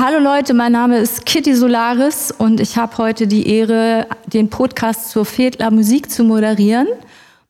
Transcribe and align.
Hallo 0.00 0.20
Leute, 0.20 0.54
mein 0.54 0.70
Name 0.70 0.98
ist 0.98 1.26
Kitty 1.26 1.56
Solaris 1.56 2.30
und 2.30 2.60
ich 2.60 2.76
habe 2.76 2.98
heute 2.98 3.26
die 3.26 3.48
Ehre, 3.48 4.06
den 4.32 4.48
Podcast 4.48 5.10
zur 5.10 5.24
Fedler 5.24 5.72
Musik 5.72 6.08
zu 6.08 6.22
moderieren. 6.22 6.86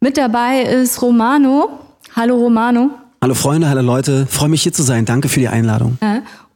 Mit 0.00 0.16
dabei 0.16 0.62
ist 0.62 1.02
Romano. 1.02 1.68
Hallo 2.16 2.36
Romano. 2.36 2.88
Hallo 3.20 3.34
Freunde, 3.34 3.68
hallo 3.68 3.82
Leute. 3.82 4.26
Freue 4.30 4.48
mich 4.48 4.62
hier 4.62 4.72
zu 4.72 4.82
sein. 4.82 5.04
Danke 5.04 5.28
für 5.28 5.40
die 5.40 5.48
Einladung. 5.48 5.98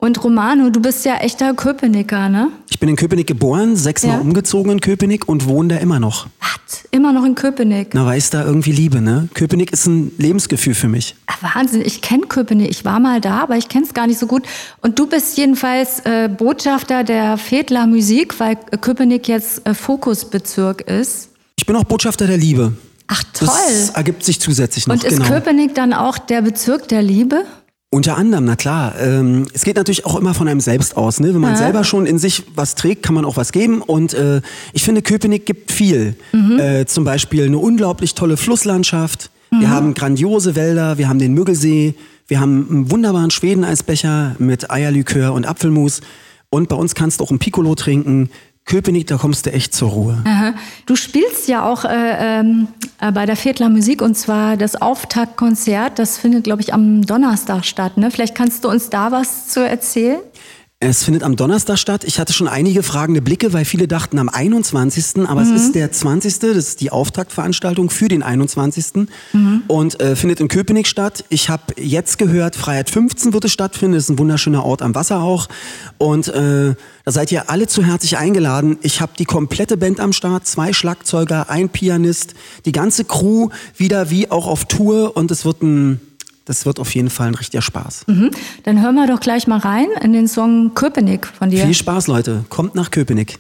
Und 0.05 0.25
Romano, 0.25 0.71
du 0.71 0.81
bist 0.81 1.05
ja 1.05 1.19
echter 1.19 1.55
Köpenicker, 1.55 2.29
ne? 2.29 2.49
Ich 2.69 2.81
bin 2.81 2.89
in 2.89 2.97
Köpenick 2.97 3.29
geboren, 3.29 3.77
sechsmal 3.77 4.17
Ja. 4.17 4.21
umgezogen 4.21 4.73
in 4.73 4.81
Köpenick 4.81 5.29
und 5.29 5.47
wohne 5.47 5.75
da 5.75 5.77
immer 5.77 6.01
noch. 6.01 6.27
Was? 6.41 6.83
Immer 6.91 7.13
noch 7.13 7.25
in 7.25 7.37
Köpenick. 7.37 7.91
Na, 7.95 8.05
weiß 8.05 8.31
da 8.31 8.45
irgendwie 8.45 8.73
Liebe, 8.73 9.01
ne? 9.01 9.29
Köpenick 9.33 9.73
ist 9.73 9.87
ein 9.87 10.11
Lebensgefühl 10.19 10.75
für 10.75 10.89
mich. 10.89 11.15
Ah, 11.29 11.35
Wahnsinn, 11.55 11.83
ich 11.85 12.03
kenne 12.03 12.27
Köpenick. 12.27 12.69
Ich 12.69 12.85
war 12.85 12.99
mal 12.99 13.21
da, 13.21 13.43
aber 13.45 13.57
ich 13.57 13.69
kenne 13.69 13.85
es 13.85 13.95
gar 13.95 14.09
nicht 14.09 14.19
so 14.19 14.27
gut. 14.27 14.43
Und 14.81 14.99
du 14.99 15.07
bist 15.07 15.39
jedenfalls 15.39 16.01
äh, 16.01 16.29
Botschafter 16.29 17.05
der 17.05 17.39
Fedler 17.39 17.87
Musik, 17.87 18.41
weil 18.41 18.57
äh, 18.73 18.79
Köpenick 18.79 19.29
jetzt 19.29 19.65
äh, 19.69 19.73
Fokusbezirk 19.73 20.81
ist. 20.81 21.29
Ich 21.55 21.65
bin 21.65 21.77
auch 21.77 21.85
Botschafter 21.85 22.27
der 22.27 22.39
Liebe. 22.39 22.73
Ach 23.07 23.23
toll. 23.35 23.47
Das 23.69 23.91
ergibt 23.91 24.25
sich 24.25 24.41
zusätzlich 24.41 24.89
noch, 24.89 24.95
Und 24.97 25.05
ist 25.05 25.17
genau. 25.19 25.29
Köpenick 25.29 25.77
dann 25.77 25.93
auch 25.93 26.19
der 26.19 26.43
Bezirk 26.43 26.89
der 26.89 27.03
Liebe? 27.03 27.45
Unter 27.95 28.17
anderem, 28.17 28.47
na 28.47 28.57
klar. 28.57 28.95
Ähm, 28.99 29.47
es 29.53 29.65
geht 29.65 29.77
natürlich 29.77 30.07
auch 30.07 30.19
immer 30.19 30.33
von 30.33 30.49
einem 30.49 30.61
selbst 30.61 30.97
aus. 30.97 31.21
Ne? 31.21 31.35
Wenn 31.35 31.43
man 31.43 31.53
Ja. 31.53 31.59
selber 31.59 31.85
schon 31.85 32.07
in 32.07 32.19
sich 32.19 32.43
was 32.57 32.75
trägt, 32.75 33.03
kann 33.03 33.15
man 33.15 33.27
auch 33.27 33.37
was 33.37 33.53
geben. 33.53 33.83
Und 33.83 34.15
äh, 34.15 34.41
ich 34.73 34.83
finde, 34.83 35.03
Köpenick 35.03 35.45
gibt 35.45 35.71
viel. 35.71 36.17
Mhm. 36.33 36.59
Äh, 36.59 36.87
zum 36.87 37.05
Beispiel 37.05 37.45
eine 37.45 37.59
unglaublich 37.59 38.15
tolle 38.15 38.39
Flusslandschaft. 38.39 39.31
Mhm. 39.51 39.61
Wir 39.61 39.69
haben 39.71 39.93
grandiose 39.93 40.57
Wälder. 40.57 40.97
Wir 40.97 41.07
haben 41.11 41.19
den 41.19 41.35
Müggelsee. 41.35 41.95
Wir 42.29 42.41
haben 42.41 42.67
einen 42.71 42.91
wunderbaren 42.91 43.31
Schwedeneisbecher 43.31 44.37
mit 44.39 44.71
Eierlikör 44.71 45.35
und 45.35 45.45
Apfelmus. 45.47 46.01
Und 46.49 46.71
bei 46.71 46.77
uns 46.77 46.95
kannst 46.95 47.21
du 47.21 47.25
auch 47.25 47.31
ein 47.31 47.39
Piccolo 47.39 47.75
trinken. 47.75 48.31
Köpenick, 48.65 49.07
da 49.09 49.17
kommst 49.17 49.47
du 49.47 49.53
echt 49.53 49.75
zur 49.75 49.91
Ruhe. 49.91 50.23
Aha. 50.25 50.55
Du 50.87 50.97
spielst 50.97 51.49
ja 51.49 51.69
auch 51.69 51.85
äh, 51.85 52.41
ähm, 52.41 52.69
äh, 53.01 53.11
bei 53.11 53.27
der 53.27 53.37
Viertler 53.37 53.69
Musik 53.69 54.01
und 54.01 54.17
zwar 54.17 54.57
das 54.57 54.81
Auftaktkonzert. 54.81 55.99
Das 55.99 56.17
findet, 56.17 56.45
glaube 56.45 56.63
ich, 56.63 56.73
am 56.73 57.05
Donnerstag 57.05 57.65
statt. 57.65 57.97
Ne? 57.97 58.11
Vielleicht 58.11 58.35
kannst 58.35 58.65
du 58.65 58.69
uns 58.69 58.89
da 58.89 59.11
was 59.11 59.49
zu 59.49 59.67
erzählen? 59.67 60.21
Es 60.85 61.05
findet 61.05 61.23
am 61.23 61.37
Donnerstag 61.37 61.79
statt. 61.79 62.03
Ich 62.03 62.19
hatte 62.19 62.33
schon 62.33 62.49
einige 62.49 62.83
fragende 62.83 63.23
Blicke, 63.23 63.53
weil 63.53 63.65
viele 63.65 63.87
dachten 63.87 64.19
am 64.19 64.29
21. 64.29 65.29
Aber 65.29 65.41
es 65.41 65.51
ist 65.51 65.77
der 65.77 65.93
20. 65.93 66.41
Das 66.41 66.57
ist 66.57 66.81
die 66.81 66.91
Auftaktveranstaltung 66.91 67.89
für 67.89 68.09
den 68.09 68.25
21. 68.25 69.07
Und 69.69 70.01
äh, 70.01 70.17
findet 70.17 70.41
in 70.41 70.49
Köpenick 70.49 70.89
statt. 70.89 71.25
Ich 71.29 71.49
habe 71.49 71.63
jetzt 71.77 72.19
gehört, 72.19 72.57
Freiheit 72.57 72.91
15 72.91 73.33
wird 73.33 73.45
es 73.45 73.53
stattfinden. 73.53 73.95
Das 73.95 74.05
ist 74.05 74.09
ein 74.11 74.19
wunderschöner 74.19 74.65
Ort 74.65 74.83
am 74.83 74.97
Wasser 74.97 75.21
auch. 75.23 75.47
Und 75.99 76.27
äh, 76.27 76.75
da 77.05 77.13
seid 77.13 77.31
ihr 77.31 77.49
alle 77.49 77.69
zu 77.69 77.85
herzlich 77.85 78.19
eingeladen. 78.19 78.77
Ich 78.83 79.01
habe 79.01 79.13
die 79.17 79.25
komplette 79.25 79.77
Band 79.77 80.01
am 80.01 80.13
Start, 80.13 80.49
zwei 80.49 80.73
Schlagzeuger, 80.73 81.49
ein 81.49 81.69
Pianist, 81.69 82.35
die 82.65 82.73
ganze 82.73 83.05
Crew 83.05 83.51
wieder 83.77 84.11
wie 84.11 84.33
auch 84.33 84.49
auf 84.49 84.65
Tour. 84.65 85.17
Und 85.17 85.31
es 85.31 85.45
wird 85.45 85.63
ein, 85.63 86.01
das 86.45 86.67
wird 86.67 86.81
auf 86.81 86.95
jeden 86.95 87.11
Fall 87.11 87.29
ein 87.29 87.35
richtiger 87.35 87.63
Spaß. 87.63 88.05
Mhm. 88.07 88.31
Dann 88.65 88.83
hören 88.83 88.95
wir 88.95 89.07
doch 89.07 89.21
gleich 89.21 89.47
mal 89.47 89.59
rein 89.59 89.89
in 90.03 90.13
den 90.13 90.29
Song 90.29 90.75
Köpenick 90.75 91.27
von 91.27 91.51
dir. 91.51 91.65
Viel 91.65 91.75
Spaß, 91.75 92.07
Leute. 92.07 92.45
Kommt 92.49 92.75
nach 92.75 92.91
Köpenick. 92.91 93.39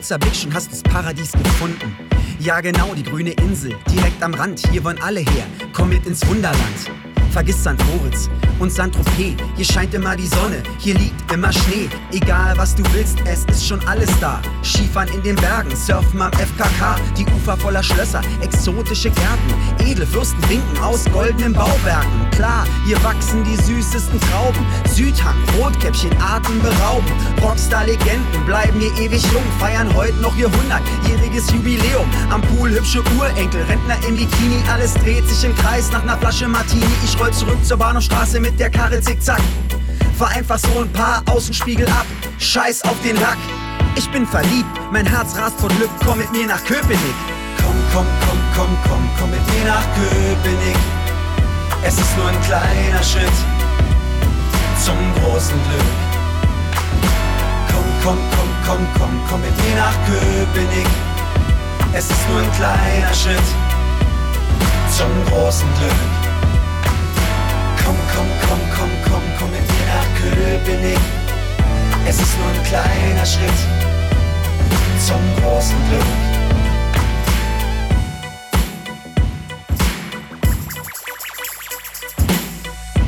Kurzer 0.00 0.18
Blick, 0.18 0.34
schon 0.34 0.54
hast 0.54 0.72
das 0.72 0.82
Paradies 0.82 1.30
gefunden. 1.32 1.94
Ja, 2.38 2.62
genau, 2.62 2.94
die 2.94 3.02
grüne 3.02 3.32
Insel, 3.32 3.76
direkt 3.90 4.22
am 4.22 4.32
Rand. 4.32 4.66
Hier 4.70 4.82
wollen 4.82 4.98
alle 5.02 5.20
her. 5.20 5.46
Komm 5.74 5.90
mit 5.90 6.06
ins 6.06 6.26
Wunderland. 6.26 7.09
Vergiss 7.30 7.60
St. 7.60 7.76
Moritz 7.92 8.28
und 8.58 8.70
St. 8.70 8.92
Tropez. 8.92 9.36
Hier 9.56 9.64
scheint 9.64 9.94
immer 9.94 10.16
die 10.16 10.26
Sonne, 10.26 10.62
hier 10.78 10.94
liegt 10.94 11.32
immer 11.32 11.52
Schnee. 11.52 11.88
Egal 12.12 12.54
was 12.56 12.74
du 12.74 12.82
willst, 12.92 13.18
es 13.24 13.44
ist 13.44 13.66
schon 13.66 13.80
alles 13.86 14.10
da. 14.20 14.40
Skifahren 14.62 15.08
in 15.14 15.22
den 15.22 15.36
Bergen, 15.36 15.74
surfen 15.74 16.20
am 16.20 16.32
FKK. 16.32 16.96
Die 17.16 17.26
Ufer 17.26 17.56
voller 17.56 17.82
Schlösser, 17.82 18.20
exotische 18.40 19.10
Gärten. 19.10 19.54
Edle 19.78 20.06
Fürsten 20.06 20.42
winken 20.48 20.78
aus 20.82 21.04
goldenen 21.12 21.52
Bauwerken. 21.52 22.30
Klar, 22.32 22.66
hier 22.86 23.02
wachsen 23.04 23.44
die 23.44 23.56
süßesten 23.56 24.20
Trauben. 24.20 24.66
Südhang, 24.92 25.36
Rotkäppchen, 25.58 26.10
atemberaubend. 26.20 27.12
Rockstar-Legenden 27.42 28.44
bleiben 28.46 28.80
hier 28.80 29.06
ewig 29.06 29.22
jung. 29.32 29.42
Feiern 29.58 29.92
heute 29.94 30.16
noch 30.20 30.36
ihr 30.36 30.48
100-jähriges 30.48 31.52
Jubiläum. 31.52 32.08
Am 32.30 32.42
Pool 32.42 32.70
hübsche 32.70 33.02
Urenkel, 33.16 33.62
Rentner 33.62 33.96
im 34.08 34.16
Bikini. 34.16 34.62
Alles 34.72 34.94
dreht 34.94 35.28
sich 35.28 35.44
im 35.44 35.54
Kreis 35.56 35.90
nach 35.92 36.02
einer 36.02 36.18
Flasche 36.18 36.48
Martini. 36.48 36.84
Ich 37.04 37.18
roll 37.20 37.32
zurück 37.32 37.64
zur 37.64 37.76
Bahnhofstraße 37.76 38.40
mit 38.40 38.58
der 38.58 38.70
Karre 38.70 39.00
zickzack. 39.00 39.42
Fahr 40.18 40.30
einfach 40.30 40.58
so 40.58 40.80
ein 40.80 40.92
paar 40.92 41.22
Außenspiegel 41.26 41.86
ab. 41.88 42.06
Scheiß 42.38 42.82
auf 42.84 42.96
den 43.02 43.16
Lack. 43.16 43.36
Ich 43.96 44.10
bin 44.10 44.26
verliebt, 44.26 44.70
mein 44.90 45.06
Herz 45.06 45.36
rast 45.36 45.60
vor 45.60 45.68
Glück. 45.68 45.90
Komm 46.04 46.18
mit 46.18 46.32
mir 46.32 46.46
nach 46.46 46.64
Köpenick. 46.64 47.18
Komm, 47.58 47.76
komm, 47.92 48.06
komm, 48.26 48.38
komm, 48.56 48.78
komm, 48.88 49.10
komm 49.18 49.30
mit 49.30 49.46
mir 49.52 49.64
nach 49.66 49.84
Köpenick. 49.94 50.76
Es 51.82 51.98
ist 51.98 52.16
nur 52.16 52.26
ein 52.26 52.40
kleiner 52.42 53.02
Schritt 53.02 53.38
zum 54.82 54.96
großen 55.14 55.58
Glück. 55.68 55.90
Komm, 57.72 57.84
komm, 58.02 58.18
komm, 58.30 58.48
komm, 58.66 58.86
komm, 58.98 59.20
komm 59.28 59.40
mit 59.42 59.56
mir 59.56 59.76
nach 59.76 59.94
Köpenick. 60.06 60.88
Es 61.92 62.04
ist 62.04 62.28
nur 62.30 62.40
ein 62.40 62.52
kleiner 62.52 63.14
Schritt 63.14 63.48
zum 64.96 65.10
großen 65.32 65.68
Glück. 65.78 66.19
Schritt 73.30 73.60
zum 75.06 75.20
großen 75.40 75.76
Glück. 75.88 76.02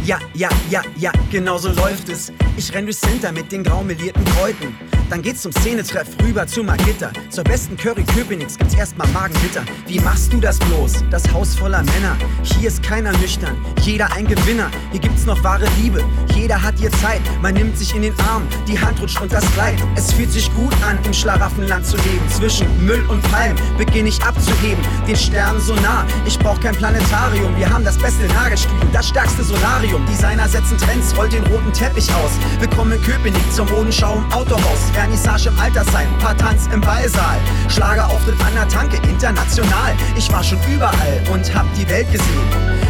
Ja, 0.05 0.19
ja, 0.35 0.49
ja, 0.71 0.83
ja, 0.97 1.11
genau 1.33 1.59
so 1.59 1.71
läuft 1.71 2.09
es. 2.09 2.33
Ich 2.57 2.73
renn 2.73 2.85
durchs 2.85 3.01
Center 3.01 3.33
mit 3.33 3.51
den 3.51 3.65
graumelierten 3.65 4.25
Kräuten. 4.27 4.77
Dann 5.13 5.21
geht's 5.21 5.43
zum 5.43 5.53
Szenetreff 5.53 6.09
rüber 6.23 6.47
zu 6.47 6.65
Magitta. 6.65 7.11
Zur 7.29 7.45
besten 7.45 7.77
Curry 7.77 8.03
Köpenick's 8.03 8.57
gibt's 8.57 8.73
erstmal 8.73 9.07
Magenbitter. 9.09 9.63
Wie 9.87 10.01
machst 10.01 10.33
du 10.33 10.41
das 10.41 10.59
bloß? 10.59 11.05
Das 11.11 11.31
Haus 11.35 11.55
voller 11.55 11.83
Männer. 11.83 12.17
Hier 12.43 12.69
ist 12.69 12.83
keiner 12.83 13.13
nüchtern, 13.19 13.55
jeder 13.83 14.11
ein 14.15 14.27
Gewinner. 14.27 14.71
Hier 14.91 15.01
gibt's 15.01 15.27
noch 15.27 15.45
wahre 15.45 15.67
Liebe, 15.83 16.03
jeder 16.35 16.63
hat 16.63 16.79
hier 16.79 16.91
Zeit. 16.93 17.21
Man 17.43 17.53
nimmt 17.53 17.77
sich 17.77 17.95
in 17.95 18.01
den 18.01 18.19
Arm, 18.21 18.49
die 18.67 18.81
Hand 18.81 19.03
rutscht 19.03 19.21
und 19.21 19.31
das 19.31 19.45
Kleid. 19.53 19.79
Es 19.97 20.15
fühlt 20.15 20.33
sich 20.33 20.51
gut 20.55 20.73
an, 20.83 20.99
im 21.05 21.13
Schlaraffenland 21.13 21.85
zu 21.85 21.99
leben. 21.99 22.27
Zwischen 22.31 22.67
Müll 22.83 23.05
und 23.11 23.21
Palm 23.31 23.55
beginn 23.77 24.07
ich 24.07 24.23
abzuheben. 24.23 24.83
Den 25.07 25.17
Sternen 25.17 25.61
so 25.61 25.75
nah, 25.75 26.07
ich 26.25 26.39
brauch 26.39 26.59
kein 26.59 26.75
Planetarium. 26.75 27.55
Wir 27.59 27.69
haben 27.69 27.85
das 27.85 27.99
beste 27.99 28.27
Nagelstudio, 28.29 28.89
das 28.95 29.09
stärkste 29.09 29.45
Solarium. 29.45 30.07
Designer 30.07 30.49
setzen 30.49 30.79
Trends, 30.79 31.15
rollt 31.19 31.35
den 31.35 31.45
roten 31.49 31.71
Teppich 31.75 32.09
aus. 32.15 32.31
Willkommen 32.61 32.93
in 32.93 33.03
Köpenick 33.03 33.53
zur 33.53 33.67
Modenschau 33.67 34.15
im 34.15 34.33
Autohaus. 34.33 34.81
Vernissage 35.03 35.49
im 35.49 35.59
Altersheim, 35.59 36.07
paar 36.21 36.37
Tanz 36.37 36.69
im 36.73 36.81
Ballsaal. 36.81 37.41
Schlagerauftritt 37.69 38.41
an 38.41 38.55
der 38.55 38.69
Tanke, 38.69 38.99
international. 39.09 39.97
Ich 40.17 40.33
war 40.33 40.45
schon 40.45 40.59
überall 40.73 41.21
und 41.33 41.53
hab 41.53 41.67
die 41.75 41.89
Welt 41.89 42.07
gesehen. 42.13 42.47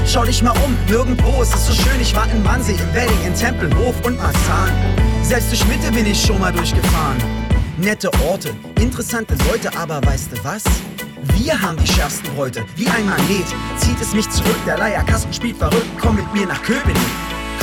Schau 0.07 0.23
dich 0.23 0.43
mal 0.43 0.53
um, 0.63 0.77
nirgendwo 0.87 1.41
ist 1.41 1.55
es 1.55 1.69
so 1.69 1.73
schön. 1.73 1.99
Ich 2.03 2.15
war 2.15 2.31
in 2.31 2.45
Wannsee, 2.45 2.73
im 2.73 2.95
Wedding, 2.95 3.17
in 3.27 3.35
Tempelhof 3.35 3.95
und 4.05 4.19
Marzahn. 4.19 4.71
Selbst 5.23 5.53
durch 5.53 5.67
Mitte 5.69 5.91
bin 5.91 6.05
ich 6.05 6.21
schon 6.23 6.39
mal 6.39 6.53
durchgefahren. 6.53 7.17
Nette 7.79 8.11
Orte, 8.29 8.51
interessante 8.79 9.35
Leute, 9.51 9.75
aber 9.75 10.05
weißt 10.05 10.33
du 10.33 10.45
was? 10.45 10.65
Wir 11.37 11.59
haben 11.63 11.79
die 11.79 11.91
schärfsten 11.91 12.29
Bräute, 12.35 12.63
wie 12.77 12.89
ein 12.89 13.07
Magnet. 13.07 13.47
Zieht 13.79 13.99
es 14.03 14.13
mich 14.13 14.29
zurück, 14.29 14.59
der 14.67 14.77
Leierkasten 14.77 15.33
spielt 15.33 15.57
verrückt. 15.57 15.89
Komm 15.99 16.17
mit 16.17 16.31
mir 16.35 16.47
nach 16.47 16.61
Köpenick. 16.63 16.99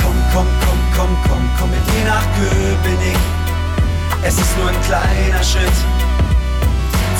Komm, 0.02 0.16
komm, 0.32 0.46
komm, 0.66 0.78
komm, 0.96 1.16
komm, 1.28 1.50
komm 1.56 1.70
mit 1.70 1.86
mir 1.94 2.04
nach 2.04 2.24
Köpenick. 2.34 3.49
Es 4.22 4.38
ist 4.38 4.56
nur 4.58 4.68
ein 4.68 4.80
kleiner 4.82 5.42
Schritt 5.42 5.78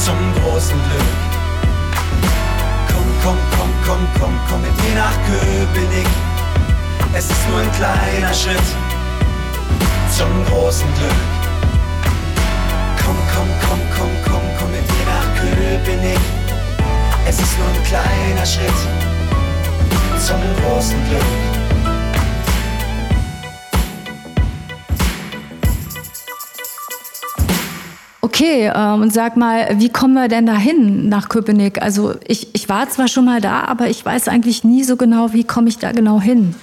zum 0.04 0.16
großen 0.34 0.76
Glück. 0.76 1.30
Komm, 2.88 3.06
komm, 3.22 3.38
komm, 3.56 3.70
komm, 3.86 4.08
komm, 4.18 4.40
komm 4.48 4.60
mit 4.60 4.76
mir 4.82 4.96
nach 4.96 5.16
Köpenick. 5.26 6.06
Es 7.14 7.24
ist 7.24 7.48
nur 7.48 7.60
ein 7.60 7.72
kleiner 7.72 8.34
Schritt 8.34 8.68
zum 10.16 10.44
großen 10.44 10.86
Glück. 10.94 11.10
Komm, 13.02 13.16
komm, 13.34 13.48
komm, 13.66 13.80
komm, 13.96 14.10
komm, 14.24 14.42
komm 14.58 14.70
mit 14.70 14.86
mir 14.86 15.06
nach 15.06 15.40
Köpenick. 15.40 16.20
Es 17.26 17.40
ist 17.40 17.58
nur 17.58 17.68
ein 17.68 17.82
kleiner 17.84 18.44
Schritt 18.44 18.80
zum 20.18 20.40
großen 20.62 21.08
Glück. 21.08 21.59
Okay, 28.40 28.72
ähm, 28.74 29.02
und 29.02 29.12
sag 29.12 29.36
mal, 29.36 29.68
wie 29.76 29.90
kommen 29.90 30.14
wir 30.14 30.28
denn 30.28 30.46
dahin 30.46 31.10
nach 31.10 31.28
Köpenick? 31.28 31.82
Also 31.82 32.14
ich, 32.26 32.48
ich 32.54 32.70
war 32.70 32.88
zwar 32.88 33.06
schon 33.06 33.26
mal 33.26 33.42
da, 33.42 33.64
aber 33.64 33.90
ich 33.90 34.02
weiß 34.02 34.28
eigentlich 34.28 34.64
nie 34.64 34.82
so 34.82 34.96
genau, 34.96 35.34
wie 35.34 35.44
komme 35.44 35.68
ich 35.68 35.76
da 35.76 35.92
genau 35.92 36.22
hin. 36.22 36.54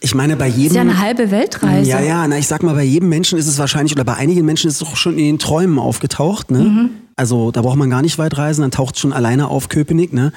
Ich 0.00 0.14
meine, 0.14 0.36
bei 0.36 0.46
jedem. 0.46 0.62
Das 0.62 0.70
ist 0.70 0.74
ja 0.76 0.80
eine 0.80 0.98
halbe 0.98 1.30
Weltreise. 1.30 1.90
Ja, 1.90 2.00
ja, 2.00 2.26
na, 2.26 2.38
ich 2.38 2.46
sag 2.46 2.62
mal, 2.62 2.74
bei 2.74 2.84
jedem 2.84 3.10
Menschen 3.10 3.38
ist 3.38 3.46
es 3.46 3.58
wahrscheinlich, 3.58 3.92
oder 3.92 4.04
bei 4.04 4.14
einigen 4.14 4.46
Menschen 4.46 4.68
ist 4.68 4.80
es 4.80 4.88
auch 4.88 4.96
schon 4.96 5.18
in 5.18 5.24
den 5.24 5.38
Träumen 5.38 5.78
aufgetaucht, 5.78 6.50
ne? 6.50 6.60
Mhm. 6.60 6.90
Also 7.16 7.50
da 7.50 7.60
braucht 7.60 7.76
man 7.76 7.90
gar 7.90 8.00
nicht 8.00 8.16
weit 8.16 8.38
reisen, 8.38 8.62
dann 8.62 8.70
taucht 8.70 8.94
es 8.94 9.00
schon 9.00 9.12
alleine 9.12 9.48
auf 9.48 9.68
Köpenick, 9.68 10.14
ne? 10.14 10.32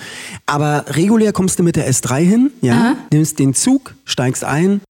Aber 0.46 0.86
regulär 0.90 1.32
kommst 1.32 1.58
du 1.60 1.64
mit 1.64 1.78
der 1.78 1.90
S3 1.90 2.18
hin, 2.18 2.52
ja, 2.62 2.74
Aha. 2.74 2.96
nimmst 3.14 3.40
den 3.40 3.54
Zug, 3.54 3.96
steigst 4.04 4.44
ein, 4.44 4.82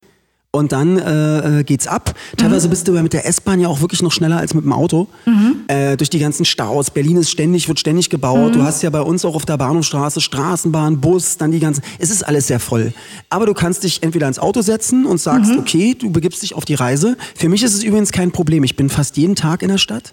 und 0.53 0.73
dann 0.73 0.97
äh, 0.97 1.59
äh, 1.59 1.63
geht's 1.63 1.87
ab. 1.87 2.13
Teilweise 2.35 2.67
mhm. 2.67 2.71
bist 2.71 2.87
du 2.87 2.93
ja 2.93 3.01
mit 3.01 3.13
der 3.13 3.25
S-Bahn 3.25 3.61
ja 3.61 3.69
auch 3.69 3.79
wirklich 3.79 4.01
noch 4.01 4.11
schneller 4.11 4.37
als 4.37 4.53
mit 4.53 4.65
dem 4.65 4.73
Auto. 4.73 5.07
Mhm. 5.25 5.61
Äh, 5.67 5.95
durch 5.95 6.09
die 6.09 6.19
ganzen 6.19 6.43
Staus. 6.43 6.91
Berlin 6.91 7.15
ist 7.17 7.31
ständig, 7.31 7.69
wird 7.69 7.79
ständig 7.79 8.09
gebaut. 8.09 8.51
Mhm. 8.51 8.59
Du 8.59 8.63
hast 8.63 8.83
ja 8.83 8.89
bei 8.89 9.01
uns 9.01 9.23
auch 9.23 9.35
auf 9.35 9.45
der 9.45 9.57
Bahnhofstraße 9.57 10.19
Straßenbahn, 10.19 10.99
Bus, 10.99 11.37
dann 11.37 11.51
die 11.51 11.59
ganzen. 11.59 11.83
Es 11.99 12.09
ist 12.09 12.23
alles 12.23 12.47
sehr 12.47 12.59
voll. 12.59 12.93
Aber 13.29 13.45
du 13.45 13.53
kannst 13.53 13.83
dich 13.83 14.03
entweder 14.03 14.27
ins 14.27 14.39
Auto 14.39 14.61
setzen 14.61 15.05
und 15.05 15.21
sagst, 15.21 15.51
mhm. 15.51 15.59
okay, 15.59 15.95
du 15.97 16.11
begibst 16.11 16.43
dich 16.43 16.53
auf 16.53 16.65
die 16.65 16.75
Reise. 16.75 17.17
Für 17.35 17.47
mich 17.47 17.63
ist 17.63 17.73
es 17.73 17.83
übrigens 17.83 18.11
kein 18.11 18.31
Problem. 18.31 18.65
Ich 18.65 18.75
bin 18.75 18.89
fast 18.89 19.15
jeden 19.15 19.35
Tag 19.35 19.63
in 19.63 19.69
der 19.69 19.77
Stadt 19.77 20.11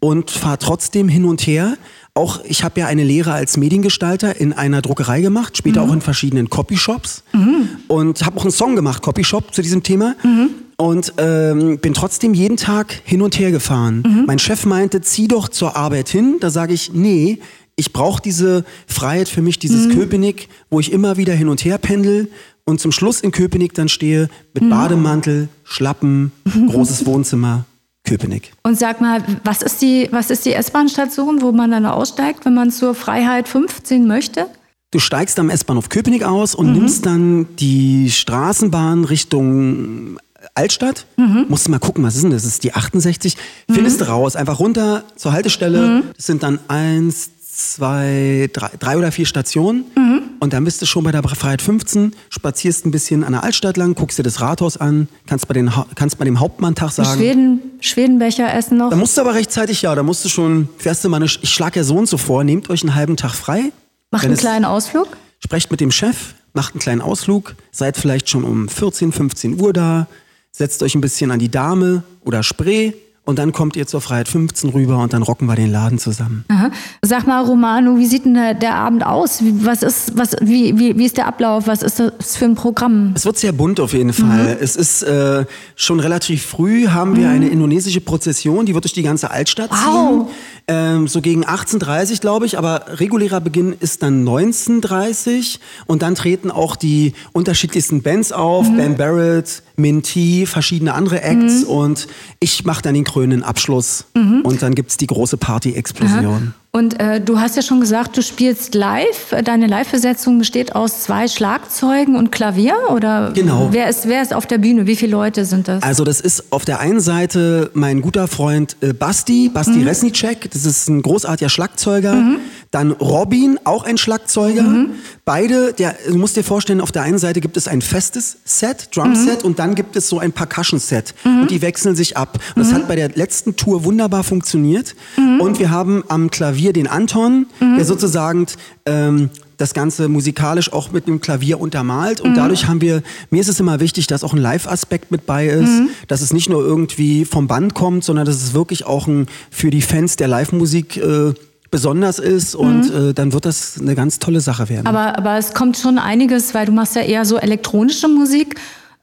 und 0.00 0.32
fahre 0.32 0.58
trotzdem 0.58 1.08
hin 1.08 1.24
und 1.24 1.46
her. 1.46 1.76
Auch 2.16 2.40
ich 2.44 2.64
habe 2.64 2.80
ja 2.80 2.86
eine 2.86 3.04
Lehre 3.04 3.32
als 3.32 3.58
Mediengestalter 3.58 4.40
in 4.40 4.54
einer 4.54 4.80
Druckerei 4.80 5.20
gemacht, 5.20 5.58
später 5.58 5.84
mhm. 5.84 5.90
auch 5.90 5.94
in 5.94 6.00
verschiedenen 6.00 6.48
Copyshops 6.48 7.22
mhm. 7.34 7.68
und 7.88 8.24
habe 8.24 8.38
auch 8.38 8.42
einen 8.42 8.52
Song 8.52 8.74
gemacht, 8.74 9.02
Copyshop 9.02 9.52
zu 9.52 9.60
diesem 9.60 9.82
Thema. 9.82 10.16
Mhm. 10.24 10.48
Und 10.78 11.12
ähm, 11.18 11.78
bin 11.78 11.94
trotzdem 11.94 12.34
jeden 12.34 12.56
Tag 12.56 13.00
hin 13.04 13.22
und 13.22 13.38
her 13.38 13.50
gefahren. 13.50 14.02
Mhm. 14.06 14.24
Mein 14.26 14.38
Chef 14.38 14.64
meinte, 14.66 15.00
zieh 15.02 15.28
doch 15.28 15.48
zur 15.48 15.76
Arbeit 15.76 16.08
hin. 16.08 16.36
Da 16.40 16.50
sage 16.50 16.74
ich, 16.74 16.92
nee, 16.92 17.38
ich 17.76 17.92
brauche 17.92 18.22
diese 18.22 18.64
Freiheit 18.86 19.28
für 19.28 19.42
mich, 19.42 19.58
dieses 19.58 19.86
mhm. 19.86 19.98
Köpenick, 19.98 20.48
wo 20.70 20.80
ich 20.80 20.92
immer 20.92 21.18
wieder 21.18 21.34
hin 21.34 21.48
und 21.48 21.64
her 21.64 21.76
pendel 21.76 22.30
und 22.64 22.80
zum 22.80 22.92
Schluss 22.92 23.20
in 23.20 23.30
Köpenick 23.30 23.74
dann 23.74 23.90
stehe 23.90 24.30
mit 24.54 24.64
mhm. 24.64 24.70
Bademantel, 24.70 25.48
Schlappen, 25.64 26.32
großes 26.68 27.04
Wohnzimmer 27.04 27.66
Köpenick. 28.06 28.52
Und 28.62 28.78
sag 28.78 29.00
mal, 29.00 29.22
was 29.44 29.60
ist 29.62 29.82
die, 29.82 30.08
was 30.12 30.30
ist 30.30 30.46
die 30.46 30.52
S-Bahn-Station, 30.52 31.42
wo 31.42 31.52
man 31.52 31.70
dann 31.70 31.84
aussteigt, 31.84 32.46
wenn 32.46 32.54
man 32.54 32.70
zur 32.70 32.94
Freiheit 32.94 33.48
15 33.48 34.06
möchte? 34.06 34.46
Du 34.90 34.98
steigst 34.98 35.38
am 35.38 35.50
S-Bahnhof 35.50 35.88
Köpenick 35.88 36.22
aus 36.22 36.54
und 36.54 36.68
mhm. 36.68 36.72
nimmst 36.72 37.04
dann 37.04 37.48
die 37.56 38.10
Straßenbahn 38.10 39.04
Richtung 39.04 40.18
Altstadt. 40.54 41.06
Mhm. 41.16 41.46
Musst 41.48 41.66
du 41.66 41.70
mal 41.70 41.78
gucken, 41.78 42.04
was 42.04 42.14
ist 42.14 42.22
denn 42.22 42.30
das? 42.30 42.44
Das 42.44 42.52
ist 42.52 42.64
die 42.64 42.72
68. 42.72 43.36
Mhm. 43.68 43.74
Findest 43.74 44.00
du 44.00 44.08
raus, 44.08 44.36
einfach 44.36 44.58
runter 44.58 45.04
zur 45.16 45.32
Haltestelle. 45.32 45.80
Mhm. 45.80 46.02
Das 46.16 46.26
sind 46.26 46.42
dann 46.42 46.58
eins, 46.68 47.30
zwei, 47.56 48.50
drei, 48.52 48.70
drei 48.78 48.98
oder 48.98 49.10
vier 49.10 49.24
Stationen. 49.24 49.86
Mhm. 49.96 50.22
Und 50.40 50.52
dann 50.52 50.64
bist 50.64 50.82
du 50.82 50.86
schon 50.86 51.04
bei 51.04 51.12
der 51.12 51.22
Freiheit 51.22 51.62
15, 51.62 52.14
spazierst 52.28 52.84
ein 52.84 52.90
bisschen 52.90 53.24
an 53.24 53.32
der 53.32 53.42
Altstadt 53.42 53.78
lang, 53.78 53.94
guckst 53.94 54.18
dir 54.18 54.22
das 54.22 54.40
Rathaus 54.42 54.76
an, 54.76 55.08
kannst 55.26 55.48
bei, 55.48 55.54
den, 55.54 55.72
kannst 55.94 56.18
bei 56.18 56.26
dem 56.26 56.38
Hauptmanntag 56.38 56.90
sagen. 56.90 57.18
Schweden, 57.18 57.60
Schwedenbecher 57.80 58.52
essen 58.54 58.76
noch. 58.76 58.90
Da 58.90 58.96
musst 58.96 59.16
du 59.16 59.22
aber 59.22 59.34
rechtzeitig, 59.34 59.80
ja, 59.82 59.94
da 59.94 60.02
musst 60.02 60.24
du 60.24 60.28
schon, 60.28 60.68
fährst 60.76 61.02
du 61.04 61.08
mal 61.08 61.16
eine, 61.16 61.24
ich 61.26 61.48
schlage 61.48 61.80
ja 61.80 61.84
so 61.84 61.96
und 61.96 62.08
so 62.08 62.18
vor, 62.18 62.44
nehmt 62.44 62.68
euch 62.68 62.82
einen 62.82 62.94
halben 62.94 63.16
Tag 63.16 63.34
frei. 63.34 63.72
Macht 64.10 64.26
einen 64.26 64.36
kleinen 64.36 64.66
Ausflug. 64.66 65.16
Sprecht 65.40 65.70
mit 65.70 65.80
dem 65.80 65.90
Chef, 65.90 66.34
macht 66.52 66.74
einen 66.74 66.80
kleinen 66.80 67.00
Ausflug, 67.00 67.54
seid 67.72 67.96
vielleicht 67.96 68.28
schon 68.28 68.44
um 68.44 68.68
14, 68.68 69.12
15 69.12 69.60
Uhr 69.60 69.72
da, 69.72 70.06
setzt 70.52 70.82
euch 70.82 70.94
ein 70.94 71.00
bisschen 71.00 71.30
an 71.30 71.38
die 71.38 71.50
Dame 71.50 72.02
oder 72.24 72.42
Spree, 72.42 72.92
und 73.26 73.40
dann 73.40 73.52
kommt 73.52 73.76
ihr 73.76 73.86
zur 73.86 74.00
Freiheit 74.00 74.28
15 74.28 74.70
rüber 74.70 74.98
und 74.98 75.12
dann 75.12 75.22
rocken 75.22 75.46
wir 75.46 75.56
den 75.56 75.70
Laden 75.70 75.98
zusammen. 75.98 76.44
Aha. 76.48 76.70
Sag 77.02 77.26
mal, 77.26 77.44
Romano, 77.44 77.98
wie 77.98 78.06
sieht 78.06 78.24
denn 78.24 78.34
der, 78.34 78.74
Abend 78.76 79.04
aus? 79.04 79.42
Wie, 79.42 79.66
was 79.66 79.82
ist, 79.82 80.16
was, 80.16 80.36
wie, 80.40 80.78
wie, 80.78 80.96
wie 80.96 81.04
ist 81.04 81.16
der 81.16 81.26
Ablauf? 81.26 81.66
Was 81.66 81.82
ist 81.82 81.98
das 81.98 82.36
für 82.36 82.44
ein 82.44 82.54
Programm? 82.54 83.12
Es 83.16 83.26
wird 83.26 83.36
sehr 83.36 83.52
bunt 83.52 83.80
auf 83.80 83.92
jeden 83.92 84.12
Fall. 84.12 84.54
Mhm. 84.54 84.58
Es 84.60 84.76
ist 84.76 85.02
äh, 85.02 85.44
schon 85.74 85.98
relativ 85.98 86.46
früh 86.46 86.86
haben 86.88 87.16
wir 87.16 87.26
mhm. 87.26 87.34
eine 87.34 87.48
indonesische 87.48 88.00
Prozession, 88.00 88.64
die 88.64 88.74
wird 88.74 88.84
durch 88.84 88.92
die 88.92 89.02
ganze 89.02 89.30
Altstadt 89.30 89.70
wow. 89.70 90.28
ziehen. 90.28 90.34
Ähm, 90.68 91.08
so 91.08 91.20
gegen 91.20 91.44
18.30 91.44 92.20
glaube 92.20 92.46
ich, 92.46 92.58
aber 92.58 92.84
regulärer 92.88 93.40
Beginn 93.40 93.74
ist 93.78 94.04
dann 94.04 94.26
19.30 94.26 95.58
und 95.86 96.02
dann 96.02 96.14
treten 96.14 96.52
auch 96.52 96.76
die 96.76 97.12
unterschiedlichsten 97.32 98.02
Bands 98.02 98.30
auf, 98.30 98.68
mhm. 98.68 98.76
Ben 98.76 98.96
Barrett, 98.96 99.62
Minty, 99.76 100.46
verschiedene 100.46 100.94
andere 100.94 101.22
Acts 101.22 101.62
mhm. 101.62 101.68
und 101.68 102.08
ich 102.40 102.64
mache 102.64 102.82
dann 102.82 102.94
den 102.94 103.04
krönenden 103.04 103.42
Abschluss 103.42 104.06
mhm. 104.14 104.40
und 104.42 104.62
dann 104.62 104.74
gibt 104.74 104.90
es 104.90 104.96
die 104.96 105.06
große 105.06 105.36
Party-Explosion. 105.36 106.54
Und 106.76 107.00
äh, 107.00 107.22
du 107.22 107.40
hast 107.40 107.56
ja 107.56 107.62
schon 107.62 107.80
gesagt, 107.80 108.18
du 108.18 108.22
spielst 108.22 108.74
live. 108.74 109.34
Deine 109.42 109.66
Live-Besetzung 109.66 110.38
besteht 110.38 110.74
aus 110.74 111.00
zwei 111.00 111.26
Schlagzeugen 111.26 112.16
und 112.16 112.30
Klavier? 112.30 112.74
Oder 112.90 113.32
genau. 113.34 113.68
Wer 113.70 113.88
ist, 113.88 114.06
wer 114.06 114.20
ist 114.20 114.34
auf 114.34 114.44
der 114.44 114.58
Bühne? 114.58 114.86
Wie 114.86 114.94
viele 114.94 115.12
Leute 115.12 115.46
sind 115.46 115.68
das? 115.68 115.82
Also 115.82 116.04
das 116.04 116.20
ist 116.20 116.52
auf 116.52 116.66
der 116.66 116.80
einen 116.80 117.00
Seite 117.00 117.70
mein 117.72 118.02
guter 118.02 118.28
Freund 118.28 118.76
äh, 118.82 118.92
Basti, 118.92 119.48
Basti 119.48 119.78
mhm. 119.78 119.86
Resnicek. 119.86 120.50
Das 120.50 120.66
ist 120.66 120.90
ein 120.90 121.00
großartiger 121.00 121.48
Schlagzeuger. 121.48 122.14
Mhm. 122.14 122.40
Dann 122.72 122.90
Robin, 122.90 123.58
auch 123.64 123.84
ein 123.84 123.96
Schlagzeuger. 123.96 124.62
Mhm. 124.62 124.90
Beide, 125.24 125.72
der, 125.72 125.94
du 126.06 126.18
musst 126.18 126.36
dir 126.36 126.44
vorstellen, 126.44 126.82
auf 126.82 126.92
der 126.92 127.02
einen 127.02 127.16
Seite 127.16 127.40
gibt 127.40 127.56
es 127.56 127.68
ein 127.68 127.80
festes 127.80 128.36
Set, 128.44 128.94
Drumset, 128.94 129.42
mhm. 129.42 129.46
und 129.46 129.58
dann 129.58 129.74
gibt 129.76 129.96
es 129.96 130.10
so 130.10 130.18
ein 130.18 130.32
Percussion-Set. 130.32 131.14
Mhm. 131.24 131.40
Und 131.40 131.50
die 131.50 131.62
wechseln 131.62 131.96
sich 131.96 132.18
ab. 132.18 132.38
Und 132.54 132.60
das 132.60 132.70
mhm. 132.70 132.74
hat 132.74 132.88
bei 132.88 132.96
der 132.96 133.08
letzten 133.10 133.56
Tour 133.56 133.84
wunderbar 133.84 134.24
funktioniert. 134.24 134.94
Und 135.16 135.58
wir 135.58 135.70
haben 135.70 136.04
am 136.08 136.30
Klavier 136.30 136.65
Klavier 136.66 136.72
den 136.72 136.86
Anton, 136.86 137.46
mhm. 137.60 137.76
der 137.76 137.84
sozusagen 137.84 138.46
ähm, 138.86 139.30
das 139.56 139.72
Ganze 139.72 140.08
musikalisch 140.08 140.72
auch 140.72 140.90
mit 140.90 141.06
dem 141.06 141.20
Klavier 141.20 141.60
untermalt. 141.60 142.20
Und 142.20 142.30
mhm. 142.30 142.34
dadurch 142.34 142.66
haben 142.66 142.80
wir, 142.80 143.02
mir 143.30 143.40
ist 143.40 143.48
es 143.48 143.60
immer 143.60 143.80
wichtig, 143.80 144.06
dass 144.06 144.24
auch 144.24 144.32
ein 144.32 144.40
Live-Aspekt 144.40 145.10
mit 145.10 145.26
bei 145.26 145.46
ist, 145.46 145.68
mhm. 145.68 145.88
dass 146.08 146.20
es 146.20 146.32
nicht 146.32 146.48
nur 146.48 146.62
irgendwie 146.62 147.24
vom 147.24 147.46
Band 147.46 147.74
kommt, 147.74 148.04
sondern 148.04 148.26
dass 148.26 148.36
es 148.36 148.52
wirklich 148.52 148.84
auch 148.84 149.06
ein, 149.06 149.28
für 149.50 149.70
die 149.70 149.82
Fans 149.82 150.16
der 150.16 150.28
Live-Musik 150.28 150.96
äh, 150.96 151.32
besonders 151.70 152.18
ist 152.18 152.54
und 152.54 152.92
mhm. 152.92 153.10
äh, 153.10 153.12
dann 153.12 153.32
wird 153.32 153.44
das 153.44 153.78
eine 153.80 153.94
ganz 153.94 154.18
tolle 154.18 154.40
Sache 154.40 154.68
werden. 154.68 154.86
Aber, 154.86 155.18
aber 155.18 155.38
es 155.38 155.54
kommt 155.54 155.76
schon 155.76 155.98
einiges, 155.98 156.54
weil 156.54 156.66
du 156.66 156.72
machst 156.72 156.96
ja 156.96 157.02
eher 157.02 157.24
so 157.24 157.36
elektronische 157.36 158.08
Musik 158.08 158.56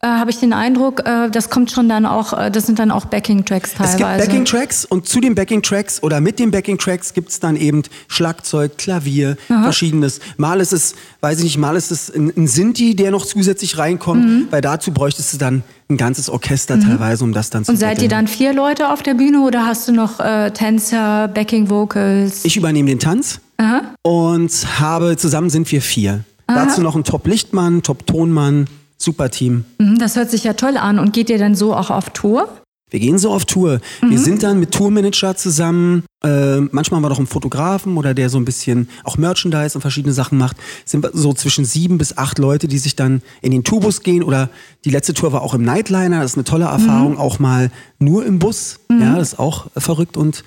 äh, 0.04 0.08
habe 0.08 0.30
ich 0.32 0.40
den 0.40 0.52
Eindruck, 0.52 1.08
äh, 1.08 1.30
das 1.30 1.50
kommt 1.50 1.72
schon 1.72 1.88
dann 1.88 2.06
auch, 2.06 2.34
äh, 2.38 2.52
das 2.52 2.66
sind 2.66 2.78
dann 2.78 2.92
auch 2.92 3.06
Backing-Tracks 3.06 3.76
teilweise. 3.76 3.94
Es 3.94 3.98
gibt 3.98 4.18
Backing-Tracks 4.18 4.86
und 4.86 5.08
zu 5.08 5.22
den 5.22 5.34
Backing-Tracks 5.34 6.04
oder 6.04 6.20
mit 6.20 6.40
den 6.40 6.52
Backing-Tracks 6.52 7.14
gibt 7.14 7.30
es 7.30 7.40
dann 7.40 7.56
eben 7.56 7.84
Schlagzeug, 8.10 8.78
Klavier, 8.78 9.38
Aha. 9.48 9.64
verschiedenes. 9.64 10.20
Mal 10.36 10.60
ist 10.60 10.74
es, 10.74 10.96
weiß 11.22 11.38
ich 11.40 11.46
nicht, 11.46 11.58
mal 11.58 11.78
ist 11.78 11.90
es 11.90 12.14
ein, 12.14 12.34
ein 12.36 12.48
Sinti, 12.48 12.96
der 12.96 13.12
noch 13.12 13.26
zusätzlich 13.26 13.78
reinkommt, 13.78 14.26
mhm. 14.26 14.48
weil 14.52 14.60
dazu 14.60 14.92
bräuchtest 14.92 15.34
du 15.34 15.38
dann 15.38 15.64
ein 15.90 15.96
ganzes 15.96 16.30
Orchester 16.30 16.76
mhm. 16.76 16.82
teilweise, 16.82 17.24
um 17.24 17.32
das 17.32 17.50
dann 17.50 17.64
zu 17.64 17.72
Und 17.72 17.78
seid 17.78 18.02
ihr 18.02 18.10
dann 18.10 18.28
vier 18.28 18.54
Leute 18.54 18.90
auf 18.90 19.04
der 19.04 19.14
Bühne 19.14 19.40
oder 19.42 19.66
hast 19.66 19.88
du 19.88 19.94
noch 19.94 20.20
äh, 20.20 20.52
Tänzer, 20.52 21.30
Backing-Vocals? 21.30 22.44
Ich 22.44 22.58
übernehme 22.58 22.90
den 22.90 23.00
Tanz 23.00 23.40
Aha. 23.56 23.82
und 24.02 24.52
habe, 24.80 25.16
zusammen 25.16 25.50
sind 25.50 25.72
wir 25.72 25.82
vier. 25.82 26.26
Aha. 26.48 26.66
Dazu 26.66 26.82
noch 26.82 26.98
ein 26.98 27.06
Top-Lichtmann, 27.06 27.84
Top-Tonmann, 27.84 28.68
Super 29.04 29.30
Team. 29.30 29.66
Mhm, 29.80 30.00
das 30.00 30.16
hört 30.16 30.32
sich 30.32 30.44
ja 30.44 30.54
toll 30.54 30.78
an. 30.78 31.00
Und 31.00 31.14
geht 31.14 31.30
ihr 31.30 31.38
dann 31.38 31.56
so 31.56 31.76
auch 31.76 31.90
auf 31.90 32.10
Tour? 32.12 32.50
Wir 32.90 33.00
gehen 33.00 33.18
so 33.18 33.32
auf 33.32 33.46
Tour. 33.46 33.82
Mhm. 34.02 34.12
Wir 34.12 34.20
sind 34.20 34.44
dann 34.44 34.60
mit 34.60 34.72
Tourmanager 34.72 35.36
zusammen. 35.36 36.04
Äh, 36.24 36.62
manchmal 36.62 36.98
haben 36.98 37.04
wir 37.04 37.10
doch 37.10 37.18
einen 37.18 37.26
Fotografen 37.26 37.98
oder 37.98 38.14
der 38.14 38.30
so 38.30 38.38
ein 38.38 38.46
bisschen 38.46 38.88
auch 39.04 39.18
Merchandise 39.18 39.76
und 39.76 39.82
verschiedene 39.82 40.14
Sachen 40.14 40.38
macht. 40.38 40.58
Sind 40.86 41.10
so 41.12 41.34
zwischen 41.34 41.66
sieben 41.66 41.98
bis 41.98 42.18
acht 42.18 42.38
Leute, 42.38 42.68
die 42.68 42.78
sich 42.78 42.96
dann 42.96 43.24
in 43.42 43.50
den 43.50 43.64
Tourbus 43.64 44.04
gehen. 44.04 44.22
Oder 44.22 44.50
die 44.86 44.92
letzte 44.92 45.16
Tour 45.16 45.32
war 45.32 45.42
auch 45.42 45.56
im 45.56 45.64
Nightliner. 45.64 46.22
Das 46.22 46.32
ist 46.32 46.38
eine 46.38 46.44
tolle 46.44 46.66
Erfahrung. 46.66 47.14
Mhm. 47.14 47.18
Auch 47.18 47.40
mal 47.40 47.72
nur 47.98 48.26
im 48.26 48.38
Bus. 48.38 48.80
Mhm. 48.90 49.02
Ja, 49.02 49.16
das 49.16 49.34
ist 49.34 49.40
auch 49.40 49.68
verrückt 49.76 50.16
und 50.16 50.44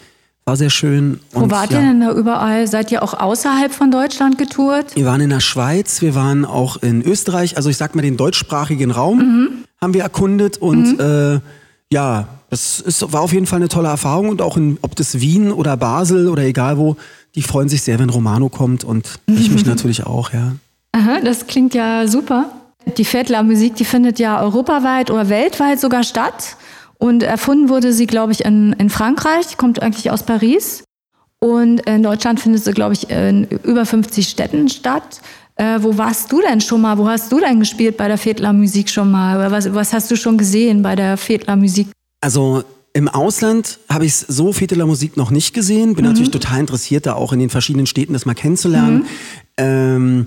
war 0.46 0.56
sehr 0.56 0.70
schön. 0.70 1.18
Wo 1.32 1.40
und, 1.40 1.50
wart 1.50 1.72
ja, 1.72 1.80
ihr 1.80 1.86
denn 1.88 2.00
da 2.00 2.12
überall? 2.12 2.68
Seid 2.68 2.92
ihr 2.92 3.02
auch 3.02 3.14
außerhalb 3.14 3.72
von 3.72 3.90
Deutschland 3.90 4.38
getourt? 4.38 4.94
Wir 4.94 5.04
waren 5.04 5.20
in 5.20 5.30
der 5.30 5.40
Schweiz, 5.40 6.00
wir 6.00 6.14
waren 6.14 6.44
auch 6.44 6.76
in 6.76 7.02
Österreich, 7.02 7.56
also 7.56 7.68
ich 7.68 7.76
sag 7.76 7.96
mal 7.96 8.02
den 8.02 8.16
deutschsprachigen 8.16 8.92
Raum 8.92 9.18
mhm. 9.18 9.48
haben 9.80 9.92
wir 9.92 10.02
erkundet 10.02 10.56
und 10.58 10.98
mhm. 10.98 11.00
äh, 11.00 11.40
ja, 11.92 12.28
das 12.48 12.80
ist, 12.80 13.12
war 13.12 13.22
auf 13.22 13.32
jeden 13.32 13.46
Fall 13.46 13.58
eine 13.58 13.68
tolle 13.68 13.88
Erfahrung 13.88 14.28
und 14.28 14.40
auch 14.40 14.56
in, 14.56 14.78
ob 14.82 14.94
das 14.94 15.20
Wien 15.20 15.50
oder 15.50 15.76
Basel 15.76 16.28
oder 16.28 16.44
egal 16.44 16.78
wo, 16.78 16.96
die 17.34 17.42
freuen 17.42 17.68
sich 17.68 17.82
sehr, 17.82 17.98
wenn 17.98 18.08
Romano 18.08 18.48
kommt 18.48 18.84
und 18.84 19.18
mhm. 19.26 19.36
ich 19.36 19.50
mich 19.50 19.66
natürlich 19.66 20.06
auch, 20.06 20.32
ja. 20.32 20.52
Aha, 20.92 21.20
das 21.24 21.48
klingt 21.48 21.74
ja 21.74 22.06
super. 22.06 22.50
Die 22.96 23.04
Viertler 23.04 23.42
Musik, 23.42 23.74
die 23.74 23.84
findet 23.84 24.20
ja 24.20 24.40
europaweit 24.40 25.10
oder 25.10 25.28
weltweit 25.28 25.80
sogar 25.80 26.04
statt. 26.04 26.56
Und 26.98 27.22
erfunden 27.22 27.68
wurde 27.68 27.92
sie, 27.92 28.06
glaube 28.06 28.32
ich, 28.32 28.44
in, 28.44 28.72
in 28.74 28.90
Frankreich, 28.90 29.56
kommt 29.56 29.82
eigentlich 29.82 30.10
aus 30.10 30.22
Paris. 30.22 30.84
Und 31.38 31.80
in 31.80 32.02
Deutschland 32.02 32.40
findet 32.40 32.64
sie, 32.64 32.72
glaube 32.72 32.94
ich, 32.94 33.10
in 33.10 33.44
über 33.44 33.84
50 33.84 34.28
Städten 34.28 34.68
statt. 34.68 35.20
Äh, 35.56 35.78
wo 35.80 35.96
warst 35.96 36.32
du 36.32 36.40
denn 36.40 36.60
schon 36.60 36.80
mal? 36.80 36.98
Wo 36.98 37.08
hast 37.08 37.30
du 37.32 37.40
denn 37.40 37.60
gespielt 37.60 37.96
bei 37.96 38.08
der 38.08 38.18
Fedler 38.18 38.52
Musik 38.52 38.90
schon 38.90 39.10
mal? 39.10 39.36
Oder 39.36 39.50
was, 39.50 39.72
was 39.74 39.92
hast 39.92 40.10
du 40.10 40.16
schon 40.16 40.38
gesehen 40.38 40.82
bei 40.82 40.96
der 40.96 41.16
Fedler 41.16 41.56
Musik? 41.56 41.88
Also 42.20 42.62
im 42.92 43.08
Ausland 43.08 43.78
habe 43.90 44.06
ich 44.06 44.16
so 44.16 44.52
Fedler 44.52 44.86
Musik 44.86 45.16
noch 45.16 45.30
nicht 45.30 45.52
gesehen. 45.54 45.94
Bin 45.94 46.04
mhm. 46.04 46.12
natürlich 46.12 46.30
total 46.30 46.60
interessiert, 46.60 47.06
da 47.06 47.14
auch 47.14 47.32
in 47.32 47.38
den 47.38 47.50
verschiedenen 47.50 47.86
Städten 47.86 48.14
das 48.14 48.24
mal 48.24 48.34
kennenzulernen. 48.34 48.98
Mhm. 48.98 49.06
Ähm, 49.58 50.26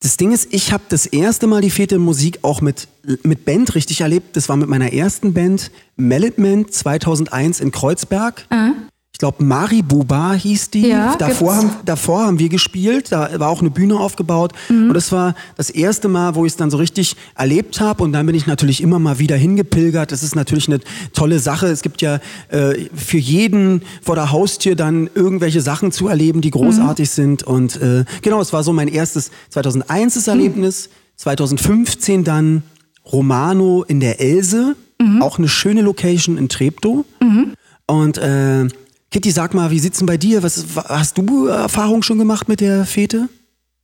das 0.00 0.16
Ding 0.16 0.32
ist, 0.32 0.52
ich 0.52 0.72
habe 0.72 0.84
das 0.88 1.06
erste 1.06 1.46
Mal 1.46 1.62
die 1.62 1.70
Fete 1.70 1.98
Musik 1.98 2.40
auch 2.42 2.60
mit, 2.60 2.88
mit 3.22 3.44
Band 3.44 3.74
richtig 3.74 4.02
erlebt. 4.02 4.36
Das 4.36 4.48
war 4.48 4.56
mit 4.56 4.68
meiner 4.68 4.92
ersten 4.92 5.32
Band, 5.32 5.70
Melodman 5.96 6.68
2001 6.68 7.60
in 7.60 7.70
Kreuzberg. 7.70 8.46
Mhm 8.50 8.88
ich 9.14 9.18
glaube, 9.18 9.44
Maribuba 9.44 10.32
hieß 10.32 10.70
die. 10.70 10.88
Ja, 10.88 11.14
davor, 11.14 11.54
haben, 11.54 11.70
davor 11.84 12.26
haben 12.26 12.40
wir 12.40 12.48
gespielt, 12.48 13.12
da 13.12 13.38
war 13.38 13.48
auch 13.48 13.60
eine 13.60 13.70
Bühne 13.70 13.96
aufgebaut. 13.96 14.52
Mhm. 14.68 14.88
Und 14.88 14.94
das 14.94 15.12
war 15.12 15.36
das 15.56 15.70
erste 15.70 16.08
Mal, 16.08 16.34
wo 16.34 16.44
ich 16.44 16.54
es 16.54 16.56
dann 16.56 16.68
so 16.68 16.78
richtig 16.78 17.14
erlebt 17.36 17.78
habe. 17.78 18.02
Und 18.02 18.12
dann 18.12 18.26
bin 18.26 18.34
ich 18.34 18.48
natürlich 18.48 18.82
immer 18.82 18.98
mal 18.98 19.20
wieder 19.20 19.36
hingepilgert. 19.36 20.10
Das 20.10 20.24
ist 20.24 20.34
natürlich 20.34 20.66
eine 20.66 20.80
tolle 21.12 21.38
Sache. 21.38 21.68
Es 21.68 21.82
gibt 21.82 22.02
ja 22.02 22.18
äh, 22.48 22.88
für 22.92 23.18
jeden 23.18 23.82
vor 24.02 24.16
der 24.16 24.32
Haustür 24.32 24.74
dann 24.74 25.08
irgendwelche 25.14 25.60
Sachen 25.60 25.92
zu 25.92 26.08
erleben, 26.08 26.40
die 26.40 26.50
großartig 26.50 27.08
mhm. 27.10 27.12
sind. 27.12 27.42
Und 27.44 27.80
äh, 27.80 28.04
genau, 28.20 28.40
es 28.40 28.52
war 28.52 28.64
so 28.64 28.72
mein 28.72 28.88
erstes 28.88 29.30
2001 29.50 30.26
Erlebnis. 30.26 30.88
Mhm. 30.88 31.18
2015 31.18 32.24
dann 32.24 32.64
Romano 33.12 33.84
in 33.84 34.00
der 34.00 34.20
Else. 34.20 34.74
Mhm. 35.00 35.22
Auch 35.22 35.38
eine 35.38 35.48
schöne 35.48 35.82
Location 35.82 36.36
in 36.36 36.48
Treptow. 36.48 37.04
Mhm. 37.20 37.52
Und 37.86 38.18
äh, 38.18 38.66
Kitty, 39.14 39.30
sag 39.30 39.54
mal, 39.54 39.70
wie 39.70 39.78
sieht's 39.78 39.98
denn 39.98 40.06
bei 40.06 40.16
dir? 40.16 40.42
Was, 40.42 40.64
hast 40.88 41.18
du 41.18 41.46
Erfahrung 41.46 42.02
schon 42.02 42.18
gemacht 42.18 42.48
mit 42.48 42.60
der 42.60 42.84
Fete? 42.84 43.28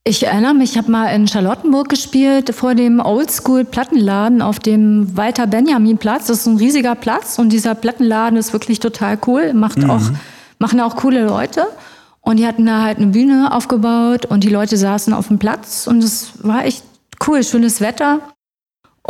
Ich 0.03 0.27
erinnere 0.27 0.55
mich, 0.55 0.73
ich 0.73 0.77
habe 0.77 0.91
mal 0.91 1.07
in 1.15 1.29
Charlottenburg 1.29 1.89
gespielt 1.89 2.53
vor 2.53 2.75
dem 2.75 2.99
Oldschool-Plattenladen 2.99 4.43
auf 4.43 4.59
dem 4.59 5.17
Walter 5.17 5.47
Benjamin 5.47 5.99
Platz. 5.99 6.27
Das 6.27 6.39
ist 6.39 6.47
ein 6.47 6.57
riesiger 6.57 6.97
Platz 6.97 7.39
und 7.39 7.51
dieser 7.51 7.77
Plattenladen 7.77 8.37
ist 8.41 8.53
wirklich 8.53 8.81
total 8.81 9.21
cool, 9.29 9.55
macht 9.55 9.79
mhm. 9.79 9.91
auch, 9.91 10.03
machen 10.59 10.81
auch 10.81 10.97
coole 10.97 11.25
Leute. 11.25 11.65
Und 12.23 12.41
die 12.41 12.47
hatten 12.49 12.67
da 12.67 12.83
halt 12.83 12.99
eine 12.99 13.07
Bühne 13.07 13.55
aufgebaut 13.55 14.27
und 14.27 14.43
die 14.43 14.49
Leute 14.49 14.77
saßen 14.77 15.13
auf 15.13 15.29
dem 15.29 15.39
Platz 15.39 15.87
und 15.87 16.03
es 16.03 16.33
war 16.43 16.65
echt 16.65 16.83
cool, 17.29 17.45
schönes 17.45 17.81
Wetter. 17.81 18.19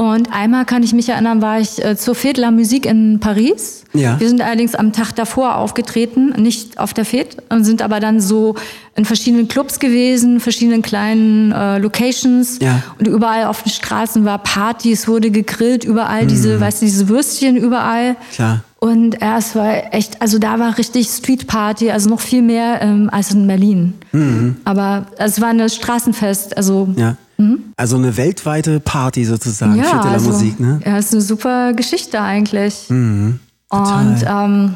Und 0.01 0.33
einmal 0.33 0.65
kann 0.65 0.83
ich 0.83 0.95
mich 0.95 1.11
erinnern, 1.11 1.43
war 1.43 1.61
ich 1.61 1.85
äh, 1.85 1.95
zur 1.95 2.15
Fête 2.15 2.51
Musik 2.51 2.87
in 2.87 3.21
Paris. 3.21 3.85
Ja. 3.93 4.19
Wir 4.19 4.31
sind 4.31 4.41
allerdings 4.41 4.75
am 4.75 4.95
Tag 4.95 5.13
davor 5.13 5.57
aufgetreten, 5.57 6.33
nicht 6.41 6.79
auf 6.79 6.95
der 6.95 7.05
Fête, 7.05 7.37
und 7.51 7.65
sind 7.65 7.83
aber 7.83 8.01
dann 8.01 8.19
so 8.19 8.55
in 8.97 9.05
verschiedenen 9.05 9.47
Clubs 9.47 9.79
gewesen, 9.79 10.41
verschiedenen 10.41 10.81
kleinen 10.81 11.53
äh, 11.53 11.77
Locations. 11.77 12.61
Ja. 12.63 12.83
Und 12.99 13.09
überall 13.09 13.45
auf 13.45 13.63
den 13.63 13.73
Straßen 13.73 14.25
war 14.25 14.39
Party, 14.39 14.91
es 14.91 15.07
wurde 15.07 15.31
gegrillt, 15.31 15.85
überall 15.85 16.25
mhm. 16.25 16.29
diese, 16.29 16.59
weißt 16.59 16.81
du, 16.81 16.87
diese 16.87 17.11
Würstchen 17.11 17.59
überall. 17.59 18.17
Klar. 18.33 18.65
Und 18.79 19.21
ja, 19.21 19.37
es 19.37 19.55
war 19.55 19.93
echt, 19.93 20.23
also 20.23 20.39
da 20.39 20.59
war 20.59 20.79
richtig 20.79 21.09
Street 21.09 21.47
Party, 21.47 21.91
also 21.91 22.09
noch 22.09 22.21
viel 22.21 22.41
mehr 22.41 22.81
ähm, 22.81 23.11
als 23.13 23.33
in 23.33 23.47
Berlin. 23.47 23.93
Mhm. 24.13 24.57
Aber 24.65 25.09
es 25.19 25.43
war 25.43 25.49
ein 25.49 25.69
Straßenfest, 25.69 26.57
also. 26.57 26.89
Ja. 26.97 27.17
Mhm. 27.41 27.73
Also 27.77 27.97
eine 27.97 28.17
weltweite 28.17 28.81
Party 28.81 29.25
sozusagen 29.25 29.77
ja, 29.77 29.85
für 29.85 30.01
also, 30.01 30.31
Musik, 30.31 30.61
ne? 30.61 30.81
Ja, 30.85 30.99
ist 30.99 31.13
eine 31.13 31.23
super 31.23 31.73
Geschichte 31.73 32.21
eigentlich. 32.21 32.89
Mhm, 32.89 33.41
Und 33.71 34.25
ähm, 34.27 34.75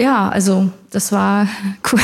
ja, 0.00 0.28
also 0.28 0.68
das 0.90 1.12
war 1.12 1.46
cool. 1.92 2.00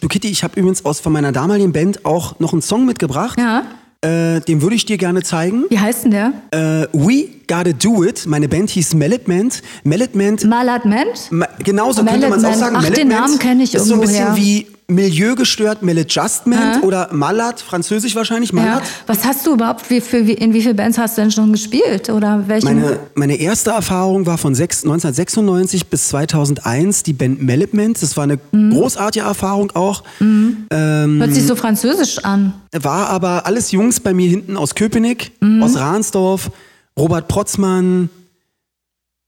du 0.00 0.08
Kitty, 0.08 0.28
ich 0.28 0.44
habe 0.44 0.58
übrigens 0.58 0.84
aus 0.84 1.00
von 1.00 1.12
meiner 1.12 1.32
damaligen 1.32 1.72
Band 1.72 2.04
auch 2.04 2.38
noch 2.38 2.52
einen 2.52 2.62
Song 2.62 2.86
mitgebracht. 2.86 3.38
Ja. 3.38 3.64
Äh, 4.02 4.40
den 4.40 4.62
würde 4.62 4.76
ich 4.76 4.86
dir 4.86 4.96
gerne 4.96 5.22
zeigen. 5.22 5.64
Wie 5.68 5.78
heißt 5.78 6.04
denn 6.04 6.12
der? 6.12 6.32
Äh, 6.52 6.86
We 6.92 7.26
Gotta 7.46 7.72
Do 7.72 8.02
It. 8.02 8.26
Meine 8.26 8.48
Band 8.48 8.70
hieß 8.70 8.94
Melodment. 8.94 9.60
Melodment. 9.84 10.44
Maladment? 10.44 11.30
Ma 11.30 11.46
genau 11.58 11.92
so 11.92 12.02
könnte 12.02 12.30
man 12.30 12.38
es 12.38 12.44
auch 12.46 12.54
sagen. 12.54 12.76
Ach, 12.78 12.88
den 12.88 13.08
Namen 13.08 13.38
kenne 13.38 13.62
ich 13.62 13.74
irgendwo 13.74 14.02
Ist 14.02 14.14
so 14.14 14.18
ein 14.20 14.32
bisschen 14.32 14.36
wie 14.36 14.66
Milieugestört 14.90 15.82
Maladjustment 15.82 16.82
oder 16.82 17.08
Malad, 17.12 17.60
französisch 17.60 18.14
wahrscheinlich, 18.16 18.52
Malad. 18.52 18.82
Ja. 18.82 18.88
Was 19.06 19.24
hast 19.24 19.46
du 19.46 19.54
überhaupt, 19.54 19.88
wie, 19.90 20.00
für, 20.00 20.26
wie, 20.26 20.34
in 20.34 20.52
wie 20.52 20.62
vielen 20.62 20.76
Bands 20.76 20.98
hast 20.98 21.16
du 21.16 21.22
denn 21.22 21.30
schon 21.30 21.52
gespielt? 21.52 22.10
Oder 22.10 22.44
welche? 22.46 22.66
Meine, 22.66 22.98
meine 23.14 23.36
erste 23.36 23.70
Erfahrung 23.70 24.26
war 24.26 24.38
von 24.38 24.54
6, 24.54 24.84
1996 24.84 25.86
bis 25.86 26.08
2001 26.08 27.02
die 27.04 27.12
Band 27.12 27.42
Melodment. 27.42 28.02
Das 28.02 28.16
war 28.16 28.24
eine 28.24 28.38
mhm. 28.52 28.72
großartige 28.72 29.24
Erfahrung 29.24 29.70
auch. 29.72 30.02
Mhm. 30.18 30.66
Ähm, 30.70 31.18
Hört 31.20 31.34
sich 31.34 31.46
so 31.46 31.56
französisch 31.56 32.18
an. 32.24 32.54
War 32.72 33.08
aber 33.08 33.46
alles 33.46 33.72
Jungs 33.72 34.00
bei 34.00 34.12
mir 34.12 34.28
hinten 34.28 34.56
aus 34.56 34.74
Köpenick, 34.74 35.32
mhm. 35.40 35.62
aus 35.62 35.76
Rahnsdorf, 35.76 36.50
Robert 36.98 37.28
Protzmann, 37.28 38.10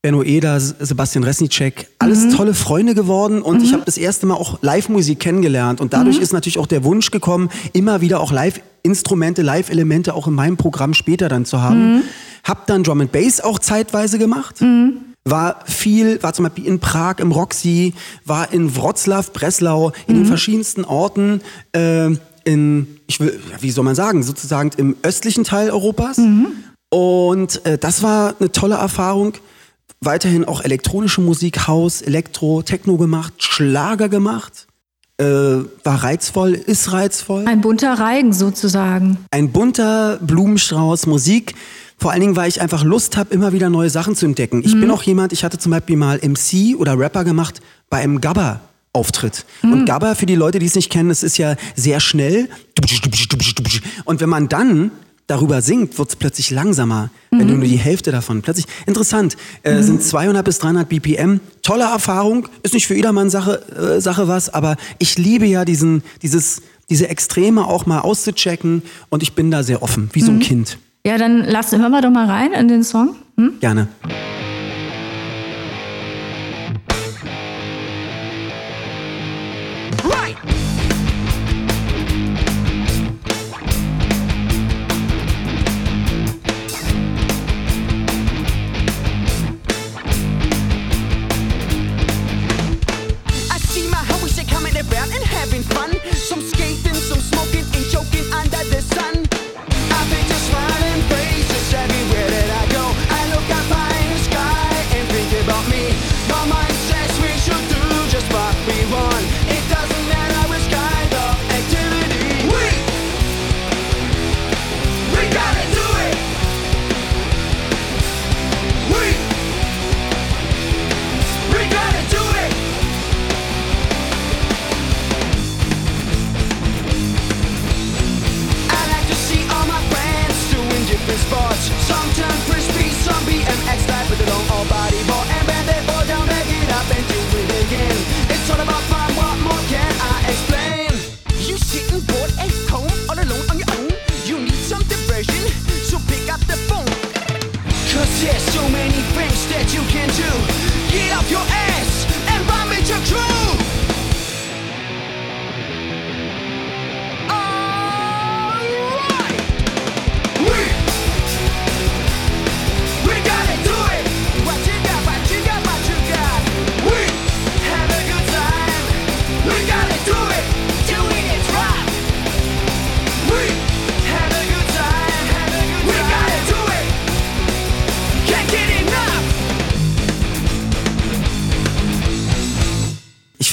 Benno 0.03 0.25
Eder, 0.25 0.59
Sebastian 0.59 1.23
Resnicek, 1.23 1.87
alles 2.01 2.25
mhm. 2.25 2.31
tolle 2.31 2.55
Freunde 2.55 2.97
geworden 2.97 3.41
und 3.41 3.59
mhm. 3.59 3.65
ich 3.65 3.73
habe 3.73 3.85
das 3.85 3.97
erste 3.97 4.27
Mal 4.27 4.35
auch 4.35 4.61
Live-Musik 4.61 5.21
kennengelernt 5.21 5.81
und 5.81 5.93
dadurch 5.93 6.17
mhm. 6.17 6.23
ist 6.23 6.33
natürlich 6.33 6.59
auch 6.59 6.67
der 6.67 6.83
Wunsch 6.83 7.13
gekommen, 7.13 7.51
immer 7.73 8.01
wieder 8.01 8.19
auch 8.19 8.33
Live-Instrumente, 8.33 9.43
Live-Elemente 9.43 10.15
auch 10.15 10.27
in 10.27 10.35
meinem 10.35 10.57
Programm 10.57 10.93
später 10.95 11.29
dann 11.29 11.45
zu 11.45 11.63
haben. 11.63 11.99
Mhm. 11.99 12.03
Hab 12.43 12.67
dann 12.67 12.83
Drum 12.83 13.01
and 13.01 13.13
Bass 13.13 13.41
auch 13.41 13.61
zeitweise 13.61 14.19
gemacht. 14.19 14.61
Mhm. 14.61 14.97
War 15.25 15.61
viel, 15.67 16.21
war 16.21 16.33
zum 16.33 16.47
Beispiel 16.47 16.67
in 16.67 16.81
Prag 16.81 17.21
im 17.21 17.31
Roxy, 17.31 17.95
war 18.25 18.53
in 18.53 18.75
Wroclaw, 18.75 19.31
Breslau, 19.33 19.93
in 20.09 20.15
den 20.17 20.25
mhm. 20.25 20.27
verschiedensten 20.27 20.85
Orten, 20.85 21.43
äh, 21.77 22.11
in, 22.43 22.89
ich 23.07 23.21
will, 23.21 23.39
wie 23.61 23.71
soll 23.71 23.85
man 23.85 23.95
sagen, 23.95 24.25
sozusagen 24.25 24.73
im 24.79 24.97
östlichen 25.05 25.45
Teil 25.45 25.71
Europas. 25.71 26.19
Und 26.91 27.65
äh, 27.65 27.79
das 27.79 28.03
war 28.03 28.35
eine 28.41 28.51
tolle 28.51 28.75
Erfahrung 28.75 29.35
weiterhin 30.05 30.45
auch 30.45 30.61
elektronische 30.63 31.21
Musik, 31.21 31.67
Haus, 31.67 32.03
Elektro, 32.03 32.63
Techno 32.63 32.97
gemacht, 32.97 33.35
Schlager 33.39 34.09
gemacht. 34.09 34.67
Äh, 35.19 35.25
war 35.25 36.03
reizvoll, 36.03 36.55
ist 36.55 36.93
reizvoll. 36.93 37.47
Ein 37.47 37.61
bunter 37.61 37.99
Reigen 37.99 38.33
sozusagen. 38.33 39.19
Ein 39.31 39.53
bunter 39.53 40.19
Blumenstrauß 40.21 41.07
Musik. 41.07 41.55
Vor 41.99 42.11
allen 42.11 42.21
Dingen, 42.21 42.37
weil 42.37 42.49
ich 42.49 42.61
einfach 42.61 42.83
Lust 42.83 43.17
habe, 43.17 43.33
immer 43.33 43.53
wieder 43.53 43.71
neue 43.71 43.91
Sachen 43.91 44.17
zu 44.17 44.27
entdecken. 44.27 44.63
Ich 44.65 44.75
mhm. 44.75 44.81
bin 44.81 44.91
auch 44.91 45.03
jemand, 45.03 45.33
ich 45.33 45.45
hatte 45.45 45.59
zum 45.59 45.71
Beispiel 45.71 45.97
mal 45.97 46.19
MC 46.19 46.77
oder 46.77 46.99
Rapper 46.99 47.25
gemacht 47.25 47.61
bei 47.89 47.99
einem 47.99 48.21
Gabba. 48.21 48.61
Auftritt. 48.95 49.47
Mhm. 49.63 49.73
Und 49.73 49.87
Gabba, 49.87 50.15
für 50.15 50.27
die 50.27 50.35
Leute, 50.35 50.59
die 50.59 50.67
es 50.67 50.75
nicht 50.75 50.91
kennen, 50.91 51.11
es 51.11 51.23
ist 51.23 51.39
ja 51.39 51.57
sehr 51.75 51.99
schnell. 51.99 52.51
Und 54.05 54.21
wenn 54.21 54.29
man 54.29 54.51
dann 54.51 54.91
darüber 55.33 55.63
singt, 55.63 55.99
wird 55.99 56.11
es 56.11 56.17
plötzlich 56.17 56.51
langsamer, 56.51 57.11
mhm. 57.31 57.39
wenn 57.39 57.49
du 57.49 57.55
nur 57.55 57.65
die 57.65 57.77
Hälfte 57.77 58.13
davon. 58.13 58.43
Plötzlich 58.43 58.67
interessant, 58.87 59.37
äh, 59.63 59.75
mhm. 59.75 59.83
sind 59.83 60.03
200 60.03 60.45
bis 60.45 60.59
300 60.59 60.89
BPM. 60.89 61.41
Tolle 61.63 61.85
Erfahrung, 61.85 62.49
ist 62.63 62.75
nicht 62.75 62.87
für 62.87 62.95
jedermann 62.95 63.31
Sache, 63.31 63.63
äh, 63.73 64.01
Sache 64.01 64.29
was, 64.29 64.53
aber 64.53 64.77
ich 64.99 65.19
liebe 65.19 65.47
ja 65.47 65.65
diesen, 65.65 66.03
dieses, 66.21 66.63
diese 66.91 67.09
Extreme 67.09 67.67
auch 67.67 67.87
mal 67.87 68.01
auszuchecken 68.01 68.83
und 69.09 69.23
ich 69.23 69.33
bin 69.33 69.51
da 69.51 69.63
sehr 69.63 69.83
offen, 69.83 70.11
wie 70.13 70.21
mhm. 70.21 70.25
so 70.25 70.31
ein 70.33 70.37
mhm. 70.37 70.43
Kind. 70.43 70.79
Ja, 71.05 71.19
dann 71.19 71.45
lass, 71.45 71.73
hören 71.73 71.91
wir 71.91 72.03
doch 72.03 72.11
mal 72.11 72.27
rein 72.27 72.53
in 72.53 72.69
den 72.69 72.85
Song. 72.85 73.17
Hm? 73.37 73.55
Gerne. 73.61 73.89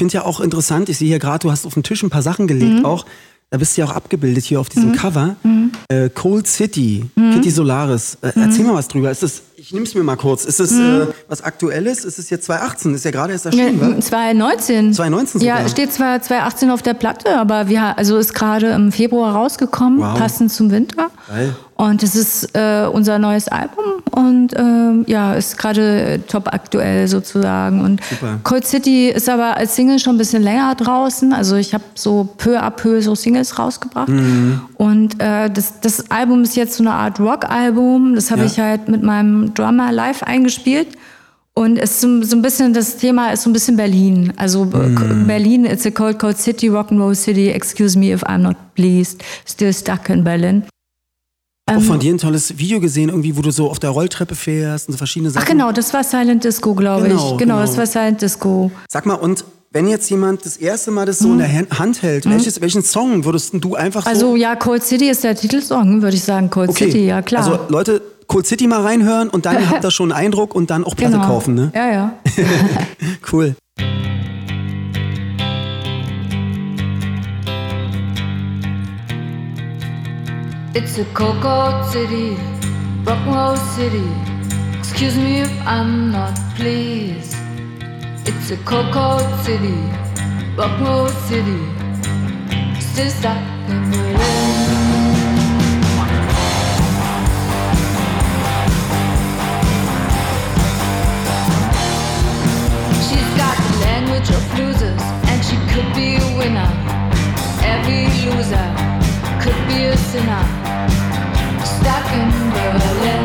Finde 0.10 0.24
ja 0.24 0.26
auch 0.26 0.40
interessant, 0.40 0.90
ich 0.90 0.98
sehe 0.98 1.08
hier 1.08 1.20
gerade, 1.20 1.44
du 1.44 1.52
hast 1.52 1.68
auf 1.68 1.76
den 1.76 1.84
Tisch 1.84 2.02
ein 2.02 2.10
paar 2.10 2.24
Sachen 2.24 2.48
gelegt 2.48 2.84
auch. 2.84 3.06
Da 3.52 3.60
bist 3.60 3.78
du 3.78 3.82
ja 3.82 3.88
auch 3.88 3.92
abgebildet 3.92 4.44
hier 4.44 4.60
auf 4.60 4.68
diesem 4.68 4.92
Cover. 4.92 5.36
Äh, 5.88 6.10
Cold 6.10 6.48
City, 6.48 7.06
Kitty 7.16 7.52
Solaris. 7.52 8.18
Äh, 8.22 8.32
Erzähl 8.36 8.66
mal 8.66 8.74
was 8.74 8.88
drüber. 8.88 9.12
Ist 9.12 9.22
das, 9.22 9.44
ich 9.60 9.74
nehme 9.74 9.86
es 9.86 9.94
mir 9.96 10.04
mal 10.04 10.16
kurz. 10.16 10.46
Ist 10.46 10.60
das 10.60 10.72
äh, 10.72 11.08
was 11.28 11.42
Aktuelles? 11.42 12.06
Ist 12.06 12.18
es 12.20 12.30
jetzt 12.30 12.46
2018? 12.46 12.94
Ist 12.96 13.06
ja 13.06 13.12
gerade 13.12 13.34
erst 13.34 13.46
erschienen, 13.46 13.80
Ja, 13.80 13.96
wa? 13.98 14.00
2019. 14.00 14.94
2019 14.94 15.42
Ja, 15.42 15.58
sogar. 15.58 15.70
steht 15.70 15.94
zwar 15.94 16.22
2018 16.22 16.70
auf 16.72 16.82
der 16.82 16.94
Platte, 16.94 17.38
aber 17.38 17.68
wir, 17.70 17.98
also 17.98 18.18
ist 18.18 18.34
gerade 18.34 18.68
im 18.72 18.92
Februar 18.92 19.36
rausgekommen, 19.36 20.00
Wow. 20.00 20.18
passend 20.18 20.52
zum 20.52 20.72
Winter. 20.72 21.08
Geil. 21.28 21.56
Und 21.76 22.04
es 22.04 22.14
ist 22.14 22.50
äh, 22.58 22.88
unser 22.92 23.20
neues 23.20 23.48
Album 23.48 23.86
und 24.12 24.50
ähm, 24.58 25.06
ja, 25.08 25.36
ist 25.36 25.58
gerade 25.58 26.20
top 26.28 26.50
aktuell 26.54 27.08
sozusagen. 27.08 27.80
Und 27.80 28.02
Super. 28.04 28.38
Cold 28.44 28.68
City 28.68 29.08
ist 29.08 29.30
aber 29.30 29.56
als 29.56 29.78
Single 29.78 29.98
schon 30.00 30.16
ein 30.16 30.18
bisschen 30.18 30.44
länger 30.44 30.76
draußen. 30.76 31.32
Also 31.32 31.56
ich 31.56 31.74
habe 31.74 31.86
so 31.96 32.28
peu 32.38 32.60
à 32.62 32.70
peu 32.70 33.00
so 33.02 33.16
Singles 33.16 33.58
rausgebracht. 33.58 34.10
Mhm. 34.10 34.60
Und 34.76 35.22
äh, 35.22 35.50
das, 35.50 35.80
das 35.80 36.12
Album 36.12 36.44
ist 36.44 36.58
jetzt 36.58 36.76
so 36.76 36.84
eine 36.84 36.92
Art 36.92 37.18
Rock-Album. 37.18 38.14
Das 38.16 38.30
habe 38.30 38.42
Ja. 38.42 38.48
ich 38.48 38.60
halt 38.60 38.90
mit 38.90 39.02
meinem 39.02 39.49
Drummer 39.54 39.92
live 39.92 40.24
eingespielt. 40.24 40.88
Und 41.56 41.78
es 41.78 41.92
ist 41.92 42.02
so, 42.02 42.22
so 42.24 42.36
ein 42.38 42.42
bisschen, 42.42 42.74
das 42.74 42.98
Thema 42.98 43.32
ist 43.34 43.44
so 43.44 43.50
ein 43.50 43.54
bisschen 43.54 43.76
Berlin. 43.76 44.32
Also 44.38 44.66
Mhm. 44.66 45.28
Berlin, 45.28 45.66
it's 45.66 45.86
a 45.86 45.92
cold, 45.92 46.18
cold 46.18 46.38
city, 46.38 46.70
rock'n'roll 46.70 47.16
city. 47.16 47.50
Excuse 47.50 47.98
me 47.98 48.14
if 48.14 48.24
I'm 48.24 48.38
not 48.40 48.56
pleased. 48.76 49.22
Still 49.46 49.74
stuck 49.74 50.08
in 50.10 50.24
Berlin. 50.24 50.64
auch 51.66 51.74
Ähm, 51.76 51.82
von 51.82 52.00
dir 52.00 52.14
ein 52.14 52.18
tolles 52.18 52.58
Video 52.58 52.80
gesehen, 52.80 53.10
irgendwie, 53.10 53.36
wo 53.36 53.42
du 53.42 53.52
so 53.52 53.70
auf 53.70 53.78
der 53.80 53.90
Rolltreppe 53.92 54.36
fährst 54.36 54.88
und 54.88 54.94
so 54.94 54.98
verschiedene 54.98 55.30
Sachen. 55.32 55.44
Ach 55.46 55.50
genau, 55.52 55.72
das 55.72 55.94
war 55.94 56.04
Silent 56.04 56.44
Disco, 56.44 56.74
glaube 56.74 57.10
Genau, 57.10 57.16
ich. 57.16 57.22
Genau, 57.24 57.38
genau. 57.38 57.60
das 57.62 57.78
war 57.78 57.86
Silent 57.86 58.22
Disco. 58.22 58.72
Sag 58.90 59.06
mal, 59.06 59.16
und 59.16 59.44
wenn 59.72 59.88
jetzt 59.88 60.10
jemand 60.10 60.46
das 60.46 60.58
erste 60.58 60.90
Mal 60.90 61.06
das 61.06 61.20
so 61.20 61.32
in 61.32 61.38
der 61.40 61.52
Hand- 61.78 62.02
hält, 62.02 62.28
welches, 62.28 62.60
welchen 62.62 62.82
Song 62.84 63.24
würdest 63.26 63.52
du 63.54 63.76
einfach 63.76 64.04
so... 64.04 64.10
Mhm. 64.10 64.16
Also 64.16 64.36
ja, 64.36 64.56
Cold 64.56 64.84
City 64.84 65.10
ist 65.10 65.24
der 65.24 65.36
Titelsong, 65.36 66.02
würde 66.02 66.16
ich 66.16 66.24
sagen. 66.24 66.50
Cold 66.50 66.74
City, 66.74 67.06
ja 67.06 67.22
klar. 67.22 67.44
Also 67.44 67.60
Leute, 67.70 68.02
Cold 68.30 68.46
City 68.46 68.68
mal 68.68 68.82
reinhören 68.82 69.28
und 69.30 69.48
dann 69.48 69.70
habt 69.72 69.84
ihr 69.84 69.90
schon 69.90 70.12
einen 70.12 70.28
Eindruck 70.28 70.54
und 70.54 70.70
dann 70.70 70.84
auch 70.84 70.96
Platte 70.96 71.14
genau. 71.14 71.26
kaufen, 71.26 71.56
ne? 71.56 71.72
Ja, 71.74 71.92
ja. 71.92 72.14
Cool. 73.32 73.56
It's 80.76 81.00
a 81.00 81.06
cold 81.14 81.86
city, 81.92 82.38
rock 83.06 83.18
and 83.26 83.36
roll 83.36 83.58
city. 83.76 84.08
Excuse 84.78 85.18
me 85.18 85.42
if 85.42 85.52
I'm 85.66 86.12
not 86.12 86.34
pleased. 86.56 87.36
It's 88.26 88.52
a 88.52 88.58
cold 88.66 89.26
city, 89.44 89.74
rock 90.56 90.72
and 90.78 90.88
roll 90.88 91.08
city. 91.28 91.60
Still 92.80 93.10
stuck 93.10 93.38
in 93.70 94.29
could 105.80 105.96
be 105.96 106.16
a 106.16 106.38
winner. 106.38 106.70
Every 107.64 108.04
loser 108.24 108.68
could 109.42 109.60
be 109.68 109.86
a 109.86 109.96
sinner. 109.96 110.44
Stuck 111.74 112.08
in 112.20 112.30
Berlin. 112.54 113.24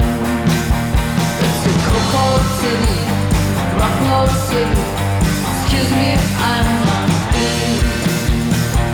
It's 1.45 1.63
a 1.67 1.73
cold, 2.13 2.45
city, 2.61 2.99
rock 3.79 3.97
roll 4.07 4.29
city. 4.49 4.85
Excuse 5.51 5.91
me 5.99 6.11
I'm 6.51 6.69
not 6.89 7.09
pleased. 7.33 7.87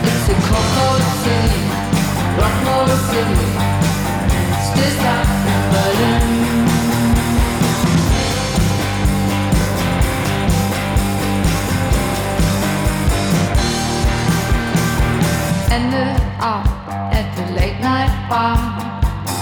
It's 0.09 0.27
a 0.33 0.37
cold, 0.49 1.03
city, 1.21 1.61
rock 2.41 2.57
roll 2.65 2.89
city. 3.09 3.45
Still 4.67 4.91
stuck 4.97 5.29
in 5.51 5.61
Berlin. 5.71 6.20
Ended 15.71 16.19
up 16.39 16.67
at 17.15 17.27
the 17.37 17.45
late 17.53 17.79
night 17.79 18.11
bar. 18.29 18.59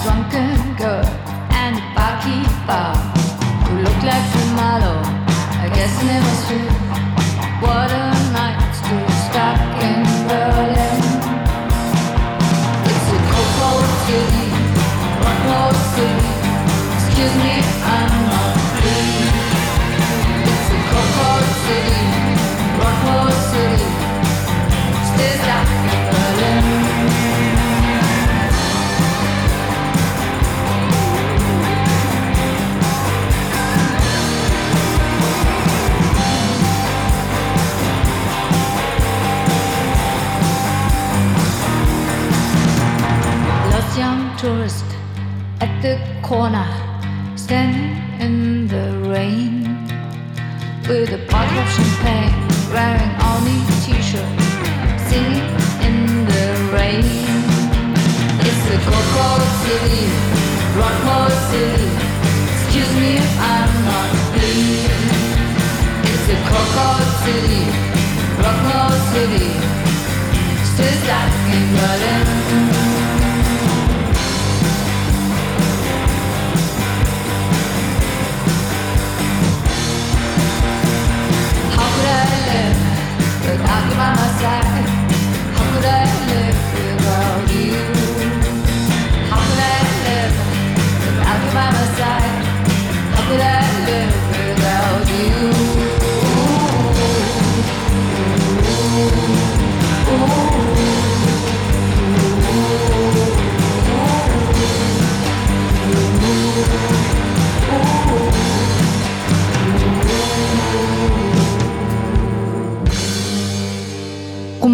Drunken 0.02 0.76
girl 0.78 1.10
and 1.62 1.74
a 1.82 1.86
barkeeper 1.96 2.88
who 3.66 3.82
looked 3.82 4.04
like 4.10 4.26
Malo. 4.54 4.94
I 5.64 5.66
guess 5.74 5.94
it 6.14 6.20
was 6.26 6.40
true. 6.46 6.70
What 7.62 7.90
a 7.90 8.19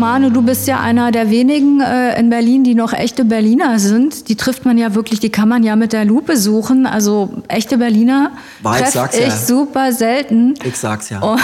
Arne, 0.07 0.31
du 0.31 0.41
bist 0.41 0.69
ja 0.69 0.79
einer 0.79 1.11
der 1.11 1.31
wenigen 1.31 1.81
äh, 1.81 2.19
in 2.19 2.31
Berlin, 2.31 2.63
die 2.63 2.77
noch 2.77 2.93
echte 2.93 3.25
Berliner 3.25 3.81
sind. 3.81 4.29
Die 4.29 4.37
trifft 4.37 4.65
man 4.65 4.79
ja 4.79 4.95
wirklich, 4.95 5.19
die 5.19 5.31
kann 5.31 5.49
man 5.49 5.65
ja 5.65 5.75
mit 5.75 5.93
der 5.93 6.05
Lupe 6.05 6.37
suchen. 6.37 6.87
Also 6.87 7.43
echte 7.49 7.77
Berliner 7.77 8.31
treffe 8.63 9.09
ich 9.15 9.27
ja. 9.27 9.37
super 9.37 9.93
selten. 9.93 10.55
Ich 10.63 10.77
sag's 10.77 11.11
ja. 11.11 11.21
Und, 11.21 11.41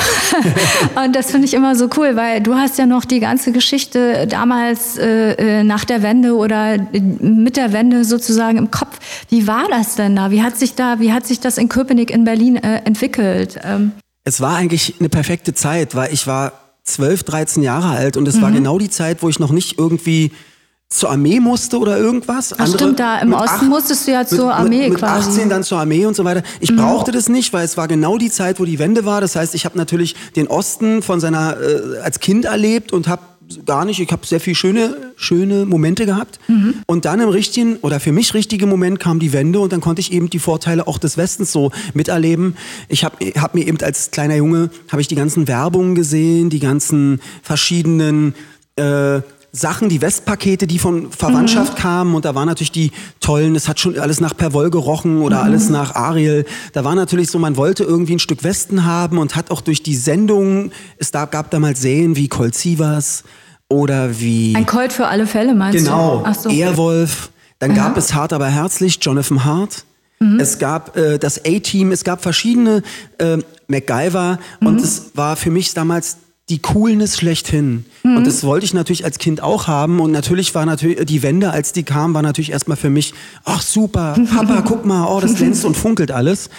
und 1.04 1.16
das 1.16 1.32
finde 1.32 1.46
ich 1.46 1.54
immer 1.54 1.74
so 1.74 1.88
cool, 1.96 2.14
weil 2.14 2.40
du 2.40 2.54
hast 2.54 2.78
ja 2.78 2.86
noch 2.86 3.04
die 3.04 3.18
ganze 3.18 3.50
Geschichte 3.50 4.28
damals 4.28 4.96
äh, 4.96 5.32
äh, 5.32 5.64
nach 5.64 5.84
der 5.84 6.02
Wende 6.02 6.36
oder 6.36 6.78
mit 6.92 7.56
der 7.56 7.72
Wende 7.72 8.04
sozusagen 8.04 8.58
im 8.58 8.70
Kopf. 8.70 8.98
Wie 9.28 9.48
war 9.48 9.64
das 9.70 9.96
denn 9.96 10.14
da? 10.14 10.30
Wie 10.30 10.42
hat 10.42 10.56
sich 10.56 10.76
da, 10.76 11.00
wie 11.00 11.12
hat 11.12 11.26
sich 11.26 11.40
das 11.40 11.58
in 11.58 11.68
Köpenick 11.68 12.12
in 12.12 12.24
Berlin 12.24 12.56
äh, 12.56 12.82
entwickelt? 12.84 13.58
Ähm, 13.64 13.90
es 14.24 14.40
war 14.40 14.56
eigentlich 14.56 14.94
eine 15.00 15.08
perfekte 15.08 15.52
Zeit, 15.52 15.96
weil 15.96 16.12
ich 16.12 16.28
war 16.28 16.52
12, 16.84 17.22
13 17.22 17.62
Jahre 17.62 17.88
alt 17.90 18.16
und 18.16 18.26
es 18.26 18.36
mhm. 18.36 18.42
war 18.42 18.50
genau 18.50 18.78
die 18.78 18.90
Zeit, 18.90 19.22
wo 19.22 19.28
ich 19.28 19.38
noch 19.38 19.52
nicht 19.52 19.78
irgendwie 19.78 20.32
zur 20.92 21.10
Armee 21.10 21.40
musste 21.40 21.78
oder 21.78 21.96
irgendwas. 21.96 22.54
Ach 22.58 22.66
stimmt, 22.66 23.00
da 23.00 23.18
im 23.20 23.32
Osten 23.32 23.48
acht, 23.48 23.62
musstest 23.62 24.06
du 24.06 24.12
ja 24.12 24.26
zur 24.26 24.46
mit, 24.46 24.54
Armee 24.54 24.80
mit, 24.82 24.90
mit 24.90 24.98
quasi. 24.98 25.30
18 25.30 25.48
dann 25.48 25.62
zur 25.62 25.78
Armee 25.78 26.04
und 26.06 26.14
so 26.14 26.24
weiter. 26.24 26.42
Ich 26.60 26.70
mhm. 26.70 26.76
brauchte 26.76 27.12
das 27.12 27.28
nicht, 27.28 27.52
weil 27.52 27.64
es 27.64 27.76
war 27.76 27.88
genau 27.88 28.18
die 28.18 28.30
Zeit, 28.30 28.60
wo 28.60 28.64
die 28.64 28.78
Wende 28.78 29.04
war. 29.04 29.20
Das 29.20 29.34
heißt, 29.34 29.54
ich 29.54 29.64
habe 29.64 29.78
natürlich 29.78 30.14
den 30.36 30.48
Osten 30.48 31.02
von 31.02 31.18
seiner 31.18 31.56
äh, 31.60 31.98
als 32.00 32.20
Kind 32.20 32.44
erlebt 32.44 32.92
und 32.92 33.08
habe 33.08 33.22
gar 33.64 33.84
nicht. 33.84 34.00
Ich 34.00 34.10
habe 34.10 34.26
sehr 34.26 34.40
viele 34.40 34.56
schöne, 34.56 34.96
schöne 35.16 35.64
Momente 35.64 36.06
gehabt. 36.06 36.38
Mhm. 36.48 36.74
Und 36.86 37.04
dann 37.04 37.20
im 37.20 37.28
richtigen 37.28 37.76
oder 37.76 38.00
für 38.00 38.12
mich 38.12 38.34
richtigen 38.34 38.68
Moment 38.68 39.00
kam 39.00 39.18
die 39.18 39.32
Wende 39.32 39.60
und 39.60 39.72
dann 39.72 39.80
konnte 39.80 40.00
ich 40.00 40.12
eben 40.12 40.30
die 40.30 40.38
Vorteile 40.38 40.86
auch 40.86 40.98
des 40.98 41.16
Westens 41.16 41.52
so 41.52 41.70
miterleben. 41.94 42.56
Ich 42.88 43.04
habe 43.04 43.16
hab 43.36 43.54
mir 43.54 43.66
eben 43.66 43.78
als 43.82 44.10
kleiner 44.10 44.36
Junge 44.36 44.70
habe 44.88 45.00
ich 45.00 45.08
die 45.08 45.14
ganzen 45.14 45.48
Werbungen 45.48 45.94
gesehen, 45.94 46.50
die 46.50 46.60
ganzen 46.60 47.20
verschiedenen 47.42 48.34
äh, 48.76 49.20
Sachen, 49.54 49.90
die 49.90 50.00
Westpakete, 50.00 50.66
die 50.66 50.78
von 50.78 51.12
Verwandtschaft 51.12 51.74
mhm. 51.74 51.82
kamen 51.82 52.14
und 52.14 52.24
da 52.24 52.34
waren 52.34 52.48
natürlich 52.48 52.72
die 52.72 52.90
tollen, 53.20 53.54
es 53.54 53.68
hat 53.68 53.78
schon 53.78 53.98
alles 53.98 54.18
nach 54.18 54.34
Perwoll 54.34 54.70
gerochen 54.70 55.20
oder 55.20 55.40
mhm. 55.40 55.44
alles 55.44 55.68
nach 55.68 55.94
Ariel. 55.94 56.46
Da 56.72 56.84
war 56.84 56.94
natürlich 56.94 57.30
so, 57.30 57.38
man 57.38 57.58
wollte 57.58 57.84
irgendwie 57.84 58.14
ein 58.14 58.18
Stück 58.18 58.44
Westen 58.44 58.86
haben 58.86 59.18
und 59.18 59.36
hat 59.36 59.50
auch 59.50 59.60
durch 59.60 59.82
die 59.82 59.94
Sendung, 59.94 60.72
es 60.96 61.10
da, 61.10 61.26
gab 61.26 61.50
damals 61.50 61.82
Serien 61.82 62.16
wie 62.16 62.28
Colt 62.28 62.54
Sievers 62.54 63.24
oder 63.72 64.20
wie... 64.20 64.54
Ein 64.54 64.66
Colt 64.66 64.92
für 64.92 65.08
alle 65.08 65.26
Fälle, 65.26 65.54
meinst 65.54 65.84
genau, 65.84 66.18
du? 66.18 66.22
Genau, 66.22 66.34
so. 66.34 66.48
Airwolf. 66.50 67.30
Dann 67.58 67.74
gab 67.74 67.96
es 67.96 68.14
Hart 68.14 68.32
aber 68.32 68.48
herzlich, 68.48 68.98
Jonathan 69.00 69.44
Hart. 69.44 69.84
Mhm. 70.18 70.40
Es 70.40 70.58
gab 70.58 70.96
äh, 70.96 71.18
das 71.18 71.44
A-Team, 71.44 71.92
es 71.92 72.04
gab 72.04 72.22
verschiedene 72.22 72.82
äh, 73.18 73.38
MacGyver 73.68 74.38
und 74.60 74.74
mhm. 74.74 74.82
es 74.82 75.12
war 75.14 75.36
für 75.36 75.50
mich 75.50 75.74
damals 75.74 76.18
die 76.48 76.58
Coolness 76.60 77.16
schlechthin. 77.16 77.84
Mhm. 78.02 78.16
Und 78.16 78.26
das 78.26 78.44
wollte 78.44 78.64
ich 78.64 78.74
natürlich 78.74 79.04
als 79.04 79.18
Kind 79.18 79.42
auch 79.42 79.68
haben. 79.68 80.00
Und 80.00 80.12
natürlich 80.12 80.54
war 80.54 80.66
natürlich 80.66 81.04
die 81.06 81.22
Wende, 81.22 81.50
als 81.50 81.72
die 81.72 81.82
kam, 81.82 82.14
war 82.14 82.22
natürlich 82.22 82.52
erstmal 82.52 82.76
für 82.76 82.90
mich, 82.90 83.14
ach 83.44 83.62
super, 83.62 84.16
Papa, 84.30 84.62
guck 84.66 84.84
mal, 84.84 85.06
oh, 85.06 85.20
das 85.20 85.36
glänzt 85.36 85.64
und 85.64 85.76
funkelt 85.76 86.10
alles. 86.10 86.50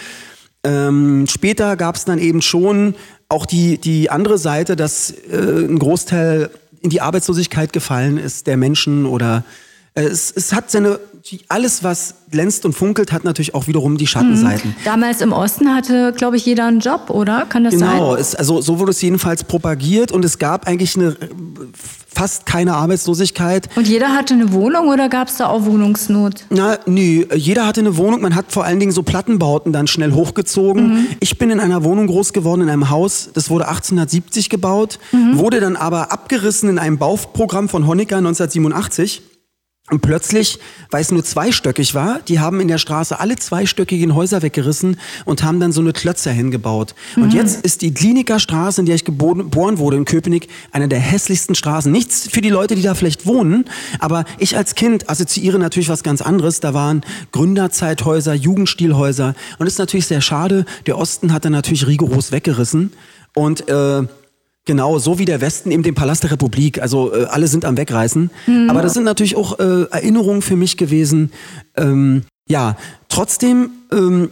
Ähm, 0.66 1.26
später 1.30 1.76
gab 1.76 1.96
es 1.96 2.06
dann 2.06 2.20
eben 2.20 2.42
schon 2.42 2.96
auch 3.28 3.46
die, 3.46 3.78
die 3.78 4.10
andere 4.10 4.38
Seite, 4.38 4.76
dass 4.76 5.12
äh, 5.12 5.66
ein 5.68 5.78
Großteil 5.78 6.50
in 6.84 6.90
die 6.90 7.02
Arbeitslosigkeit 7.02 7.74
gefallen 7.74 8.18
ist 8.18 8.46
der 8.46 8.58
Menschen 8.58 9.06
oder 9.06 9.44
es, 9.96 10.32
es 10.32 10.54
hat 10.54 10.72
seine 10.72 11.00
alles, 11.48 11.84
was 11.84 12.16
glänzt 12.32 12.66
und 12.66 12.74
funkelt, 12.74 13.12
hat 13.14 13.24
natürlich 13.24 13.56
auch 13.56 13.68
wiederum 13.68 13.98
die 13.98 14.08
Schattenseiten. 14.08 14.72
Mhm. 14.72 14.84
Damals 14.84 15.22
im 15.22 15.32
Osten 15.32 15.74
hatte, 15.74 16.14
glaube 16.18 16.36
ich, 16.36 16.46
jeder 16.46 16.66
einen 16.66 16.80
Job, 16.80 17.10
oder? 17.10 17.46
Kann 17.48 17.64
das 17.64 17.76
genau, 17.76 17.86
sein? 17.86 17.98
Genau, 17.98 18.14
also 18.38 18.62
so 18.62 18.80
wurde 18.80 18.92
es 18.92 19.02
jedenfalls 19.02 19.46
propagiert 19.46 20.12
und 20.12 20.26
es 20.26 20.38
gab 20.38 20.68
eigentlich 20.68 20.98
eine 20.98 21.16
fast 22.14 22.46
keine 22.46 22.74
Arbeitslosigkeit. 22.76 23.70
Und 23.76 23.88
jeder 23.88 24.10
hatte 24.10 24.34
eine 24.34 24.52
Wohnung 24.52 24.90
oder 24.90 25.08
gab 25.10 25.30
es 25.30 25.38
da 25.38 25.48
auch 25.48 25.66
Wohnungsnot? 25.66 26.46
Na, 26.50 26.78
nö, 26.86 27.26
jeder 27.34 27.66
hatte 27.66 27.80
eine 27.80 27.96
Wohnung. 27.98 28.22
Man 28.22 28.36
hat 28.36 28.52
vor 28.52 28.66
allen 28.66 28.80
Dingen 28.80 28.92
so 28.92 29.02
Plattenbauten 29.02 29.72
dann 29.72 29.88
schnell 29.88 30.12
hochgezogen. 30.12 30.88
Mhm. 30.88 31.08
Ich 31.22 31.38
bin 31.38 31.50
in 31.50 31.60
einer 31.60 31.84
Wohnung 31.84 32.08
groß 32.08 32.34
geworden, 32.34 32.62
in 32.62 32.70
einem 32.70 32.90
Haus, 32.90 33.30
das 33.34 33.50
wurde 33.50 33.68
1870 33.68 34.50
gebaut, 34.50 35.00
mhm. 35.12 35.38
wurde 35.38 35.62
dann 35.62 35.76
aber 35.76 36.12
abgerissen 36.12 36.70
in 36.70 36.80
einem 36.80 36.98
Bauprogramm 36.98 37.70
von 37.70 37.88
Honecker 37.88 38.18
1987. 38.18 39.24
Und 39.92 40.02
plötzlich, 40.02 40.60
weil 40.92 41.02
es 41.02 41.12
nur 41.12 41.26
zweistöckig 41.26 41.94
war, 41.94 42.22
die 42.22 42.40
haben 42.40 42.62
in 42.62 42.70
der 42.70 42.78
Straße 42.78 43.20
alle 43.20 43.36
zweistöckigen 43.36 44.16
Häuser 44.16 44.42
weggerissen 44.42 44.98
und 45.26 45.44
haben 45.44 45.60
dann 45.60 45.74
so 45.74 45.82
eine 45.82 45.92
Klötzer 45.92 46.32
hingebaut. 46.32 46.96
Mhm. 47.18 47.24
Und 47.24 47.34
jetzt 47.34 47.66
ist 47.66 47.82
die 47.82 47.94
Kliniker 47.94 48.40
Straße, 48.40 48.80
in 48.80 48.86
der 48.86 48.96
ich 48.96 49.04
geboren 49.04 49.78
wurde 49.78 49.98
in 49.98 50.06
Köpenick, 50.06 50.48
eine 50.72 50.88
der 50.88 51.00
hässlichsten 51.00 51.54
Straßen. 51.54 51.92
Nichts 51.92 52.30
für 52.30 52.40
die 52.40 52.50
Leute, 52.50 52.76
die 52.76 52.82
da 52.82 52.96
vielleicht 52.96 53.26
wohnen, 53.26 53.66
aber 54.00 54.24
ich 54.38 54.56
als 54.56 54.76
Kind 54.76 55.10
assoziiere 55.10 55.60
natürlich 55.60 55.90
was 55.90 56.02
ganz 56.02 56.22
anderes. 56.22 56.62
Da 56.62 56.74
waren 56.74 57.02
Gründerzeithäuser, 57.34 58.34
Jugendstilhäuser 58.34 59.36
und 59.60 59.68
es 59.68 59.74
ist 59.74 59.80
natürlich 59.80 60.08
sehr 60.08 60.22
schade. 60.22 60.64
Der 60.86 60.98
Osten 60.98 61.34
hat 61.34 61.44
dann 61.44 61.52
natürlich 61.52 61.88
rigoros 61.88 62.32
weggerissen 62.32 62.94
und 63.34 63.68
äh, 63.68 64.04
Genau, 64.66 64.98
so 64.98 65.20
wie 65.20 65.26
der 65.26 65.42
Westen 65.42 65.72
eben 65.72 65.84
den 65.84 65.94
Palast 65.94 66.24
der 66.24 66.32
Republik. 66.32 66.82
Also 66.82 67.14
äh, 67.14 67.26
alle 67.26 67.48
sind 67.48 67.66
am 67.66 67.76
Wegreißen. 67.76 68.32
Mhm. 68.48 68.70
Aber 68.70 68.82
das 68.82 68.94
sind 68.94 69.04
natürlich 69.04 69.36
auch 69.36 69.60
äh, 69.60 69.84
Erinnerungen 69.92 70.42
für 70.42 70.56
mich 70.56 70.78
gewesen. 70.78 71.32
Ähm, 71.76 72.24
ja, 72.48 72.78
trotzdem 73.10 73.72
ähm, 73.92 74.30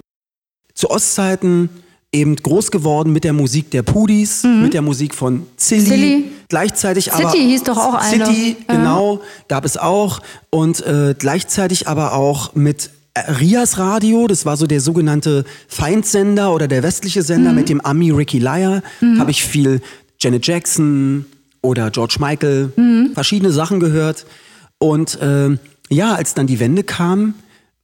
zu 0.74 0.89
Ostzeiten 0.89 1.70
eben 2.13 2.36
groß 2.36 2.72
geworden 2.72 3.13
mit 3.13 3.24
der 3.24 3.34
Musik 3.34 3.72
der 3.72 3.84
Pudis, 3.84 4.44
mhm. 4.44 4.63
mit 4.63 4.74
der 4.74 4.82
Musik 4.82 5.15
von 5.15 5.46
Zilli. 5.58 5.86
Zilli. 5.86 6.32
Gleichzeitig 6.50 7.06
City 7.06 7.24
aber 7.24 7.32
hieß 7.32 7.63
doch 7.63 7.78
auch 7.78 7.94
einer. 7.94 8.26
City, 8.26 8.58
genau, 8.67 9.15
ja. 9.15 9.22
gab 9.48 9.65
es 9.65 9.78
auch. 9.78 10.22
Und 10.50 10.86
äh, 10.86 11.15
gleichzeitig 11.17 11.88
aber 11.88 12.13
auch 12.13 12.54
mit 12.56 12.89
Rias 13.39 13.78
Radio, 13.78 14.28
das 14.28 14.46
war 14.46 14.56
so 14.56 14.67
der 14.67 14.80
sogenannte 14.80 15.44
Feindsender 15.67 16.54
oder 16.54 16.67
der 16.67 16.84
westliche 16.84 17.24
Sender 17.24 17.52
mhm. 17.52 17.56
mit 17.56 17.70
dem 17.70 17.82
Ami 17.82 18.12
Ricky 18.12 18.39
Lyer, 18.39 18.82
mhm. 19.02 19.20
habe 19.20 19.32
ich 19.32 19.44
viel 19.44 19.82
Janet 20.22 20.46
Jackson 20.46 21.26
oder 21.62 21.90
George 21.92 22.18
Michael, 22.20 22.72
mhm. 22.76 23.12
verschiedene 23.14 23.52
Sachen 23.52 23.80
gehört. 23.80 24.26
Und 24.78 25.20
äh, 25.22 25.58
ja, 25.90 26.16
als 26.16 26.34
dann 26.34 26.48
die 26.48 26.60
Wende 26.60 26.84
kam, 26.84 27.36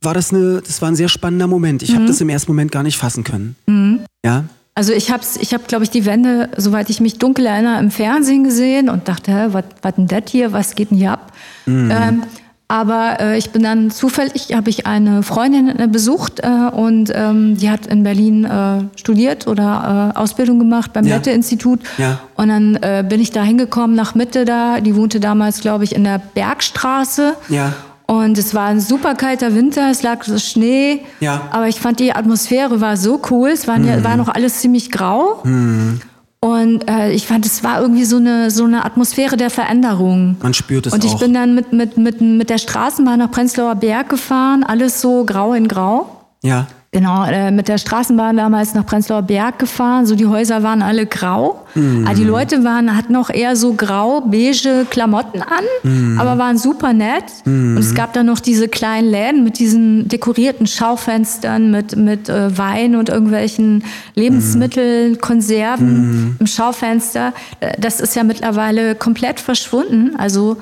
war 0.02 0.14
das 0.14 0.32
eine, 0.32 0.62
das 0.62 0.82
war 0.82 0.90
ein 0.90 0.96
sehr 0.96 1.10
spannender 1.10 1.48
Moment. 1.48 1.84
Ich 1.84 1.92
mhm. 1.92 1.96
habe 1.96 2.06
das 2.06 2.22
im 2.22 2.30
ersten 2.30 2.52
Moment 2.52 2.72
gar 2.72 2.84
nicht 2.84 2.98
fassen 2.98 3.24
können. 3.24 3.56
Mhm. 3.66 4.02
Ja. 4.24 4.46
Also 4.76 4.94
ich 4.94 5.10
habe, 5.10 5.24
ich 5.42 5.54
hab, 5.56 5.68
glaube 5.68 5.84
ich, 5.84 5.90
die 5.90 6.06
Wende, 6.06 6.52
soweit 6.56 6.92
ich 6.92 7.02
mich 7.02 7.18
dunkel 7.18 7.48
erinnere, 7.48 7.80
im 7.80 7.90
Fernsehen 7.90 8.44
gesehen 8.44 8.90
und 8.90 9.08
dachte, 9.08 9.50
was 9.52 9.96
denn 9.96 10.08
das 10.08 10.24
hier, 10.28 10.54
was 10.54 10.76
geht 10.76 10.92
denn 10.92 10.98
hier 10.98 11.14
ab? 11.14 11.34
Mhm. 11.66 11.90
Ähm, 11.92 12.24
aber 12.70 13.18
äh, 13.22 13.38
ich 13.38 13.52
bin 13.52 13.64
dann 13.64 13.92
zufällig, 13.92 14.54
habe 14.54 14.70
ich 14.70 14.86
eine 14.86 15.24
Freundin 15.24 15.80
äh, 15.80 15.88
besucht 15.88 16.42
äh, 16.42 16.48
und 16.48 17.12
ähm, 17.16 17.56
die 17.56 17.70
hat 17.70 17.88
in 17.88 18.04
Berlin 18.04 18.44
äh, 18.44 18.84
studiert 18.98 19.48
oder 19.48 20.14
äh, 20.14 20.20
Ausbildung 20.20 20.60
gemacht 20.60 20.92
beim 20.92 21.06
ja. 21.06 21.16
Mette-Institut. 21.16 21.80
Ja. 21.98 22.20
Und 22.36 22.50
dann 22.50 22.76
äh, 22.76 23.06
bin 23.08 23.22
ich 23.22 23.32
da 23.32 23.42
hingekommen 23.42 23.96
nach 23.96 24.16
Mitte 24.16 24.44
da. 24.44 24.82
Die 24.82 24.98
wohnte 24.98 25.22
damals, 25.22 25.62
glaube 25.62 25.86
ich, 25.86 25.96
in 25.96 26.04
der 26.04 26.20
Bergstraße. 26.34 27.36
Ja. 27.48 27.72
Und 28.06 28.38
es 28.38 28.54
war 28.54 28.68
ein 28.68 28.82
super 28.82 29.16
kalter 29.16 29.56
Winter, 29.56 29.90
es 29.90 30.04
lag 30.04 30.24
so 30.24 30.38
Schnee. 30.38 31.02
Ja. 31.22 31.44
Aber 31.52 31.70
ich 31.70 31.80
fand 31.80 32.00
die 32.00 32.14
Atmosphäre 32.14 32.82
war 32.82 32.98
so 32.98 33.22
cool. 33.32 33.50
Es 33.50 33.68
war, 33.68 33.80
mhm. 33.80 34.04
war 34.04 34.18
noch 34.18 34.30
alles 34.30 34.60
ziemlich 34.60 34.92
grau. 34.92 35.42
Mhm. 35.46 36.02
Und 36.40 36.88
äh, 36.88 37.12
ich 37.12 37.26
fand, 37.26 37.46
es 37.46 37.64
war 37.64 37.82
irgendwie 37.82 38.06
so 38.06 38.18
eine, 38.18 38.52
so 38.52 38.66
eine 38.66 38.86
Atmosphäre 38.86 39.38
der 39.38 39.50
Veränderung. 39.50 40.38
Man 40.42 40.54
spürt 40.54 40.86
es 40.86 40.94
Und 40.94 41.04
ich 41.04 41.16
auch. 41.16 41.20
bin 41.20 41.34
dann 41.34 41.56
mit, 41.56 41.74
mit, 41.74 41.98
mit, 41.98 42.22
mit 42.22 42.50
der 42.50 42.60
Straßenbahn 42.60 43.18
nach 43.18 43.32
Prenzlauer 43.32 43.76
Berg 43.76 44.10
gefahren, 44.10 44.64
alles 44.64 45.02
so 45.02 45.26
grau 45.26 45.54
in 45.54 45.68
grau. 45.68 46.28
Ja. 46.44 46.68
Genau, 46.92 47.26
äh, 47.26 47.52
mit 47.52 47.68
der 47.68 47.78
Straßenbahn 47.78 48.38
damals 48.38 48.74
nach 48.74 48.86
Prenzlauer 48.86 49.22
Berg 49.22 49.60
gefahren. 49.60 50.06
So 50.06 50.16
die 50.16 50.26
Häuser 50.26 50.64
waren 50.64 50.82
alle 50.82 51.06
grau. 51.06 51.66
Mhm. 51.76 52.06
Aber 52.06 52.16
die 52.16 52.24
Leute 52.24 52.64
waren, 52.64 52.96
hatten 52.96 53.14
auch 53.18 53.30
eher 53.30 53.58
so 53.58 53.74
grau-beige 53.74 54.86
Klamotten 54.90 55.42
an, 55.42 55.66
mhm. 55.84 56.18
aber 56.18 56.38
waren 56.38 56.58
super 56.58 56.94
nett. 56.94 57.26
Mhm. 57.44 57.76
Und 57.76 57.84
es 57.84 57.94
gab 57.94 58.14
dann 58.14 58.26
noch 58.26 58.40
diese 58.40 58.70
kleinen 58.70 59.12
Läden 59.12 59.44
mit 59.44 59.60
diesen 59.60 60.08
dekorierten 60.08 60.66
Schaufenstern 60.66 61.72
mit, 61.72 61.98
mit 61.98 62.30
äh, 62.30 62.58
Wein 62.58 62.96
und 62.96 63.10
irgendwelchen 63.10 63.84
Lebensmitteln, 64.16 65.20
Konserven 65.20 66.12
mhm. 66.12 66.36
im 66.40 66.48
Schaufenster. 66.48 67.34
Äh, 67.60 67.74
das 67.78 68.00
ist 68.00 68.16
ja 68.16 68.24
mittlerweile 68.24 68.96
komplett 68.96 69.42
verschwunden. 69.42 70.16
Also 70.18 70.56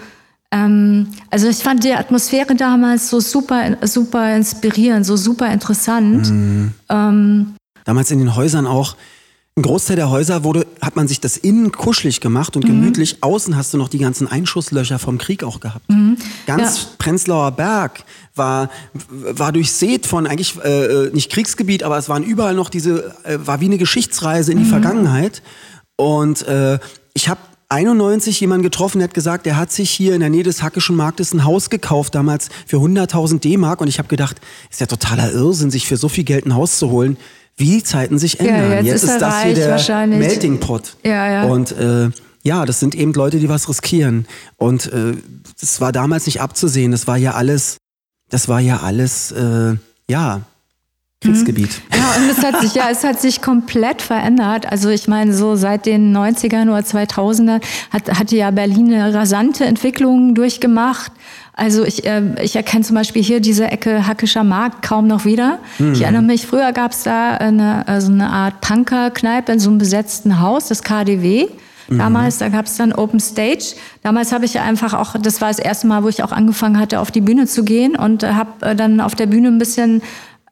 ähm, 0.56 1.08
also 1.30 1.48
ich 1.48 1.58
fand 1.58 1.84
die 1.84 1.94
Atmosphäre 1.94 2.56
damals 2.56 3.10
so 3.10 3.20
super, 3.20 3.78
super 3.86 4.36
inspirierend, 4.36 5.06
so 5.06 5.18
super 5.18 5.52
interessant. 5.52 6.30
Mhm. 6.30 6.72
Ähm, 6.90 7.56
damals 7.84 8.12
in 8.12 8.20
den 8.20 8.36
Häusern 8.36 8.66
auch. 8.66 8.96
Ein 9.58 9.62
Großteil 9.62 9.96
der 9.96 10.10
Häuser 10.10 10.44
wurde, 10.44 10.68
hat 10.82 10.98
man 10.98 11.08
sich 11.08 11.22
das 11.22 11.38
innen 11.38 11.72
kuschelig 11.72 12.20
gemacht 12.20 12.58
und 12.58 12.66
mhm. 12.66 12.68
gemütlich. 12.68 13.24
Außen 13.24 13.56
hast 13.56 13.74
du 13.74 13.78
noch 13.78 13.88
die 13.88 14.00
ganzen 14.00 14.28
Einschusslöcher 14.28 15.00
vom 15.00 15.18
Krieg 15.18 15.46
auch 15.46 15.62
gehabt. 15.62 15.90
Mhm. 15.90 16.18
Ganz 16.46 16.82
ja. 16.82 16.90
Prenzlauer 16.98 17.52
Berg 17.52 18.04
war, 18.36 18.70
war 19.10 19.54
durchsät 19.54 20.08
von 20.08 20.28
eigentlich 20.28 20.58
äh, 20.62 21.10
nicht 21.14 21.32
Kriegsgebiet, 21.32 21.84
aber 21.84 21.98
es 21.98 22.10
waren 22.10 22.24
überall 22.24 22.54
noch 22.54 22.70
diese, 22.70 23.16
äh, 23.24 23.38
war 23.46 23.62
wie 23.62 23.66
eine 23.66 23.78
Geschichtsreise 23.78 24.52
in 24.52 24.58
die 24.58 24.66
mhm. 24.66 24.70
Vergangenheit. 24.70 25.42
Und 25.96 26.46
äh, 26.50 26.80
ich 27.14 27.30
habe 27.30 27.40
91 27.70 28.40
jemanden 28.40 28.64
getroffen, 28.64 29.00
der 29.00 29.08
hat 29.08 29.14
gesagt, 29.14 29.48
er 29.48 29.58
hat 29.58 29.72
sich 29.72 29.90
hier 29.90 30.14
in 30.14 30.20
der 30.20 30.30
Nähe 30.30 30.44
des 30.44 30.62
Hackischen 30.62 30.96
Marktes 30.96 31.34
ein 31.34 31.44
Haus 31.44 31.70
gekauft, 31.70 32.16
damals 32.16 32.50
für 32.68 32.78
100.000 32.78 33.40
D-Mark. 33.40 33.82
Und 33.82 33.88
ich 33.88 33.98
habe 33.98 34.08
gedacht, 34.08 34.40
ist 34.70 34.80
ja 34.80 34.86
totaler 34.86 35.32
Irrsinn, 35.32 35.72
sich 35.72 35.88
für 35.88 35.98
so 35.98 36.08
viel 36.08 36.24
Geld 36.24 36.46
ein 36.46 36.56
Haus 36.56 36.78
zu 36.78 36.90
holen, 36.90 37.18
wie 37.58 37.66
die 37.66 37.84
Zeiten 37.84 38.20
sich 38.20 38.40
ändern. 38.40 38.72
Ja, 38.72 38.76
jetzt, 38.78 38.86
jetzt, 38.86 39.04
ist, 39.04 39.10
ist 39.12 39.22
das 39.22 39.44
hier 39.44 39.54
der 39.54 40.08
Melting 40.08 40.60
Pot. 40.60 40.98
Ja, 41.04 41.30
ja. 41.32 41.44
Und 41.46 41.72
äh, 41.72 42.10
ja, 42.44 42.66
das 42.66 42.80
sind 42.80 42.94
eben 42.94 43.14
Leute, 43.14 43.40
die 43.40 43.50
was 43.50 43.68
riskieren. 43.68 44.28
Und 44.58 44.92
äh, 44.94 45.14
das 45.60 45.82
war 45.82 45.92
damals 45.92 46.28
nicht 46.28 46.42
abzusehen. 46.42 46.92
Das 46.92 47.08
war 47.08 47.18
ja 47.18 47.34
alles, 47.34 47.78
das 48.30 48.48
war 48.48 48.60
ja 48.60 48.82
alles, 48.82 49.32
äh, 49.32 49.76
ja, 50.08 50.42
Kriegsgebiet. 51.22 51.70
Mhm. 51.70 51.98
Ja, 51.98 52.22
und 52.22 52.30
es 52.30 52.44
hat 52.44 52.62
sich, 52.62 52.76
ja, 52.76 52.90
es 52.92 53.04
hat 53.04 53.20
sich 53.20 53.42
komplett 53.42 54.02
verändert. 54.02 54.72
Also 54.72 54.90
ich 54.90 55.08
meine, 55.08 55.34
so 55.34 55.56
seit 55.56 55.86
den 55.86 56.16
90ern 56.16 56.64
oder 56.64 56.80
2000er 56.80 57.62
hat, 57.92 58.20
hatte 58.20 58.36
ja 58.36 58.52
Berlin 58.52 58.94
eine 58.94 59.14
rasante 59.14 59.66
Entwicklung 59.66 60.36
durchgemacht. 60.36 61.12
Also 61.54 61.86
ich, 61.86 62.06
äh, 62.06 62.22
ich 62.44 62.56
erkenne 62.56 62.84
zum 62.84 62.96
Beispiel 62.96 63.24
hier 63.24 63.40
diese 63.40 63.72
Ecke 63.72 64.06
Hackischer 64.06 64.44
Markt 64.44 64.82
kaum 64.82 65.08
noch 65.08 65.26
wieder. 65.26 65.60
Mhm. 65.80 65.94
Ich 65.94 66.02
erinnere 66.02 66.22
mich, 66.22 66.46
früher 66.46 66.74
gab 66.74 66.92
es 66.92 67.04
da 67.04 67.32
eine, 67.32 67.88
also 67.88 68.12
eine 68.12 68.30
Art 68.30 68.62
Punker-Kneipe 68.62 69.54
in 69.54 69.60
so 69.60 69.70
einem 69.70 69.78
besetzten 69.78 70.42
Haus, 70.42 70.68
das 70.68 70.84
KDW. 70.84 71.48
Mhm. 71.88 71.98
Damals, 71.98 72.40
da 72.40 72.50
gab 72.50 72.66
es 72.66 72.78
dann 72.78 72.92
Open 72.92 73.20
Stage. 73.20 73.76
Damals 74.04 74.32
habe 74.32 74.46
ich 74.46 74.60
einfach 74.60 74.94
auch, 74.94 75.16
das 75.20 75.40
war 75.40 75.48
das 75.48 75.60
erste 75.60 75.88
Mal, 75.88 76.04
wo 76.04 76.10
ich 76.10 76.24
auch 76.24 76.32
angefangen 76.32 76.80
hatte, 76.80 77.00
auf 77.00 77.12
die 77.12 77.22
Bühne 77.22 77.46
zu 77.46 77.64
gehen 77.64 77.96
und 77.96 78.24
habe 78.24 78.66
äh, 78.66 78.76
dann 78.76 79.00
auf 79.00 79.16
der 79.16 79.28
Bühne 79.28 79.48
ein 79.48 79.58
bisschen 79.58 80.02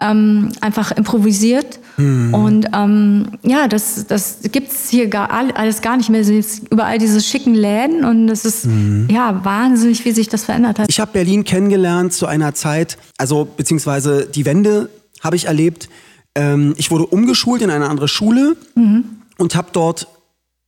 ähm, 0.03 0.51
einfach 0.61 0.91
improvisiert. 0.91 1.79
Mhm. 1.97 2.33
Und 2.33 2.67
ähm, 2.73 3.27
ja, 3.41 3.67
das, 3.67 4.05
das 4.07 4.39
gibt's 4.51 4.89
hier 4.89 5.07
gar, 5.07 5.31
alles 5.31 5.81
gar 5.81 5.97
nicht 5.97 6.09
mehr. 6.09 6.21
Es 6.21 6.29
ist 6.29 6.69
überall 6.69 6.97
diese 6.97 7.21
schicken 7.21 7.55
Läden 7.55 8.03
und 8.03 8.29
es 8.29 8.45
ist 8.45 8.65
mhm. 8.65 9.07
ja 9.09 9.43
wahnsinnig, 9.43 10.03
wie 10.05 10.11
sich 10.11 10.27
das 10.27 10.43
verändert 10.43 10.79
hat. 10.79 10.87
Ich 10.89 10.99
habe 10.99 11.11
Berlin 11.13 11.43
kennengelernt 11.43 12.13
zu 12.13 12.25
einer 12.25 12.53
Zeit, 12.53 12.97
also 13.17 13.45
beziehungsweise 13.45 14.27
die 14.27 14.45
Wende 14.45 14.89
habe 15.21 15.35
ich 15.35 15.45
erlebt. 15.45 15.89
Ähm, 16.35 16.73
ich 16.77 16.91
wurde 16.91 17.05
umgeschult 17.05 17.61
in 17.61 17.69
eine 17.69 17.87
andere 17.87 18.07
Schule 18.07 18.57
mhm. 18.75 19.05
und 19.37 19.55
habe 19.55 19.69
dort 19.71 20.07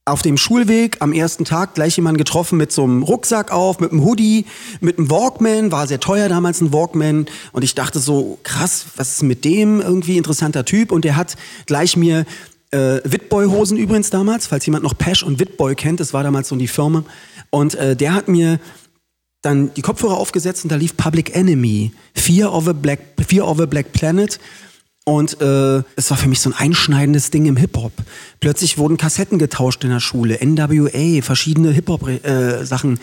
auf 0.08 0.22
dem 0.22 0.38
Schulweg 0.38 0.98
am 1.00 1.14
ersten 1.14 1.46
Tag 1.46 1.74
gleich 1.74 1.96
jemanden 1.96 2.20
getroffen 2.20 2.58
mit 2.58 2.72
so 2.72 2.84
einem 2.84 3.02
Rucksack 3.02 3.52
auf, 3.52 3.80
mit 3.80 3.92
einem 3.92 4.06
Hoodie, 4.06 4.46
mit 4.80 5.00
einem 5.00 5.10
Walkman, 5.10 5.72
war 5.72 5.88
sehr 5.88 6.00
teuer 6.00 6.30
damals 6.30 6.62
ein 6.62 6.72
Walkman. 6.72 7.26
Und 7.54 7.64
ich 7.64 7.74
dachte 7.74 7.98
so, 7.98 8.38
krass, 8.44 8.86
was 8.98 9.14
ist 9.14 9.24
mit 9.24 9.44
dem? 9.44 9.82
Irgendwie 9.82 10.18
interessanter 10.18 10.64
Typ. 10.64 10.92
Und 10.92 11.06
der 11.06 11.16
hat 11.16 11.36
gleich 11.66 11.98
mir 11.98 12.26
äh, 12.70 13.00
Witboy-Hosen 13.04 13.78
übrigens 13.78 14.12
damals, 14.12 14.46
falls 14.46 14.66
jemand 14.68 14.84
noch 14.84 14.96
Pesh 14.96 15.24
und 15.24 15.40
Witboy 15.40 15.74
kennt, 15.74 16.00
das 16.00 16.14
war 16.14 16.22
damals 16.22 16.50
so 16.50 16.56
die 16.56 16.68
Firma. 16.68 17.04
Und 17.50 17.74
äh, 17.74 17.96
der 17.96 18.14
hat 18.14 18.28
mir 18.28 18.60
dann 19.42 19.74
die 19.74 19.82
Kopfhörer 19.82 20.18
aufgesetzt 20.18 20.66
und 20.66 20.72
da 20.72 20.76
lief 20.76 20.96
Public 20.98 21.36
Enemy, 21.36 21.92
Fear 22.14 22.54
of 22.54 22.68
a 22.68 22.74
Black, 22.74 23.00
Fear 23.28 23.48
of 23.48 23.60
a 23.60 23.66
Black 23.66 23.92
Planet 23.92 24.40
und 25.06 25.40
äh, 25.40 25.84
es 25.96 26.10
war 26.10 26.18
für 26.18 26.28
mich 26.28 26.40
so 26.40 26.50
ein 26.50 26.56
einschneidendes 26.56 27.30
Ding 27.30 27.46
im 27.46 27.58
Hip-Hop. 27.58 27.94
Plötzlich 28.40 28.80
wurden 28.80 28.98
Kassetten 28.98 29.38
getauscht 29.38 29.84
in 29.84 29.92
der 29.92 30.00
Schule, 30.00 30.40
NWA, 30.44 31.22
verschiedene 31.22 31.72
Hip-Hop-Sachen, 31.72 32.96
äh, 32.96 33.00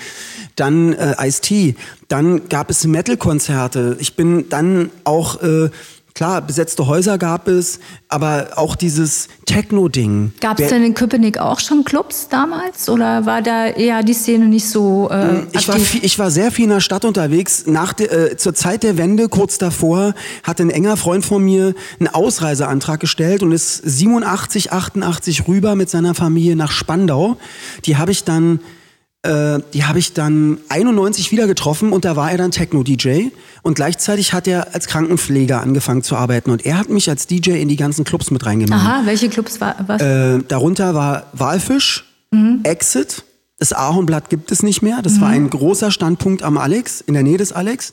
dann 0.57 0.93
äh, 0.95 1.15
Ice-T, 1.21 1.77
dann 2.09 2.49
gab 2.49 2.71
es 2.71 2.85
Metal-Konzerte. 2.85 3.97
Ich 4.01 4.17
bin 4.17 4.49
dann 4.49 4.91
auch 5.05 5.43
äh, 5.43 5.71
Klar, 6.15 6.43
besetzte 6.43 6.87
Häuser 6.87 7.17
gab 7.17 7.49
es, 7.49 7.81
aber 8.09 8.51
auch 8.57 8.77
dieses 8.77 9.29
Techno-Ding. 9.47 10.33
Gab 10.41 10.61
es 10.61 10.69
denn 10.69 10.85
in 10.85 10.95
Köpenick 10.95 11.39
auch 11.39 11.59
schon 11.59 11.85
Clubs 11.85 12.29
damals 12.29 12.89
oder 12.89 13.25
war 13.25 13.41
da 13.41 13.67
eher 13.67 14.03
die 14.03 14.13
Szene 14.13 14.47
nicht 14.47 14.69
so 14.69 15.09
äh, 15.11 15.15
hm, 15.15 15.49
ich 15.53 15.69
war, 15.69 15.79
viel, 15.79 16.05
ich 16.05 16.19
war 16.19 16.31
sehr 16.31 16.53
viel 16.53 16.65
in 16.65 16.71
der 16.71 16.81
Stadt 16.81 17.05
unterwegs. 17.05 17.65
Nach 17.67 17.95
de, 17.95 18.07
äh, 18.09 18.37
zur 18.37 18.55
Zeit 18.55 18.83
der 18.83 18.99
Wende, 18.99 19.29
kurz 19.29 19.57
davor, 19.57 20.15
hat 20.43 20.61
ein 20.61 20.71
enger 20.71 20.97
Freund 20.97 21.25
von 21.25 21.43
mir 21.43 21.75
einen 21.99 22.09
Ausreiseantrag 22.09 23.01
gestellt 23.01 23.43
und 23.43 23.53
ist 23.53 23.77
87, 23.77 24.73
88 24.73 25.49
rüber 25.49 25.77
mit 25.77 25.89
seiner 25.89 26.15
Familie 26.15 26.57
nach 26.57 26.73
Spandau. 26.73 27.39
Die 27.87 27.97
habe 27.97 28.13
ich 28.13 28.25
dann 28.25 28.61
äh, 29.23 29.61
die 29.73 29.85
habe 29.85 29.99
ich 29.99 30.15
dann 30.15 30.59
91 30.69 31.31
wieder 31.31 31.47
getroffen 31.47 31.93
und 31.93 32.05
da 32.05 32.17
war 32.17 32.33
er 32.33 32.39
dann 32.39 32.51
Techno-DJ 32.51 33.29
und 33.63 33.75
gleichzeitig 33.75 34.33
hat 34.33 34.49
er 34.49 34.75
als 34.75 34.89
Krankenpfleger 34.89 35.61
angefangen 35.61 36.03
zu 36.03 36.17
arbeiten 36.17 36.51
und 36.51 36.67
er 36.67 36.79
hat 36.79 36.89
mich 36.89 37.09
als 37.09 37.29
DJ 37.29 37.61
in 37.61 37.69
die 37.69 37.77
ganzen 37.77 38.05
Clubs 38.05 38.31
mit 38.31 38.45
reingenommen. 38.45 38.85
Aha, 38.85 39.03
welche 39.05 39.29
Clubs 39.29 39.61
war 39.61 39.77
was? 39.87 40.03
Äh, 40.03 40.41
darunter 40.49 40.95
war 40.95 41.27
Walfisch, 41.33 42.05
mhm. 42.33 42.61
Exit, 42.65 43.25
das 43.59 43.73
Ahornblatt 43.73 44.29
gibt 44.29 44.51
es 44.51 44.65
nicht 44.65 44.83
mehr, 44.83 45.03
das 45.03 45.15
mhm. 45.15 45.21
war 45.21 45.29
ein 45.29 45.49
großer 45.49 45.93
Standpunkt 45.93 46.43
am 46.43 46.59
Alex, 46.59 47.01
in 47.01 47.15
der 47.15 47.23
Nähe 47.23 47.39
des 47.39 47.53
Alex. 47.53 47.93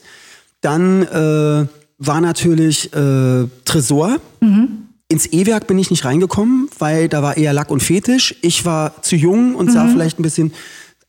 Dann 0.62 1.04
äh, 1.04 1.68
war 2.00 2.22
natürlich 2.22 2.92
äh, 2.94 3.46
Tresor. 3.66 4.18
Mhm. 4.40 4.86
Ins 5.10 5.28
E-Werk 5.28 5.68
bin 5.68 5.78
ich 5.78 5.92
nicht 5.92 6.06
reingekommen, 6.06 6.70
weil 6.80 7.08
da 7.08 7.22
war 7.22 7.38
eher 7.38 7.54
Lack 7.54 7.70
und 7.70 7.82
Fetisch. 7.82 8.36
Ich 8.42 8.66
war 8.66 9.02
zu 9.04 9.16
jung 9.16 9.56
und 9.56 9.72
sah 9.72 9.84
mhm. 9.84 9.92
vielleicht 9.92 10.20
ein 10.20 10.24
bisschen 10.24 10.54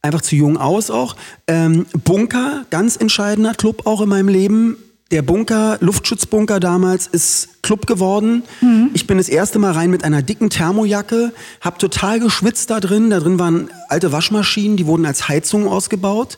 einfach 0.01 0.21
zu 0.21 0.35
jung 0.35 0.57
aus 0.57 0.89
auch. 0.89 1.15
Ähm, 1.47 1.85
Bunker, 2.03 2.65
ganz 2.69 2.95
entscheidender 2.95 3.53
Club 3.53 3.85
auch 3.85 4.01
in 4.01 4.09
meinem 4.09 4.27
Leben. 4.27 4.77
Der 5.11 5.21
Bunker, 5.21 5.77
Luftschutzbunker 5.81 6.61
damals, 6.61 7.05
ist 7.07 7.61
Club 7.61 7.85
geworden. 7.85 8.43
Mhm. 8.61 8.91
Ich 8.93 9.07
bin 9.07 9.17
das 9.17 9.27
erste 9.27 9.59
Mal 9.59 9.73
rein 9.73 9.91
mit 9.91 10.05
einer 10.05 10.21
dicken 10.21 10.49
Thermojacke, 10.49 11.33
hab 11.59 11.79
total 11.79 12.21
geschwitzt 12.21 12.69
da 12.69 12.79
drin. 12.79 13.09
Da 13.09 13.19
drin 13.19 13.37
waren 13.37 13.69
alte 13.89 14.13
Waschmaschinen, 14.13 14.77
die 14.77 14.85
wurden 14.85 15.05
als 15.05 15.27
Heizung 15.27 15.67
ausgebaut. 15.67 16.37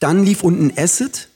Dann 0.00 0.24
lief 0.24 0.42
unten 0.42 0.72
Acid, 0.76 1.28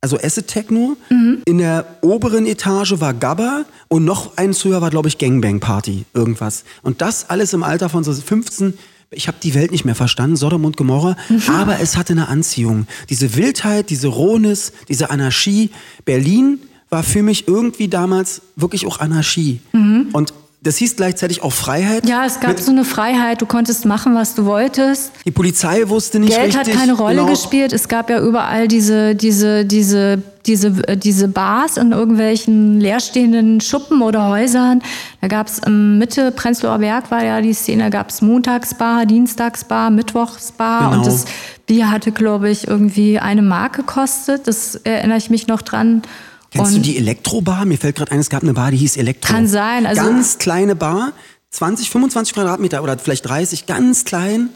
also 0.00 0.16
Acid 0.16 0.48
Techno. 0.48 0.96
Mhm. 1.10 1.42
In 1.44 1.58
der 1.58 1.84
oberen 2.00 2.46
Etage 2.46 3.00
war 3.00 3.12
Gabba 3.12 3.66
und 3.88 4.06
noch 4.06 4.38
eins 4.38 4.64
höher 4.64 4.80
war, 4.80 4.90
glaube 4.90 5.08
ich, 5.08 5.18
Gangbang 5.18 5.60
Party, 5.60 6.06
irgendwas. 6.14 6.64
Und 6.82 7.02
das 7.02 7.28
alles 7.28 7.52
im 7.52 7.62
Alter 7.62 7.90
von 7.90 8.02
so 8.02 8.14
15, 8.14 8.78
ich 9.16 9.28
habe 9.28 9.38
die 9.42 9.54
Welt 9.54 9.72
nicht 9.72 9.84
mehr 9.84 9.94
verstanden, 9.94 10.36
Sodom 10.36 10.64
und 10.64 10.76
Gomorra, 10.76 11.16
mhm. 11.28 11.42
aber 11.48 11.80
es 11.80 11.96
hatte 11.96 12.12
eine 12.12 12.28
Anziehung. 12.28 12.86
Diese 13.10 13.36
Wildheit, 13.36 13.90
diese 13.90 14.08
Rohnis, 14.08 14.72
diese 14.88 15.10
Anarchie. 15.10 15.70
Berlin 16.04 16.58
war 16.90 17.02
für 17.02 17.22
mich 17.22 17.48
irgendwie 17.48 17.88
damals 17.88 18.42
wirklich 18.56 18.86
auch 18.86 19.00
Anarchie. 19.00 19.60
Mhm. 19.72 20.08
Und 20.12 20.32
das 20.62 20.78
hieß 20.78 20.96
gleichzeitig 20.96 21.42
auch 21.42 21.52
Freiheit. 21.52 22.08
Ja, 22.08 22.24
es 22.24 22.40
gab 22.40 22.58
so 22.58 22.70
eine 22.70 22.84
Freiheit. 22.84 23.42
Du 23.42 23.46
konntest 23.46 23.84
machen, 23.84 24.14
was 24.14 24.34
du 24.34 24.46
wolltest. 24.46 25.12
Die 25.26 25.30
Polizei 25.30 25.86
wusste 25.88 26.18
nicht 26.18 26.30
Geld 26.30 26.46
richtig. 26.46 26.64
Geld 26.64 26.76
hat 26.76 26.80
keine 26.80 26.96
Rolle 26.96 27.16
genau. 27.16 27.28
gespielt. 27.28 27.74
Es 27.74 27.86
gab 27.86 28.08
ja 28.08 28.22
überall 28.22 28.66
diese, 28.66 29.14
diese, 29.14 29.66
diese, 29.66 30.22
diese, 30.46 30.68
äh, 30.88 30.96
diese 30.96 31.28
Bars 31.28 31.76
in 31.76 31.92
irgendwelchen 31.92 32.80
leerstehenden 32.80 33.60
Schuppen 33.60 34.02
oder 34.02 34.28
Häusern. 34.28 34.82
Da 35.20 35.28
gab 35.28 35.48
es 35.48 35.58
im 35.60 35.98
Mitte 35.98 36.32
Prenzlauer 36.32 36.78
Berg 36.78 37.10
war 37.10 37.24
ja 37.24 37.40
die 37.40 37.54
Szene. 37.54 37.84
Da 37.84 37.88
gab 37.90 38.10
es 38.10 38.22
Montagsbar, 38.22 39.06
Dienstagsbar, 39.06 39.90
Mittwochsbar 39.90 40.90
genau. 40.90 40.98
und 40.98 41.06
das 41.06 41.24
Bier 41.66 41.90
hatte, 41.90 42.12
glaube 42.12 42.50
ich, 42.50 42.68
irgendwie 42.68 43.18
eine 43.18 43.42
Mark 43.42 43.76
gekostet. 43.76 44.46
Das 44.46 44.74
erinnere 44.76 45.18
ich 45.18 45.30
mich 45.30 45.46
noch 45.46 45.62
dran. 45.62 46.02
Kennst 46.50 46.74
und 46.74 46.78
du 46.78 46.82
die 46.82 46.98
Elektrobar? 46.98 47.64
Mir 47.64 47.78
fällt 47.78 47.96
gerade 47.96 48.12
ein, 48.12 48.20
es 48.20 48.30
gab 48.30 48.42
eine 48.42 48.54
Bar, 48.54 48.70
die 48.70 48.76
hieß 48.76 48.96
Elektro. 48.96 49.32
Kann 49.32 49.48
sein. 49.48 49.86
Also 49.86 50.02
ganz 50.02 50.38
kleine 50.38 50.76
Bar, 50.76 51.12
20, 51.50 51.90
25 51.90 52.34
Quadratmeter 52.34 52.82
oder 52.82 52.98
vielleicht 52.98 53.28
30, 53.28 53.66
ganz 53.66 54.04
klein, 54.04 54.50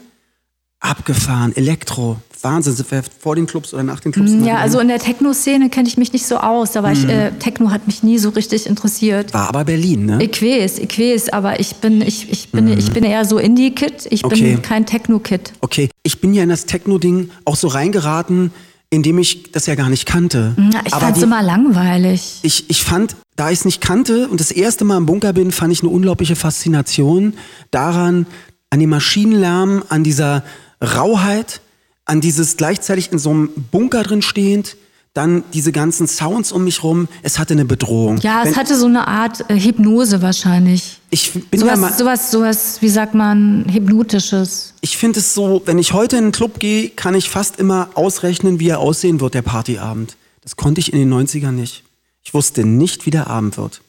abgefahren, 0.79 1.55
Elektro. 1.55 2.17
Wahnsinn, 2.41 2.73
sind 2.73 2.89
wir 2.89 3.03
vor 3.19 3.35
den 3.35 3.47
Clubs 3.47 3.73
oder 3.73 3.83
nach 3.83 3.99
den 3.99 4.13
Clubs? 4.13 4.31
Ja, 4.45 4.57
also 4.57 4.79
in 4.79 4.87
der 4.87 4.99
Techno-Szene 4.99 5.69
kenne 5.69 5.89
ich 5.89 5.97
mich 5.97 6.13
nicht 6.13 6.25
so 6.25 6.37
aus, 6.37 6.77
aber 6.77 6.89
mhm. 6.89 6.93
ich, 6.93 7.09
äh, 7.09 7.31
Techno 7.31 7.69
hat 7.69 7.85
mich 7.85 8.01
nie 8.01 8.17
so 8.17 8.29
richtig 8.29 8.65
interessiert. 8.65 9.33
War 9.33 9.49
aber 9.49 9.65
Berlin, 9.65 10.05
ne? 10.05 10.23
Ich 10.23 10.41
weiß, 10.41 10.79
ich 10.79 10.97
weiß, 10.97 11.29
aber 11.29 11.59
ich 11.59 11.75
bin, 11.75 12.01
ich, 12.01 12.31
ich 12.31 12.49
bin, 12.49 12.65
mhm. 12.65 12.77
ich 12.77 12.91
bin 12.93 13.03
eher 13.03 13.25
so 13.25 13.39
Indie-Kid, 13.39 14.07
ich 14.09 14.23
okay. 14.23 14.53
bin 14.53 14.61
kein 14.61 14.85
Techno-Kid. 14.85 15.51
Okay, 15.59 15.89
ich 16.03 16.21
bin 16.21 16.33
ja 16.33 16.43
in 16.43 16.49
das 16.49 16.65
Techno-Ding 16.65 17.29
auch 17.43 17.57
so 17.57 17.67
reingeraten, 17.67 18.51
indem 18.89 19.19
ich 19.19 19.51
das 19.51 19.65
ja 19.65 19.75
gar 19.75 19.89
nicht 19.89 20.05
kannte. 20.05 20.55
Ja, 20.73 20.79
ich 20.85 20.95
fand 20.95 21.17
es 21.17 21.23
immer 21.23 21.43
langweilig. 21.43 22.39
Ich, 22.43 22.69
ich 22.69 22.83
fand, 22.83 23.17
da 23.35 23.51
ich 23.51 23.59
es 23.59 23.65
nicht 23.65 23.81
kannte 23.81 24.29
und 24.29 24.39
das 24.39 24.49
erste 24.49 24.85
Mal 24.85 24.97
im 24.97 25.05
Bunker 25.05 25.33
bin, 25.33 25.51
fand 25.51 25.73
ich 25.73 25.81
eine 25.81 25.91
unglaubliche 25.91 26.37
Faszination 26.37 27.33
daran, 27.69 28.25
an 28.69 28.79
dem 28.79 28.89
Maschinenlärm, 28.89 29.83
an 29.89 30.03
dieser 30.03 30.43
Rauheit, 30.81 31.61
an 32.05 32.21
dieses 32.21 32.57
gleichzeitig 32.57 33.11
in 33.11 33.19
so 33.19 33.29
einem 33.29 33.49
Bunker 33.71 34.03
drin 34.03 34.21
stehend, 34.21 34.77
dann 35.13 35.43
diese 35.53 35.71
ganzen 35.71 36.07
Sounds 36.07 36.51
um 36.51 36.63
mich 36.63 36.83
rum, 36.83 37.07
es 37.23 37.39
hatte 37.39 37.53
eine 37.53 37.65
Bedrohung. 37.65 38.19
Ja, 38.19 38.41
es 38.41 38.49
Wenn, 38.49 38.55
hatte 38.55 38.77
so 38.77 38.85
eine 38.85 39.07
Art 39.07 39.49
äh, 39.49 39.59
Hypnose 39.59 40.21
wahrscheinlich. 40.21 40.99
Ich 41.09 41.33
bin 41.33 41.59
sowas, 41.59 41.73
ja 41.73 41.77
mal, 41.77 41.93
sowas, 41.93 42.31
sowas, 42.31 42.77
wie 42.81 42.89
sagt 42.89 43.15
man, 43.15 43.65
hypnotisches. 43.69 44.75
Ich 44.81 44.97
finde 44.97 45.19
es 45.19 45.33
so, 45.33 45.63
wenn 45.65 45.79
ich 45.79 45.93
heute 45.93 46.17
in 46.17 46.25
einen 46.25 46.31
Club 46.31 46.59
gehe, 46.59 46.89
kann 46.89 47.15
ich 47.15 47.29
fast 47.29 47.59
immer 47.59 47.89
ausrechnen, 47.95 48.59
wie 48.59 48.69
er 48.69 48.79
aussehen 48.79 49.19
wird, 49.19 49.33
der 49.33 49.41
Partyabend. 49.41 50.15
Das 50.41 50.55
konnte 50.55 50.79
ich 50.79 50.93
in 50.93 50.99
den 50.99 51.13
90ern 51.13 51.51
nicht. 51.51 51.83
Ich 52.23 52.33
wusste 52.33 52.63
nicht, 52.63 53.05
wie 53.05 53.11
der 53.11 53.27
Abend 53.27 53.57
wird. 53.57 53.81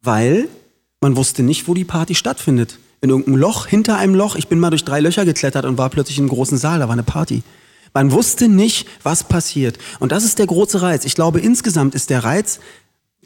Weil 0.00 0.48
man 1.00 1.16
wusste 1.16 1.42
nicht, 1.42 1.68
wo 1.68 1.74
die 1.74 1.84
Party 1.84 2.14
stattfindet. 2.14 2.78
In 3.00 3.10
irgendeinem 3.10 3.36
Loch, 3.36 3.66
hinter 3.66 3.96
einem 3.96 4.14
Loch. 4.14 4.36
Ich 4.36 4.48
bin 4.48 4.58
mal 4.58 4.70
durch 4.70 4.84
drei 4.84 5.00
Löcher 5.00 5.24
geklettert 5.24 5.64
und 5.64 5.78
war 5.78 5.90
plötzlich 5.90 6.18
in 6.18 6.24
einem 6.24 6.30
großen 6.30 6.58
Saal, 6.58 6.80
da 6.80 6.88
war 6.88 6.94
eine 6.94 7.02
Party. 7.02 7.42
Man 7.94 8.12
wusste 8.12 8.48
nicht, 8.48 8.86
was 9.02 9.24
passiert. 9.24 9.78
Und 9.98 10.12
das 10.12 10.24
ist 10.24 10.38
der 10.38 10.46
große 10.46 10.82
Reiz. 10.82 11.04
Ich 11.04 11.14
glaube, 11.14 11.40
insgesamt 11.40 11.94
ist 11.94 12.10
der 12.10 12.24
Reiz, 12.24 12.60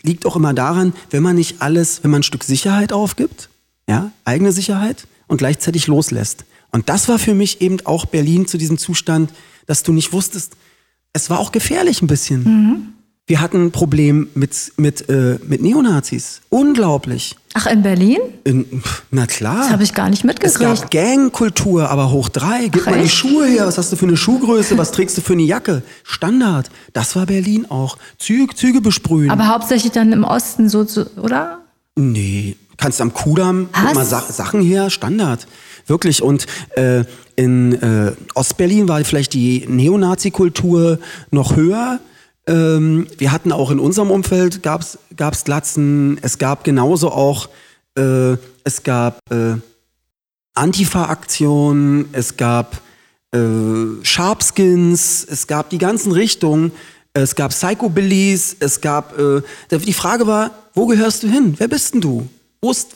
liegt 0.02 0.26
auch 0.26 0.36
immer 0.36 0.54
daran, 0.54 0.92
wenn 1.10 1.22
man 1.22 1.36
nicht 1.36 1.60
alles, 1.60 2.02
wenn 2.02 2.10
man 2.10 2.20
ein 2.20 2.24
Stück 2.24 2.44
Sicherheit 2.44 2.92
aufgibt, 2.92 3.48
ja, 3.88 4.12
eigene 4.24 4.52
Sicherheit 4.52 5.06
und 5.26 5.38
gleichzeitig 5.38 5.86
loslässt. 5.86 6.44
Und 6.70 6.88
das 6.88 7.08
war 7.08 7.18
für 7.18 7.34
mich 7.34 7.60
eben 7.60 7.78
auch 7.84 8.06
Berlin 8.06 8.46
zu 8.46 8.58
diesem 8.58 8.78
Zustand, 8.78 9.32
dass 9.66 9.82
du 9.82 9.92
nicht 9.92 10.12
wusstest, 10.12 10.54
es 11.12 11.28
war 11.28 11.38
auch 11.38 11.52
gefährlich 11.52 12.00
ein 12.02 12.06
bisschen. 12.06 12.44
Mhm. 12.44 12.92
Wir 13.26 13.40
hatten 13.40 13.66
ein 13.66 13.70
Problem 13.72 14.28
mit, 14.34 14.72
mit, 14.76 15.08
äh, 15.08 15.38
mit 15.46 15.62
Neonazis. 15.62 16.40
Unglaublich. 16.48 17.36
Ach, 17.54 17.66
in 17.66 17.82
Berlin? 17.82 18.18
In, 18.44 18.82
na 19.10 19.26
klar. 19.26 19.58
Das 19.58 19.70
habe 19.70 19.82
ich 19.82 19.92
gar 19.92 20.08
nicht 20.08 20.24
mitgekriegt. 20.24 20.60
Es 20.60 20.80
gab 20.80 20.90
Gangkultur, 20.90 21.90
aber 21.90 22.10
hoch 22.10 22.28
drei. 22.28 22.68
Gib 22.68 22.82
Ach, 22.82 22.90
mal 22.90 22.96
echt? 22.96 23.04
die 23.04 23.08
Schuhe 23.10 23.46
her. 23.46 23.66
Was 23.66 23.76
hast 23.76 23.92
du 23.92 23.96
für 23.96 24.06
eine 24.06 24.16
Schuhgröße? 24.16 24.78
Was 24.78 24.92
trägst 24.92 25.18
du 25.18 25.20
für 25.20 25.34
eine 25.34 25.42
Jacke? 25.42 25.82
Standard. 26.02 26.70
Das 26.92 27.14
war 27.14 27.26
Berlin 27.26 27.66
auch. 27.70 27.98
Züge, 28.18 28.54
Züge 28.54 28.80
besprühen. 28.80 29.30
Aber 29.30 29.48
hauptsächlich 29.48 29.92
dann 29.92 30.12
im 30.12 30.24
Osten 30.24 30.68
so, 30.68 30.86
oder? 31.20 31.60
Nee. 31.94 32.56
Kannst 32.78 33.00
am 33.00 33.12
Kudamm, 33.12 33.68
mal 33.94 34.04
Sa 34.04 34.20
Sachen 34.22 34.62
her, 34.62 34.90
Standard. 34.90 35.46
Wirklich. 35.86 36.22
Und 36.22 36.46
äh, 36.74 37.04
in 37.36 37.74
äh, 37.80 38.12
Ostberlin 38.34 38.88
war 38.88 39.04
vielleicht 39.04 39.34
die 39.34 39.66
Neonazi-Kultur 39.68 40.98
noch 41.30 41.54
höher. 41.56 42.00
Ähm, 42.46 43.06
wir 43.18 43.32
hatten 43.32 43.52
auch 43.52 43.70
in 43.70 43.78
unserem 43.78 44.10
Umfeld 44.10 44.62
gab's 44.62 44.98
gab's 45.16 45.44
Glatzen. 45.44 46.18
Es 46.22 46.38
gab 46.38 46.64
genauso 46.64 47.10
auch 47.12 47.48
äh, 47.96 48.36
es 48.64 48.82
gab 48.82 49.18
äh, 49.30 49.56
Antifa-Aktionen. 50.54 52.06
Es 52.12 52.36
gab 52.36 52.80
äh, 53.32 53.38
Sharpskins. 54.02 55.24
Es 55.24 55.46
gab 55.46 55.70
die 55.70 55.78
ganzen 55.78 56.12
Richtungen. 56.12 56.72
Es 57.14 57.34
gab 57.34 57.50
Psychobillies. 57.50 58.56
Es 58.60 58.80
gab 58.80 59.18
äh, 59.18 59.42
die 59.70 59.92
Frage 59.92 60.26
war, 60.26 60.50
wo 60.74 60.86
gehörst 60.86 61.22
du 61.22 61.28
hin? 61.28 61.54
Wer 61.58 61.68
bist 61.68 61.94
denn 61.94 62.00
du? 62.00 62.28
Ost, 62.64 62.92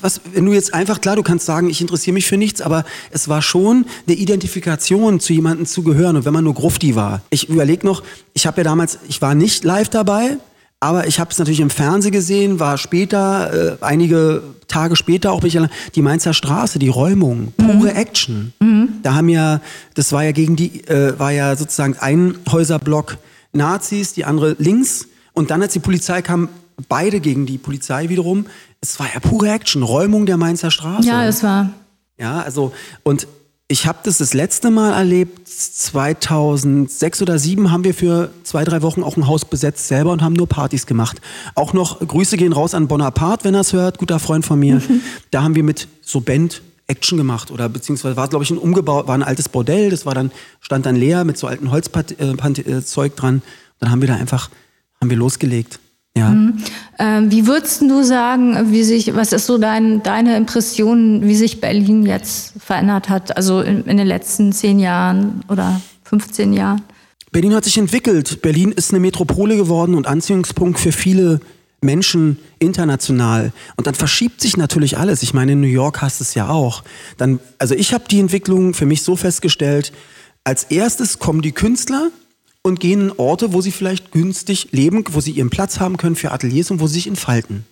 was, 0.00 0.22
wenn 0.32 0.46
du 0.46 0.54
jetzt 0.54 0.72
einfach, 0.72 1.02
klar, 1.02 1.14
du 1.14 1.22
kannst 1.22 1.44
sagen, 1.44 1.68
ich 1.68 1.82
interessiere 1.82 2.14
mich 2.14 2.26
für 2.26 2.38
nichts, 2.38 2.62
aber 2.62 2.86
es 3.10 3.28
war 3.28 3.42
schon 3.42 3.84
eine 4.06 4.16
Identifikation, 4.16 5.20
zu 5.20 5.34
jemandem 5.34 5.66
zu 5.66 5.82
gehören. 5.82 6.16
Und 6.16 6.24
wenn 6.24 6.32
man 6.32 6.42
nur 6.42 6.54
Grufti 6.54 6.96
war. 6.96 7.20
Ich 7.28 7.50
überlege 7.50 7.86
noch, 7.86 8.02
ich 8.32 8.46
habe 8.46 8.56
ja 8.62 8.64
damals, 8.64 8.98
ich 9.06 9.20
war 9.20 9.34
nicht 9.34 9.62
live 9.62 9.90
dabei, 9.90 10.38
aber 10.80 11.06
ich 11.06 11.20
habe 11.20 11.30
es 11.30 11.38
natürlich 11.38 11.60
im 11.60 11.68
Fernsehen 11.68 12.12
gesehen, 12.12 12.60
war 12.60 12.78
später, 12.78 13.76
äh, 13.82 13.84
einige 13.84 14.42
Tage 14.68 14.96
später 14.96 15.32
auch 15.32 15.42
die 15.42 16.02
Mainzer 16.02 16.32
Straße, 16.32 16.78
die 16.78 16.88
Räumung, 16.88 17.52
pure 17.58 17.90
mhm. 17.90 17.96
Action. 17.96 18.52
Mhm. 18.60 18.88
Da 19.02 19.14
haben 19.14 19.28
ja, 19.28 19.60
das 19.92 20.12
war 20.12 20.24
ja 20.24 20.32
gegen 20.32 20.56
die, 20.56 20.86
äh, 20.88 21.18
war 21.18 21.32
ja 21.32 21.56
sozusagen 21.56 21.96
ein 21.98 22.38
Häuserblock 22.50 23.18
Nazis, 23.52 24.14
die 24.14 24.24
andere 24.24 24.56
links. 24.58 25.08
Und 25.34 25.50
dann, 25.50 25.60
als 25.60 25.74
die 25.74 25.78
Polizei 25.78 26.22
kam, 26.22 26.48
beide 26.88 27.20
gegen 27.20 27.46
die 27.46 27.58
Polizei 27.58 28.08
wiederum. 28.08 28.46
Es 28.80 28.98
war 29.00 29.06
ja 29.12 29.20
pure 29.20 29.50
Action, 29.50 29.82
Räumung 29.82 30.26
der 30.26 30.36
Mainzer 30.36 30.70
Straße. 30.70 31.08
Ja, 31.08 31.26
es 31.26 31.42
war. 31.42 31.70
Ja, 32.18 32.40
also 32.40 32.72
und 33.02 33.26
ich 33.70 33.86
habe 33.86 33.98
das 34.02 34.18
das 34.18 34.32
letzte 34.32 34.70
Mal 34.70 34.94
erlebt, 34.94 35.46
2006 35.46 37.22
oder 37.22 37.32
2007 37.34 37.70
haben 37.70 37.84
wir 37.84 37.92
für 37.92 38.30
zwei, 38.42 38.64
drei 38.64 38.80
Wochen 38.80 39.02
auch 39.02 39.18
ein 39.18 39.26
Haus 39.26 39.44
besetzt 39.44 39.88
selber 39.88 40.10
und 40.10 40.22
haben 40.22 40.32
nur 40.32 40.48
Partys 40.48 40.86
gemacht. 40.86 41.20
Auch 41.54 41.74
noch 41.74 42.00
Grüße 42.00 42.38
gehen 42.38 42.54
raus 42.54 42.74
an 42.74 42.88
Bonaparte, 42.88 43.44
wenn 43.44 43.54
er 43.54 43.60
es 43.60 43.74
hört, 43.74 43.98
guter 43.98 44.18
Freund 44.18 44.46
von 44.46 44.58
mir. 44.58 44.76
Mhm. 44.76 45.02
Da 45.30 45.42
haben 45.42 45.54
wir 45.54 45.62
mit 45.62 45.86
so 46.00 46.20
Band 46.20 46.62
Action 46.86 47.18
gemacht 47.18 47.50
oder 47.50 47.68
beziehungsweise 47.68 48.16
war 48.16 48.28
glaube 48.28 48.44
ich 48.44 48.50
ein 48.50 48.56
umgebaut, 48.56 49.06
war 49.06 49.14
ein 49.14 49.22
altes 49.22 49.50
Bordell, 49.50 49.90
das 49.90 50.06
war 50.06 50.14
dann 50.14 50.30
stand 50.60 50.86
dann 50.86 50.96
leer 50.96 51.24
mit 51.24 51.36
so 51.36 51.46
alten 51.46 51.70
Holzzeug 51.70 52.18
äh, 52.18 52.72
äh 52.72 53.10
dran. 53.10 53.34
Und 53.34 53.42
dann 53.80 53.90
haben 53.90 54.00
wir 54.00 54.08
da 54.08 54.14
einfach 54.14 54.48
haben 54.98 55.10
wir 55.10 55.18
losgelegt. 55.18 55.78
Ja. 56.16 56.30
Mhm. 56.30 56.58
Ähm, 56.98 57.30
wie 57.30 57.46
würdest 57.46 57.82
du 57.82 58.02
sagen, 58.02 58.72
wie 58.72 58.82
sich, 58.82 59.14
was 59.14 59.32
ist 59.32 59.46
so 59.46 59.58
dein, 59.58 60.02
deine 60.02 60.36
Impression, 60.36 61.22
wie 61.22 61.36
sich 61.36 61.60
Berlin 61.60 62.04
jetzt 62.04 62.54
verändert 62.58 63.08
hat, 63.08 63.36
also 63.36 63.60
in, 63.60 63.84
in, 63.84 63.96
den 63.96 64.06
letzten 64.06 64.52
zehn 64.52 64.80
Jahren 64.80 65.44
oder 65.48 65.80
15 66.04 66.52
Jahren? 66.52 66.82
Berlin 67.30 67.54
hat 67.54 67.64
sich 67.64 67.78
entwickelt. 67.78 68.42
Berlin 68.42 68.72
ist 68.72 68.90
eine 68.90 69.00
Metropole 69.00 69.56
geworden 69.56 69.94
und 69.94 70.06
Anziehungspunkt 70.06 70.80
für 70.80 70.92
viele 70.92 71.40
Menschen 71.80 72.38
international. 72.58 73.52
Und 73.76 73.86
dann 73.86 73.94
verschiebt 73.94 74.40
sich 74.40 74.56
natürlich 74.56 74.98
alles. 74.98 75.22
Ich 75.22 75.34
meine, 75.34 75.52
in 75.52 75.60
New 75.60 75.68
York 75.68 76.02
hast 76.02 76.20
du 76.20 76.24
es 76.24 76.34
ja 76.34 76.48
auch. 76.48 76.82
Dann, 77.16 77.38
also 77.58 77.74
ich 77.74 77.94
habe 77.94 78.04
die 78.10 78.18
Entwicklung 78.18 78.74
für 78.74 78.86
mich 78.86 79.02
so 79.02 79.14
festgestellt, 79.14 79.92
als 80.44 80.64
erstes 80.64 81.18
kommen 81.18 81.42
die 81.42 81.52
Künstler, 81.52 82.10
und 82.62 82.80
gehen 82.80 83.00
in 83.00 83.12
Orte, 83.12 83.52
wo 83.52 83.60
sie 83.60 83.72
vielleicht 83.72 84.12
günstig 84.12 84.68
leben, 84.72 85.04
wo 85.10 85.20
sie 85.20 85.32
ihren 85.32 85.50
Platz 85.50 85.80
haben 85.80 85.96
können 85.96 86.16
für 86.16 86.32
Ateliers 86.32 86.70
und 86.70 86.80
wo 86.80 86.86
sie 86.86 86.94
sich 86.94 87.06
entfalten. 87.06 87.64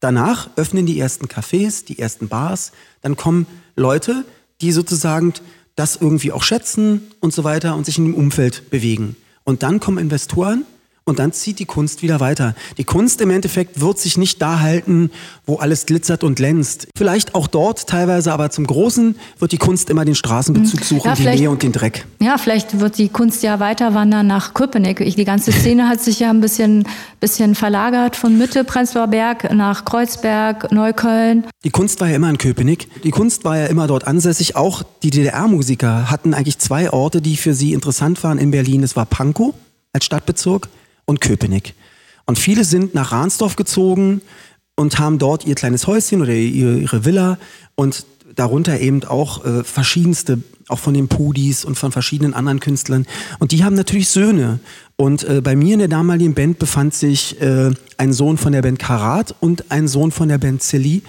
Danach 0.00 0.50
öffnen 0.56 0.86
die 0.86 0.98
ersten 0.98 1.26
Cafés, 1.26 1.84
die 1.84 1.98
ersten 1.98 2.28
Bars, 2.28 2.72
dann 3.02 3.16
kommen 3.16 3.46
Leute, 3.76 4.24
die 4.60 4.72
sozusagen 4.72 5.32
das 5.74 5.96
irgendwie 5.96 6.32
auch 6.32 6.42
schätzen 6.42 7.02
und 7.20 7.32
so 7.32 7.44
weiter 7.44 7.76
und 7.76 7.86
sich 7.86 7.98
in 7.98 8.04
dem 8.04 8.14
Umfeld 8.14 8.70
bewegen. 8.70 9.16
Und 9.44 9.62
dann 9.62 9.80
kommen 9.80 9.98
Investoren, 9.98 10.64
und 11.08 11.20
dann 11.20 11.32
zieht 11.32 11.60
die 11.60 11.66
Kunst 11.66 12.02
wieder 12.02 12.18
weiter. 12.18 12.56
Die 12.78 12.84
Kunst 12.84 13.20
im 13.20 13.30
Endeffekt 13.30 13.80
wird 13.80 13.96
sich 14.00 14.18
nicht 14.18 14.42
da 14.42 14.58
halten, 14.58 15.12
wo 15.46 15.54
alles 15.54 15.86
glitzert 15.86 16.24
und 16.24 16.34
glänzt. 16.34 16.88
Vielleicht 16.98 17.36
auch 17.36 17.46
dort 17.46 17.86
teilweise, 17.86 18.32
aber 18.32 18.50
zum 18.50 18.66
Großen 18.66 19.14
wird 19.38 19.52
die 19.52 19.56
Kunst 19.56 19.88
immer 19.88 20.04
den 20.04 20.16
Straßenbezug 20.16 20.80
hm. 20.80 20.86
suchen, 20.86 21.08
ja, 21.08 21.14
die 21.14 21.40
Nähe 21.40 21.50
und 21.50 21.62
den 21.62 21.70
Dreck. 21.70 22.06
Ja, 22.20 22.38
vielleicht 22.38 22.80
wird 22.80 22.98
die 22.98 23.08
Kunst 23.08 23.44
ja 23.44 23.60
weiter 23.60 23.94
wandern 23.94 24.26
nach 24.26 24.52
Köpenick. 24.52 24.98
Die 24.98 25.24
ganze 25.24 25.52
Szene 25.52 25.88
hat 25.88 26.00
sich 26.00 26.18
ja 26.18 26.30
ein 26.30 26.40
bisschen, 26.40 26.88
bisschen 27.20 27.54
verlagert 27.54 28.16
von 28.16 28.36
Mitte, 28.36 28.64
Prenzlauer 28.64 29.06
Berg 29.06 29.54
nach 29.54 29.84
Kreuzberg, 29.84 30.72
Neukölln. 30.72 31.46
Die 31.62 31.70
Kunst 31.70 32.00
war 32.00 32.08
ja 32.08 32.16
immer 32.16 32.30
in 32.30 32.38
Köpenick. 32.38 32.88
Die 33.04 33.12
Kunst 33.12 33.44
war 33.44 33.56
ja 33.56 33.66
immer 33.66 33.86
dort 33.86 34.08
ansässig. 34.08 34.56
Auch 34.56 34.82
die 35.04 35.10
DDR-Musiker 35.10 36.10
hatten 36.10 36.34
eigentlich 36.34 36.58
zwei 36.58 36.92
Orte, 36.92 37.22
die 37.22 37.36
für 37.36 37.54
sie 37.54 37.74
interessant 37.74 38.24
waren 38.24 38.38
in 38.38 38.50
Berlin. 38.50 38.82
Es 38.82 38.96
war 38.96 39.06
Pankow 39.06 39.54
als 39.92 40.04
Stadtbezirk 40.04 40.68
und 41.06 41.20
Köpenick. 41.20 41.74
Und 42.26 42.38
viele 42.38 42.64
sind 42.64 42.94
nach 42.94 43.12
Rahnsdorf 43.12 43.56
gezogen 43.56 44.20
und 44.74 44.98
haben 44.98 45.18
dort 45.18 45.46
ihr 45.46 45.54
kleines 45.54 45.86
Häuschen 45.86 46.20
oder 46.20 46.32
ihre 46.32 47.04
Villa 47.04 47.38
und 47.74 48.04
darunter 48.34 48.78
eben 48.80 49.02
auch 49.04 49.44
äh, 49.44 49.64
verschiedenste, 49.64 50.40
auch 50.68 50.78
von 50.78 50.94
den 50.94 51.08
Pudis 51.08 51.64
und 51.64 51.76
von 51.76 51.90
verschiedenen 51.90 52.34
anderen 52.34 52.60
Künstlern. 52.60 53.06
Und 53.38 53.52
die 53.52 53.64
haben 53.64 53.74
natürlich 53.74 54.08
Söhne. 54.08 54.60
Und 54.96 55.24
äh, 55.24 55.40
bei 55.40 55.56
mir 55.56 55.74
in 55.74 55.78
der 55.78 55.88
damaligen 55.88 56.34
Band 56.34 56.58
befand 56.58 56.92
sich 56.92 57.40
äh, 57.40 57.70
ein 57.96 58.12
Sohn 58.12 58.36
von 58.36 58.52
der 58.52 58.62
Band 58.62 58.78
Karat 58.78 59.34
und 59.40 59.70
ein 59.70 59.88
Sohn 59.88 60.10
von 60.10 60.28
der 60.28 60.38
Band 60.38 60.62
Silly. 60.62 61.02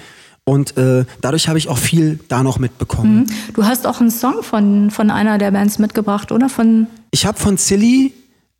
Und 0.46 0.78
äh, 0.78 1.04
dadurch 1.20 1.50
habe 1.50 1.58
ich 1.58 1.68
auch 1.68 1.78
viel 1.78 2.20
da 2.30 2.42
noch 2.42 2.60
mitbekommen. 2.60 3.18
Mhm. 3.18 3.54
Du 3.54 3.66
hast 3.66 3.86
auch 3.86 4.00
einen 4.00 4.12
Song 4.12 4.44
von, 4.44 4.92
von 4.92 5.12
einer 5.12 5.38
der 5.38 5.52
Bands 5.52 5.78
mitgebracht, 5.80 6.32
oder? 6.32 6.48
Von 6.48 6.88
ich 7.12 7.26
habe 7.26 7.38
von 7.38 7.58
Silly 7.58 8.14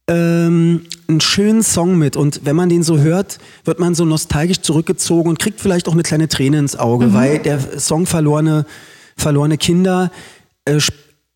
ähm, 0.10 0.84
einen 1.08 1.22
schönen 1.22 1.64
Song 1.64 1.98
mit 1.98 2.16
und 2.16 2.42
wenn 2.46 2.56
man 2.56 2.70
den 2.70 2.84
so 2.84 3.00
hört, 3.00 3.40
wird 3.66 3.80
man 3.80 3.94
so 3.94 4.06
nostalgisch 4.06 4.62
zurückgezogen 4.62 5.30
und 5.30 5.40
kriegt 5.40 5.60
vielleicht 5.60 5.88
auch 5.88 5.94
eine 5.94 6.04
kleine 6.04 6.28
Träne 6.28 6.60
ins 6.60 6.78
Auge, 6.78 7.08
mhm. 7.08 7.14
weil 7.14 7.40
der 7.40 7.80
Song 7.80 8.06
Verlorene, 8.06 8.66
Verlorene 9.18 9.58
Kinder 9.58 10.12
äh, 10.66 10.80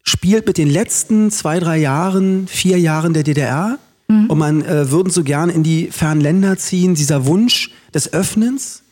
spielt 0.04 0.48
mit 0.48 0.58
den 0.58 0.70
letzten 0.70 1.32
zwei, 1.32 1.60
drei 1.60 1.78
Jahren, 1.78 2.48
vier 2.48 2.80
Jahren 2.80 3.14
der 3.14 3.24
DDR 3.24 3.78
mhm. 4.08 4.28
und 4.28 4.38
man 4.38 4.62
äh, 4.64 4.90
würden 4.90 5.10
so 5.10 5.24
gern 5.24 5.50
in 5.50 5.64
die 5.64 5.88
fernen 5.92 6.22
Länder 6.22 6.58
ziehen, 6.58 6.96
dieser 6.96 7.26
Wunsch 7.26 7.72
des 7.94 8.14
Öffnens 8.14 8.84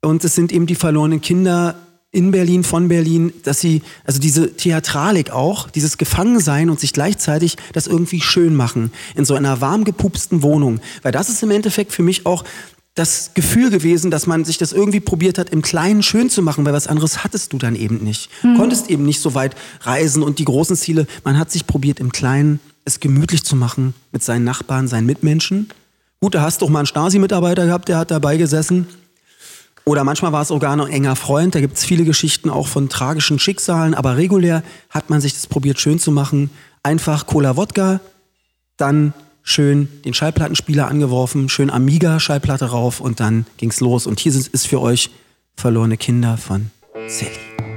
und 0.00 0.24
es 0.24 0.34
sind 0.34 0.52
eben 0.52 0.66
die 0.66 0.74
verlorenen 0.74 1.20
Kinder 1.20 1.74
in 2.10 2.30
Berlin, 2.30 2.64
von 2.64 2.88
Berlin, 2.88 3.32
dass 3.44 3.60
sie, 3.60 3.82
also 4.04 4.18
diese 4.18 4.54
Theatralik 4.54 5.30
auch, 5.30 5.68
dieses 5.68 5.98
Gefangensein 5.98 6.70
und 6.70 6.80
sich 6.80 6.92
gleichzeitig 6.92 7.56
das 7.74 7.86
irgendwie 7.86 8.22
schön 8.22 8.54
machen 8.54 8.92
in 9.14 9.24
so 9.26 9.34
einer 9.34 9.60
warm 9.60 9.84
gepupsten 9.84 10.42
Wohnung. 10.42 10.80
Weil 11.02 11.12
das 11.12 11.28
ist 11.28 11.42
im 11.42 11.50
Endeffekt 11.50 11.92
für 11.92 12.02
mich 12.02 12.24
auch 12.24 12.44
das 12.94 13.32
Gefühl 13.34 13.70
gewesen, 13.70 14.10
dass 14.10 14.26
man 14.26 14.44
sich 14.44 14.58
das 14.58 14.72
irgendwie 14.72 15.00
probiert 15.00 15.38
hat, 15.38 15.50
im 15.50 15.62
Kleinen 15.62 16.02
schön 16.02 16.30
zu 16.30 16.42
machen, 16.42 16.64
weil 16.64 16.72
was 16.72 16.88
anderes 16.88 17.22
hattest 17.22 17.52
du 17.52 17.58
dann 17.58 17.76
eben 17.76 17.98
nicht. 17.98 18.30
Mhm. 18.42 18.56
Konntest 18.56 18.90
eben 18.90 19.04
nicht 19.04 19.20
so 19.20 19.34
weit 19.34 19.54
reisen 19.82 20.22
und 20.22 20.38
die 20.38 20.44
großen 20.44 20.76
Ziele. 20.76 21.06
Man 21.24 21.38
hat 21.38 21.50
sich 21.50 21.66
probiert, 21.66 22.00
im 22.00 22.10
Kleinen 22.10 22.58
es 22.84 23.00
gemütlich 23.00 23.44
zu 23.44 23.54
machen 23.54 23.94
mit 24.12 24.24
seinen 24.24 24.44
Nachbarn, 24.44 24.88
seinen 24.88 25.06
Mitmenschen. 25.06 25.68
Gut, 26.20 26.34
da 26.34 26.40
hast 26.40 26.62
du 26.62 26.66
auch 26.66 26.70
mal 26.70 26.80
einen 26.80 26.86
Stasi-Mitarbeiter 26.86 27.66
gehabt, 27.66 27.88
der 27.88 27.98
hat 27.98 28.10
dabei 28.10 28.38
gesessen 28.38 28.88
oder 29.88 30.04
manchmal 30.04 30.32
war 30.32 30.42
es 30.42 30.48
sogar 30.48 30.72
ein 30.72 30.80
enger 30.80 31.16
Freund. 31.16 31.54
Da 31.54 31.60
gibt 31.60 31.78
es 31.78 31.84
viele 31.84 32.04
Geschichten 32.04 32.50
auch 32.50 32.68
von 32.68 32.90
tragischen 32.90 33.38
Schicksalen. 33.38 33.94
Aber 33.94 34.18
regulär 34.18 34.62
hat 34.90 35.08
man 35.08 35.22
sich 35.22 35.32
das 35.32 35.46
probiert 35.46 35.80
schön 35.80 35.98
zu 35.98 36.12
machen. 36.12 36.50
Einfach 36.82 37.26
Cola-Wodka, 37.26 38.00
dann 38.76 39.14
schön 39.42 39.88
den 40.04 40.12
Schallplattenspieler 40.12 40.88
angeworfen, 40.88 41.48
schön 41.48 41.70
Amiga-Schallplatte 41.70 42.66
rauf 42.66 43.00
und 43.00 43.18
dann 43.18 43.46
ging's 43.56 43.80
los. 43.80 44.06
Und 44.06 44.20
hier 44.20 44.34
ist 44.34 44.66
für 44.66 44.82
euch 44.82 45.10
verlorene 45.56 45.96
Kinder 45.96 46.36
von 46.36 46.70
Silly. 47.06 47.67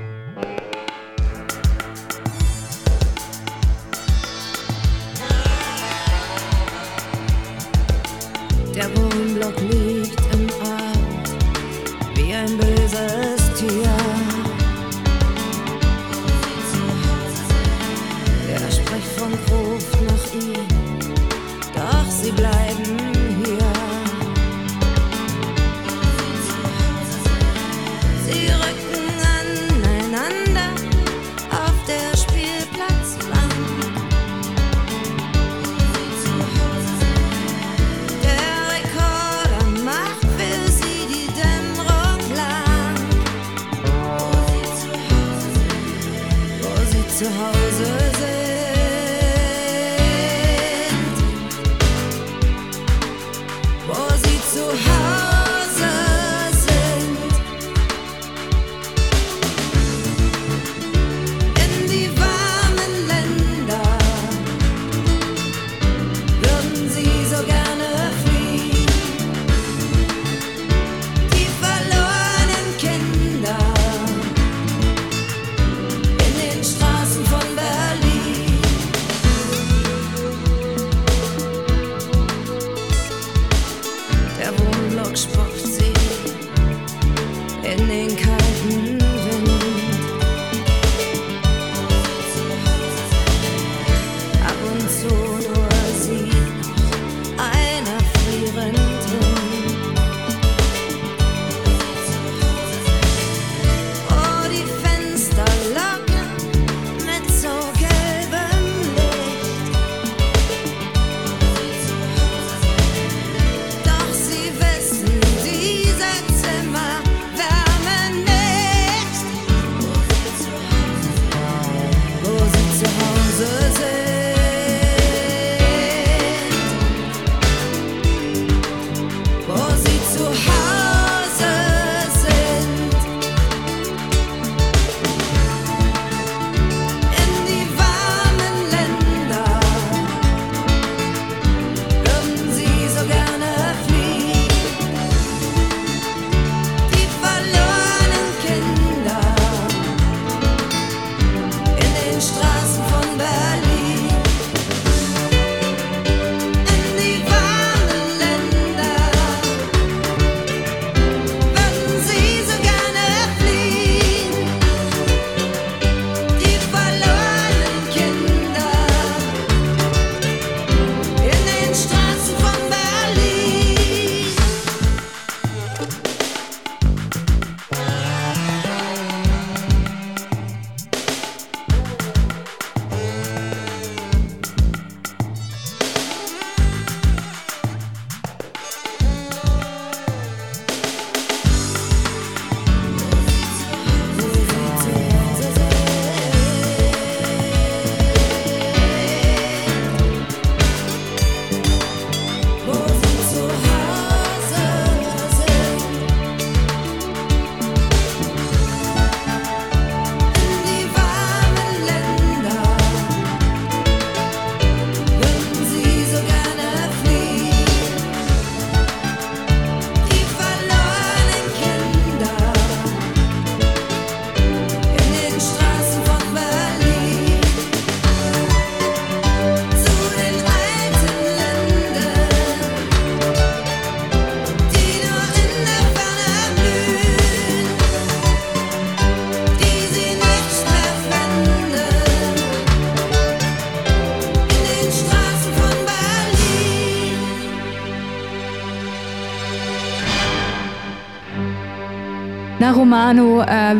Romano, 252.91 253.41
äh, 253.43 253.75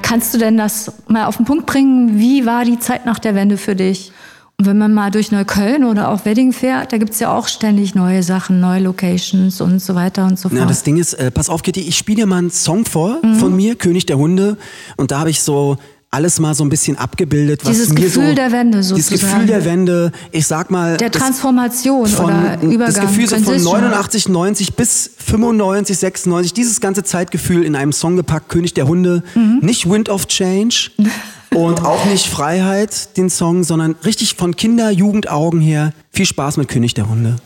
kannst 0.00 0.32
du 0.32 0.38
denn 0.38 0.56
das 0.56 0.92
mal 1.08 1.26
auf 1.26 1.38
den 1.38 1.44
Punkt 1.44 1.66
bringen? 1.66 2.20
Wie 2.20 2.46
war 2.46 2.64
die 2.64 2.78
Zeit 2.78 3.04
nach 3.04 3.18
der 3.18 3.34
Wende 3.34 3.56
für 3.56 3.74
dich? 3.74 4.12
Und 4.60 4.66
wenn 4.66 4.78
man 4.78 4.94
mal 4.94 5.10
durch 5.10 5.32
Neukölln 5.32 5.82
oder 5.82 6.08
auch 6.08 6.24
Wedding 6.24 6.52
fährt, 6.52 6.92
da 6.92 6.98
gibt's 6.98 7.18
ja 7.18 7.36
auch 7.36 7.48
ständig 7.48 7.96
neue 7.96 8.22
Sachen, 8.22 8.60
neue 8.60 8.78
Locations 8.78 9.60
und 9.60 9.80
so 9.80 9.96
weiter 9.96 10.24
und 10.24 10.38
so 10.38 10.50
fort. 10.50 10.60
Na, 10.60 10.66
das 10.66 10.84
Ding 10.84 10.98
ist, 10.98 11.14
äh, 11.14 11.32
pass 11.32 11.48
auf, 11.48 11.64
Kitty, 11.64 11.80
ich 11.80 11.98
spiele 11.98 12.18
dir 12.20 12.26
mal 12.26 12.38
einen 12.38 12.52
Song 12.52 12.84
vor 12.84 13.18
Mhm. 13.24 13.34
von 13.34 13.56
mir, 13.56 13.74
König 13.74 14.06
der 14.06 14.18
Hunde. 14.18 14.56
Und 14.96 15.10
da 15.10 15.18
habe 15.18 15.30
ich 15.30 15.42
so 15.42 15.78
alles 16.12 16.38
mal 16.38 16.54
so 16.54 16.62
ein 16.62 16.68
bisschen 16.68 16.98
abgebildet. 16.98 17.64
Was 17.64 17.72
Dieses 17.72 17.94
Gefühl 17.94 18.28
so, 18.28 18.34
der 18.34 18.52
Wende 18.52 18.78
Dieses 18.78 18.88
sozusagen. 18.88 19.32
Gefühl 19.32 19.46
der 19.46 19.64
Wende, 19.64 20.12
ich 20.30 20.46
sag 20.46 20.70
mal. 20.70 20.98
der 20.98 21.10
Transformation 21.10 22.06
von, 22.06 22.26
oder 22.26 22.58
Übergang. 22.60 22.78
Das 22.78 23.00
Gefühl 23.00 23.28
so 23.28 23.36
von 23.36 23.44
Transition. 23.44 23.80
89, 23.80 24.28
90 24.28 24.74
bis 24.74 25.10
95, 25.16 25.98
96, 25.98 26.52
dieses 26.52 26.80
ganze 26.80 27.02
Zeitgefühl 27.02 27.64
in 27.64 27.74
einem 27.74 27.92
Song 27.92 28.16
gepackt, 28.16 28.50
König 28.50 28.74
der 28.74 28.86
Hunde. 28.86 29.22
Mhm. 29.34 29.60
Nicht 29.62 29.90
Wind 29.90 30.10
of 30.10 30.28
Change 30.28 30.90
und 31.54 31.82
auch 31.82 32.04
nicht 32.04 32.26
Freiheit, 32.26 33.16
den 33.16 33.30
Song, 33.30 33.64
sondern 33.64 33.96
richtig 34.04 34.34
von 34.34 34.54
Kinder-, 34.54 34.90
Jugendaugen 34.90 35.60
her. 35.60 35.94
Viel 36.10 36.26
Spaß 36.26 36.58
mit 36.58 36.68
König 36.68 36.92
der 36.92 37.08
Hunde. 37.08 37.36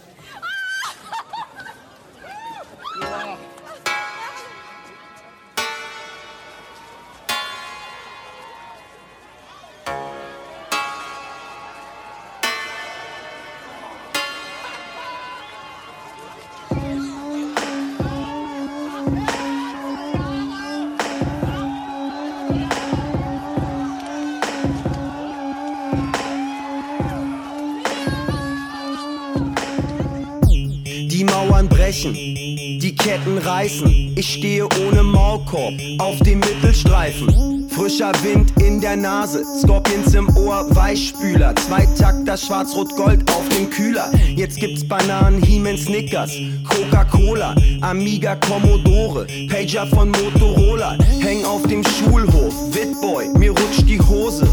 Brechen, 31.97 32.15
die 32.15 32.95
Ketten 32.95 33.39
reißen. 33.39 34.13
Ich 34.17 34.35
stehe 34.35 34.69
ohne 34.87 35.03
Maulkorb 35.03 35.73
auf 35.99 36.19
dem 36.21 36.41
Mittelstreifen. 36.41 37.71
Frischer 37.71 38.13
Wind 38.23 38.53
in 38.63 38.83
der 38.83 38.97
Nase, 38.97 39.43
Scorpions 39.63 40.15
im 40.15 40.29
Ohr, 40.37 40.67
Weichspüler. 40.75 41.55
Zwei 41.57 41.87
Takter 41.99 42.37
Schwarz-Rot-Gold 42.37 43.31
auf 43.31 43.49
dem 43.49 43.71
Kühler. 43.71 44.11
Jetzt 44.35 44.59
gibt's 44.59 44.87
Bananen, 44.87 45.43
He-Man, 45.43 45.79
Snickers, 45.79 46.33
Coca-Cola, 46.69 47.55
Amiga, 47.81 48.37
Commodore, 48.37 49.27
Pager 49.49 49.87
von 49.87 50.11
Motorola. 50.11 50.99
Häng 51.21 51.45
auf 51.47 51.63
dem 51.67 51.83
Schulhof, 51.83 52.55
Witboy, 52.75 53.29
mir 53.39 53.53
rutscht 53.53 53.89
die 53.89 54.01
Hose. 54.01 54.47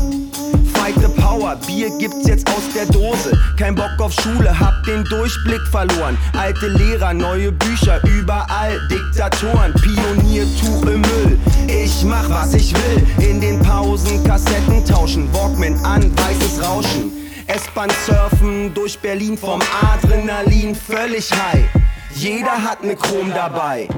Fight 0.73 0.95
the 0.95 1.21
Power, 1.21 1.57
Bier 1.67 1.89
gibt's 2.23 2.27
jetzt 2.27 2.49
aus 2.49 2.63
der 2.73 2.85
Dose. 2.85 3.37
Kein 3.57 3.75
Bock 3.75 3.99
auf 3.99 4.13
Schule, 4.13 4.57
hab 4.57 4.83
den 4.83 5.03
Durchblick 5.05 5.61
verloren. 5.69 6.17
Alte 6.37 6.67
Lehrer, 6.67 7.13
neue 7.13 7.51
Bücher, 7.51 8.01
überall 8.03 8.79
Diktatoren. 8.89 9.73
Pioniertuch 9.73 10.85
im 10.85 11.01
Müll, 11.01 11.39
ich 11.67 12.03
mach 12.03 12.29
was 12.29 12.53
ich 12.53 12.73
will. 12.73 13.29
In 13.29 13.41
den 13.41 13.59
Pausen 13.59 14.23
Kassetten 14.23 14.85
tauschen, 14.85 15.33
Walkman 15.33 15.75
an, 15.83 16.11
weißes 16.17 16.63
Rauschen. 16.63 17.11
S-Bahn 17.47 17.89
surfen 18.05 18.73
durch 18.73 18.97
Berlin 18.99 19.37
vom 19.37 19.61
Adrenalin 19.81 20.75
völlig 20.75 21.29
high. 21.31 21.65
Jeder 22.15 22.63
hat 22.63 22.83
ne 22.83 22.95
Chrom 22.95 23.31
dabei. 23.33 23.89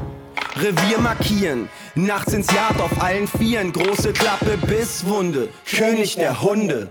Revier 0.55 0.99
markieren, 0.99 1.69
nachts 1.95 2.33
ins 2.33 2.47
Yard 2.51 2.79
auf 2.81 3.01
allen 3.01 3.27
Vieren, 3.27 3.73
große 3.73 4.13
Klappe 4.13 4.57
bis 4.65 5.05
Wunde, 5.05 5.49
König 5.65 6.15
der 6.15 6.41
Hunde. 6.41 6.89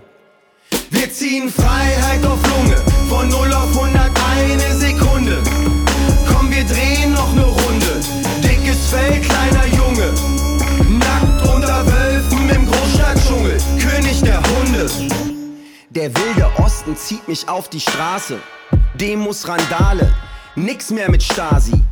Wir 1.05 1.13
ziehen 1.13 1.51
Freiheit 1.51 2.25
auf 2.25 2.39
Lunge, 2.49 2.77
von 3.07 3.29
0 3.29 3.53
auf 3.53 3.77
100 3.77 4.11
eine 4.39 4.75
Sekunde. 4.75 5.43
Komm, 6.27 6.49
wir 6.49 6.63
drehen 6.63 7.13
noch 7.13 7.31
ne 7.35 7.43
Runde, 7.43 7.99
dickes 8.43 8.87
Fell, 8.87 9.21
kleiner 9.21 9.67
Junge. 9.67 10.11
Nackt 10.97 11.47
unter 11.47 11.85
Wölfen 11.85 12.49
im 12.49 12.65
Großstadtdschungel, 12.65 13.55
König 13.79 14.19
der 14.21 14.41
Hunde. 14.41 14.89
Der 15.91 16.11
wilde 16.15 16.51
Osten 16.57 16.97
zieht 16.97 17.27
mich 17.27 17.47
auf 17.47 17.69
die 17.69 17.81
Straße. 17.81 18.39
Demos, 18.95 19.47
Randale, 19.47 20.11
nix 20.55 20.89
mehr 20.89 21.11
mit 21.11 21.21
Stasi. 21.21 21.83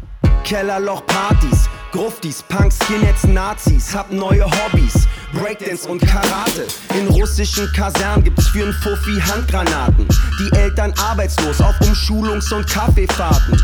Kellerloch-Partys, 0.43 1.69
Gruftis, 1.91 2.41
Punks, 2.41 2.79
Skinheads, 2.79 3.25
Nazis, 3.25 3.93
hab 3.93 4.11
neue 4.11 4.45
Hobbys, 4.45 5.07
Breakdance 5.33 5.87
und 5.87 5.99
Karate. 5.99 6.67
In 6.97 7.07
russischen 7.07 7.71
Kasernen 7.73 8.23
gibt's 8.23 8.47
für 8.47 8.67
ein 8.67 8.73
Fuffi 8.73 9.19
Handgranaten. 9.19 10.07
Die 10.39 10.55
Eltern 10.55 10.93
arbeitslos 10.97 11.59
auf 11.59 11.75
Umschulungs- 11.81 12.53
und 12.53 12.67
Kaffeefahrten. 12.67 13.59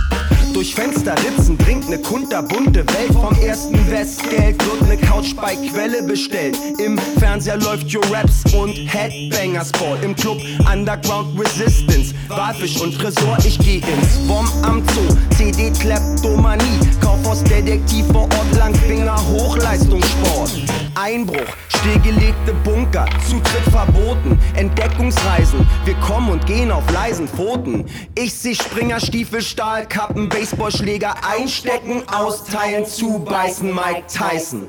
Durch 0.54 0.74
Fensterritzen 0.74 1.58
bringt 1.58 1.90
ne 1.90 2.00
kunterbunte 2.00 2.86
Welt 2.88 3.14
vom 3.14 3.36
ersten 3.40 3.90
Westgeld. 3.90 4.64
Wird 4.66 4.88
ne 4.88 4.98
Couch 4.98 5.36
bei 5.36 5.56
Quelle 5.56 6.02
bestellt. 6.04 6.58
Im 6.80 6.98
Fernseher 7.20 7.58
läuft 7.58 7.94
Your 7.94 8.04
Raps 8.12 8.44
und 8.54 8.74
Headbangers 8.74 9.72
Ball. 9.74 9.98
Im 10.02 10.16
Club 10.16 10.40
Underground 10.72 11.40
Resistance. 11.40 12.16
Walfisch 12.30 12.82
und 12.82 12.98
Tresor, 12.98 13.38
ich 13.46 13.60
geh 13.60 13.78
ins 13.78 14.18
Bomb 14.28 14.50
am 14.64 14.84
Zoo. 14.90 15.16
CD 15.38 15.72
Kleptomanie. 15.72 16.80
Kaufhausdetektiv 17.00 18.06
vor 18.12 18.24
Ort 18.24 18.56
Langfinger 18.58 19.18
Hochleistungssport. 19.28 20.52
Einbruch, 21.00 21.47
stillgelegte 21.70 22.54
Bunker, 22.66 23.06
Zutritt 23.28 23.64
verboten, 23.72 24.38
Entdeckungsreisen, 24.56 25.66
wir 25.86 25.93
kommen 25.95 26.30
und 26.30 26.45
gehen 26.45 26.72
auf 26.72 26.84
leisen 26.91 27.28
Pfoten. 27.28 27.86
Ich 28.16 28.34
seh 28.34 28.54
Springerstiefel, 28.54 29.41
Stahlkappen, 29.41 30.28
Baseballschläger 30.28 31.16
einstecken, 31.26 32.04
austeilen, 32.10 32.86
zubeißen, 32.86 33.74
Mike 33.74 34.04
Tyson. 34.08 34.68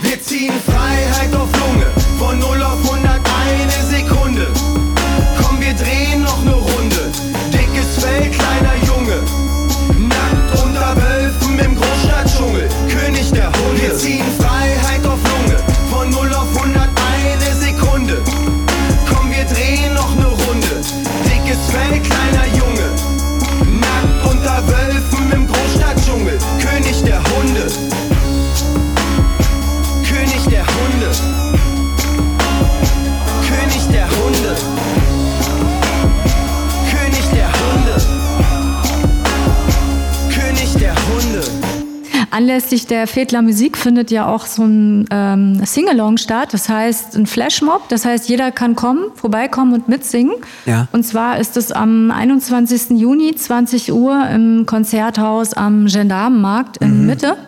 Wir 0.00 0.20
ziehen 0.22 0.54
Freiheit 0.64 1.34
auf 1.34 1.48
Lunge, 1.60 1.86
von 2.18 2.38
0 2.38 2.62
auf 2.62 2.92
100 2.92 3.20
eine 3.46 3.84
Sekunde. 3.84 4.46
Komm, 5.42 5.60
wir 5.60 5.74
drehen 5.74 6.22
noch 6.22 6.42
ne 6.44 6.54
Runde, 6.54 7.12
dickes 7.52 8.02
Fell, 8.02 8.30
kleiner 8.30 8.74
Junge. 8.86 9.20
Nackt 10.08 10.64
unter 10.64 10.96
Wölfen 10.96 11.58
im 11.58 11.76
Großstadtdschungel, 11.76 12.68
König 12.88 13.30
der 13.32 13.52
Hunde. 13.52 13.82
Wir 13.82 13.94
ziehen 13.94 14.24
Freiheit 14.38 14.75
Anlässlich 42.36 42.86
der 42.86 43.06
Fedler 43.06 43.40
Musik 43.40 43.78
findet 43.78 44.10
ja 44.10 44.28
auch 44.28 44.44
so 44.44 44.62
ein 44.62 45.06
ähm, 45.10 45.64
Singalong 45.64 46.18
statt, 46.18 46.52
das 46.52 46.68
heißt 46.68 47.16
ein 47.16 47.24
Flashmob, 47.24 47.88
das 47.88 48.04
heißt 48.04 48.28
jeder 48.28 48.52
kann 48.52 48.76
kommen, 48.76 49.06
vorbeikommen 49.14 49.72
und 49.72 49.88
mitsingen. 49.88 50.34
Ja. 50.66 50.86
Und 50.92 51.04
zwar 51.04 51.38
ist 51.38 51.56
es 51.56 51.72
am 51.72 52.10
21. 52.10 52.90
Juni, 52.90 53.34
20 53.34 53.90
Uhr 53.90 54.28
im 54.28 54.66
Konzerthaus 54.66 55.54
am 55.54 55.86
Gendarmenmarkt 55.86 56.76
in 56.76 57.06
Mitte. 57.06 57.38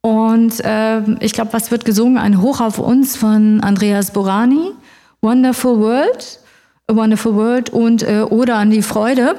Und 0.00 0.58
äh, 0.64 1.02
ich 1.20 1.32
glaube, 1.32 1.52
was 1.52 1.70
wird 1.70 1.84
gesungen? 1.84 2.18
Ein 2.18 2.42
Hoch 2.42 2.60
auf 2.60 2.80
uns 2.80 3.16
von 3.16 3.60
Andreas 3.60 4.10
Borani, 4.10 4.72
Wonderful 5.20 5.78
World, 5.78 6.40
A 6.88 6.96
Wonderful 6.96 7.36
World 7.36 7.70
und 7.70 8.02
äh, 8.02 8.22
Oder 8.22 8.56
an 8.56 8.70
die 8.70 8.82
Freude. 8.82 9.36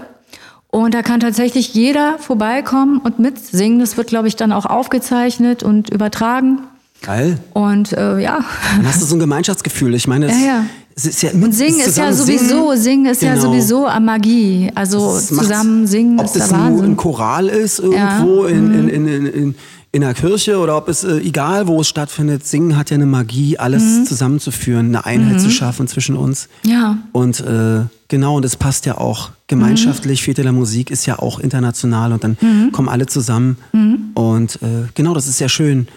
Und 0.74 0.96
da 0.96 1.04
kann 1.04 1.20
tatsächlich 1.20 1.76
jeder 1.76 2.18
vorbeikommen 2.18 2.98
und 2.98 3.20
mitsingen. 3.20 3.78
Das 3.78 3.96
wird, 3.96 4.08
glaube 4.08 4.28
ich, 4.28 4.36
dann 4.36 4.52
auch 4.52 4.66
aufgezeichnet 4.66 5.62
und 5.62 5.92
übertragen. 5.92 6.62
Geil. 7.04 7.38
Und 7.54 7.94
äh, 7.94 8.18
ja, 8.18 8.40
Dann 8.78 8.88
hast 8.88 9.00
du 9.00 9.06
so 9.06 9.16
ein 9.16 9.20
Gemeinschaftsgefühl. 9.20 9.94
Ich 9.94 10.08
meine, 10.08 10.26
es, 10.32 10.40
Ja, 10.40 10.46
ja. 10.48 10.66
es 10.96 11.06
ist 11.06 11.22
ja 11.22 11.30
und 11.32 11.52
singen 11.54 11.80
ist 11.80 11.96
ja 11.96 12.12
sowieso, 12.12 12.74
singen 12.74 13.06
ist 13.06 13.22
ja 13.22 13.36
Genau. 13.36 13.52
sowieso 13.52 13.86
a 13.86 14.00
Magie. 14.00 14.72
Also 14.74 15.14
Das 15.14 15.28
zusammen 15.28 15.86
singen 15.86 16.18
ob 16.20 16.26
ist 16.26 16.34
der 16.36 16.42
das 16.42 16.52
nur 16.52 16.60
ein 16.62 16.72
Wahnsinn. 16.74 16.98
Choral 16.98 17.50
ist 17.50 17.78
irgendwo 17.78 18.44
Ja. 18.48 18.50
in, 18.50 18.74
in, 18.74 18.82
Mhm. 18.84 18.90
in, 18.90 19.26
in, 19.28 19.56
in, 19.94 20.02
der 20.02 20.14
Kirche 20.16 20.58
oder 20.58 20.76
ob 20.76 20.90
es, 20.90 21.04
äh, 21.06 21.18
egal 21.20 21.68
wo 21.68 21.80
es 21.80 21.88
stattfindet, 21.88 22.46
Singen 22.46 22.76
hat 22.76 22.90
ja 22.90 22.96
eine 22.96 23.06
Magie, 23.06 23.58
alles 23.58 23.84
Mhm. 23.84 24.06
zusammenzuführen, 24.06 24.88
eine 24.88 25.06
Einheit 25.06 25.40
zu 25.40 25.50
schaffen 25.50 25.88
zwischen 25.88 26.18
uns. 26.18 26.50
Ja. 26.66 26.98
Und 27.12 27.40
äh, 27.40 27.82
genau, 28.08 28.36
und 28.38 28.44
das 28.44 28.56
passt 28.58 28.86
ja 28.88 28.98
auch 28.98 29.30
gemeinschaftlich. 29.48 30.22
Mhm. 30.22 30.26
Fete 30.26 30.42
der 30.42 30.52
Musik 30.52 30.90
ist 30.92 31.06
ja 31.06 31.20
auch 31.20 31.40
international 31.40 32.12
und 32.12 32.24
dann 32.24 32.38
kommen 32.72 32.90
alle 32.90 33.06
zusammen. 33.06 33.58
Mhm. 33.72 34.00
Und 34.16 34.56
äh, 34.64 34.88
genau, 34.96 35.14
das 35.14 35.28
ist 35.28 35.38
sehr 35.38 35.50
schön. 35.50 35.88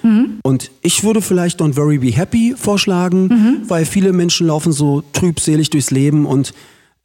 Und 0.42 0.70
ich 0.82 1.02
würde 1.02 1.20
vielleicht 1.22 1.60
Don't 1.62 1.76
Worry 1.76 1.98
Be 1.98 2.10
Happy 2.12 2.54
vorschlagen, 2.56 3.28
Mhm. 3.28 3.56
weil 3.68 3.86
viele 3.86 4.12
Menschen 4.12 4.46
laufen 4.46 4.72
so 4.72 5.02
trübselig 5.14 5.70
durchs 5.70 5.90
Leben 5.90 6.26
und 6.26 6.52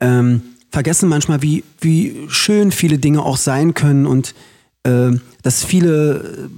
ähm, 0.02 0.42
vergessen 0.72 1.08
manchmal, 1.10 1.42
wie, 1.42 1.64
wie 1.80 2.18
schön 2.28 2.72
viele 2.72 2.98
Dinge 2.98 3.22
auch 3.24 3.38
sein 3.38 3.74
können 3.74 4.06
und 4.06 4.36
äh, 4.84 5.12
dass 5.44 5.64
viele 5.64 6.50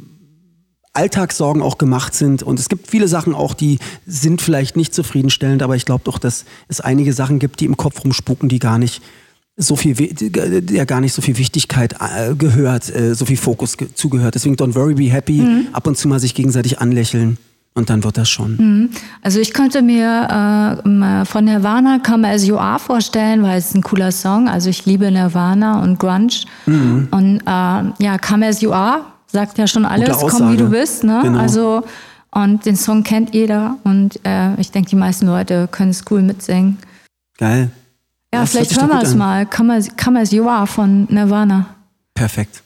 Alltagssorgen 0.94 1.62
auch 1.62 1.78
gemacht 1.78 2.14
sind. 2.14 2.44
Und 2.44 2.60
es 2.60 2.70
gibt 2.70 2.88
viele 2.88 3.08
Sachen 3.08 3.34
auch, 3.34 3.54
die 3.54 3.80
sind 4.06 4.42
vielleicht 4.42 4.78
nicht 4.78 4.94
zufriedenstellend, 4.94 5.64
aber 5.64 5.76
ich 5.76 5.86
glaube 5.86 6.04
doch, 6.04 6.20
dass 6.20 6.46
es 6.68 6.82
einige 6.82 7.14
Sachen 7.14 7.40
gibt, 7.40 7.60
die 7.60 7.66
im 7.66 7.78
Kopf 7.78 8.04
rumspucken, 8.04 8.48
die 8.48 8.60
gar 8.60 8.78
nicht 8.78 9.02
so 9.56 9.76
viel, 9.76 9.94
der 9.96 10.86
gar 10.86 11.02
nicht 11.02 11.14
so 11.14 11.22
viel 11.22 11.38
Wichtigkeit 11.38 11.96
äh, 12.00 12.34
gehört, 12.36 12.94
äh, 12.96 13.14
so 13.14 13.26
viel 13.26 13.38
Fokus 13.38 13.78
ge 13.78 13.88
zugehört. 13.94 14.36
Deswegen 14.36 14.56
don't 14.56 14.74
worry, 14.76 14.96
be 14.96 15.12
happy, 15.12 15.68
ab 15.74 15.86
und 15.86 15.98
zu 15.98 16.08
mal 16.08 16.20
sich 16.20 16.34
gegenseitig 16.34 16.80
anlächeln 16.80 17.38
und 17.76 17.90
dann 17.90 18.04
wird 18.04 18.18
das 18.18 18.30
schon. 18.30 18.90
Also 19.22 19.40
ich 19.40 19.54
könnte 19.54 19.82
mir 19.82 20.80
äh, 20.84 21.26
von 21.26 21.46
Nirvana 21.46 22.00
Come 22.00 22.28
As 22.28 22.46
You 22.46 22.58
Are 22.58 22.80
vorstellen, 22.80 23.44
weil 23.44 23.58
es 23.58 23.74
ein 23.74 23.82
cooler 23.82 24.12
Song. 24.12 24.48
Also 24.48 24.70
ich 24.70 24.86
liebe 24.86 25.10
Nirvana 25.12 25.82
und 25.82 26.00
Grunge. 26.00 26.34
Mhm. 26.66 27.08
Und 27.12 27.42
äh, 27.42 28.04
ja, 28.04 28.18
Come 28.20 28.48
As 28.48 28.62
You 28.62 28.72
Are 28.72 29.02
sagt 29.34 29.58
ja 29.58 29.68
schon 29.68 29.86
alles. 29.86 30.18
Komm 30.18 30.54
wie 30.54 30.58
du 30.58 30.70
bist. 30.70 31.04
Ne? 31.04 31.20
Genau. 31.24 31.40
Also 31.40 31.84
und 32.32 32.66
den 32.66 32.76
Song 32.76 33.04
kennt 33.04 33.34
jeder 33.34 33.78
und 33.84 34.20
äh, 34.26 34.56
ich 34.60 34.72
denke, 34.72 34.90
die 34.90 34.96
meisten 34.96 35.26
Leute 35.28 35.68
können 35.70 35.92
es 35.92 36.04
cool 36.10 36.22
mitsingen. 36.22 36.78
Geil. 37.38 37.70
Ja, 38.34 38.42
Das 38.42 38.52
vielleicht 38.52 38.80
hören 38.80 38.90
wir 38.90 39.02
es 39.02 39.14
mal. 39.14 39.46
Come 39.46 39.76
as, 39.76 39.90
Come 40.02 40.20
as 40.20 40.32
You 40.32 40.48
Are 40.48 40.66
von 40.66 41.06
Nirvana. 41.10 41.68
Perfekt. 42.16 42.64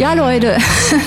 Ja, 0.00 0.14
Leute. 0.14 0.56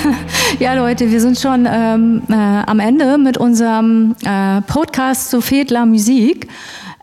ja, 0.60 0.74
Leute, 0.74 1.10
wir 1.10 1.20
sind 1.20 1.36
schon 1.36 1.66
ähm, 1.68 2.22
äh, 2.28 2.32
am 2.32 2.78
Ende 2.78 3.18
mit 3.18 3.36
unserem 3.36 4.14
äh, 4.24 4.60
Podcast 4.60 5.30
zu 5.30 5.40
Fedler 5.40 5.84
Musik. 5.84 6.46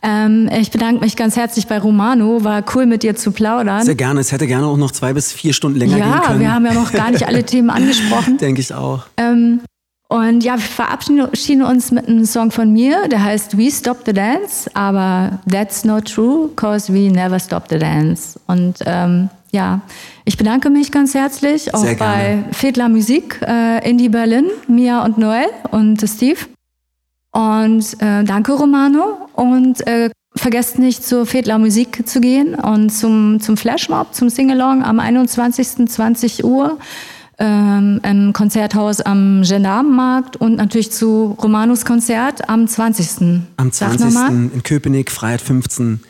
Ähm, 0.02 0.50
ich 0.58 0.72
bedanke 0.72 1.04
mich 1.04 1.18
ganz 1.18 1.36
herzlich 1.36 1.68
bei 1.68 1.80
Romano. 1.80 2.46
War 2.46 2.64
cool, 2.74 2.86
mit 2.86 3.04
dir 3.04 3.18
zu 3.18 3.34
plaudern. 3.34 3.84
Sehr 3.84 3.96
gerne. 3.96 4.22
Es 4.22 4.32
hätte 4.32 4.48
gerne 4.48 4.68
auch 4.68 4.78
noch 4.78 4.92
zwei 4.92 5.12
bis 5.12 5.34
vier 5.34 5.52
Stunden 5.52 5.80
länger 5.80 5.98
ja, 5.98 6.06
gehen 6.06 6.22
können. 6.22 6.42
Ja, 6.42 6.48
wir 6.48 6.56
haben 6.56 6.66
ja 6.66 6.74
noch 6.74 6.94
gar 6.94 7.12
nicht 7.12 7.28
alle 7.28 7.44
Themen 7.44 7.70
angesprochen. 7.70 8.38
Denke 8.38 8.62
ich 8.62 8.74
auch. 8.74 9.04
Ähm, 9.18 9.60
und 10.08 10.46
ja, 10.46 10.54
wir 10.54 10.60
verabschieden 10.60 11.62
uns 11.62 11.92
mit 11.92 12.08
einem 12.08 12.24
Song 12.24 12.52
von 12.52 12.72
mir, 12.72 13.10
der 13.10 13.22
heißt 13.22 13.58
We 13.58 13.70
Stop 13.70 14.04
the 14.06 14.14
Dance, 14.14 14.72
aber 14.76 15.39
that's 15.50 15.84
not 15.84 16.06
true, 16.06 16.50
cause 16.56 16.94
we 16.94 17.12
never 17.12 17.38
stop 17.38 17.66
the 17.70 17.80
dance. 17.80 18.39
Und 18.48 18.76
ähm, 18.86 19.30
ja, 19.52 19.82
ich 20.24 20.38
bedanke 20.38 20.70
mich 20.70 20.91
ganz 20.91 21.14
herzlich 21.14 21.74
auch 21.74 21.86
bei 21.97 22.43
Fedler 22.52 22.89
Musik, 22.89 23.39
äh, 23.45 23.88
Indie 23.88 24.10
Berlin, 24.10 24.49
Mia 24.68 25.04
und 25.04 25.18
Noel 25.18 25.47
und 25.72 26.02
Steve. 26.08 26.39
Und 27.32 28.02
äh, 28.02 28.24
danke 28.24 28.54
Romano 28.54 29.30
und 29.36 29.86
äh, 29.88 30.10
vergesst 30.36 30.80
nicht 30.80 31.04
zur 31.04 31.26
Fedler 31.26 31.58
Musik 31.60 32.08
zu 32.08 32.22
gehen 32.22 32.56
und 32.56 32.89
zum, 32.91 33.39
zum 33.39 33.58
Flashmob, 33.58 34.14
zum 34.14 34.30
Singalong 34.30 34.84
am 34.84 34.99
21. 34.99 35.88
20 35.88 36.43
Uhr 36.43 36.78
ähm, 37.38 37.99
im 38.04 38.34
Konzerthaus 38.34 39.02
am 39.02 39.41
Gendarmenmarkt 39.43 40.38
und 40.38 40.56
natürlich 40.56 40.91
zu 40.91 41.38
Romanus 41.41 41.84
Konzert 41.84 42.47
am 42.47 42.68
20. 42.68 43.41
Am 43.58 43.72
20. 43.72 44.16
in 44.54 44.64
Köpenick, 44.64 45.12
Freiheit 45.12 45.41
15. 45.41 46.02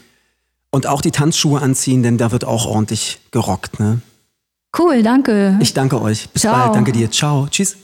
Und 0.74 0.88
auch 0.88 1.02
die 1.02 1.12
Tanzschuhe 1.12 1.62
anziehen, 1.62 2.02
denn 2.02 2.18
da 2.18 2.32
wird 2.32 2.46
auch 2.46 2.66
ordentlich 2.66 3.20
gerockt. 3.32 3.80
Ne? 3.80 4.02
Cool, 4.78 5.04
danke. 5.04 5.58
Ich 5.60 5.74
danke 5.74 6.02
euch. 6.02 6.30
Bis 6.30 6.44
Ciao. 6.44 6.56
bald. 6.56 6.76
Danke 6.76 6.94
dir. 6.94 7.12
Ciao. 7.12 7.48
Tschüss. 7.50 7.76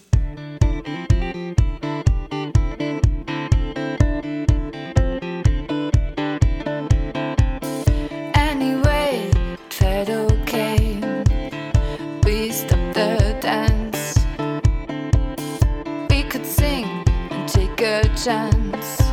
stop 18.28 19.07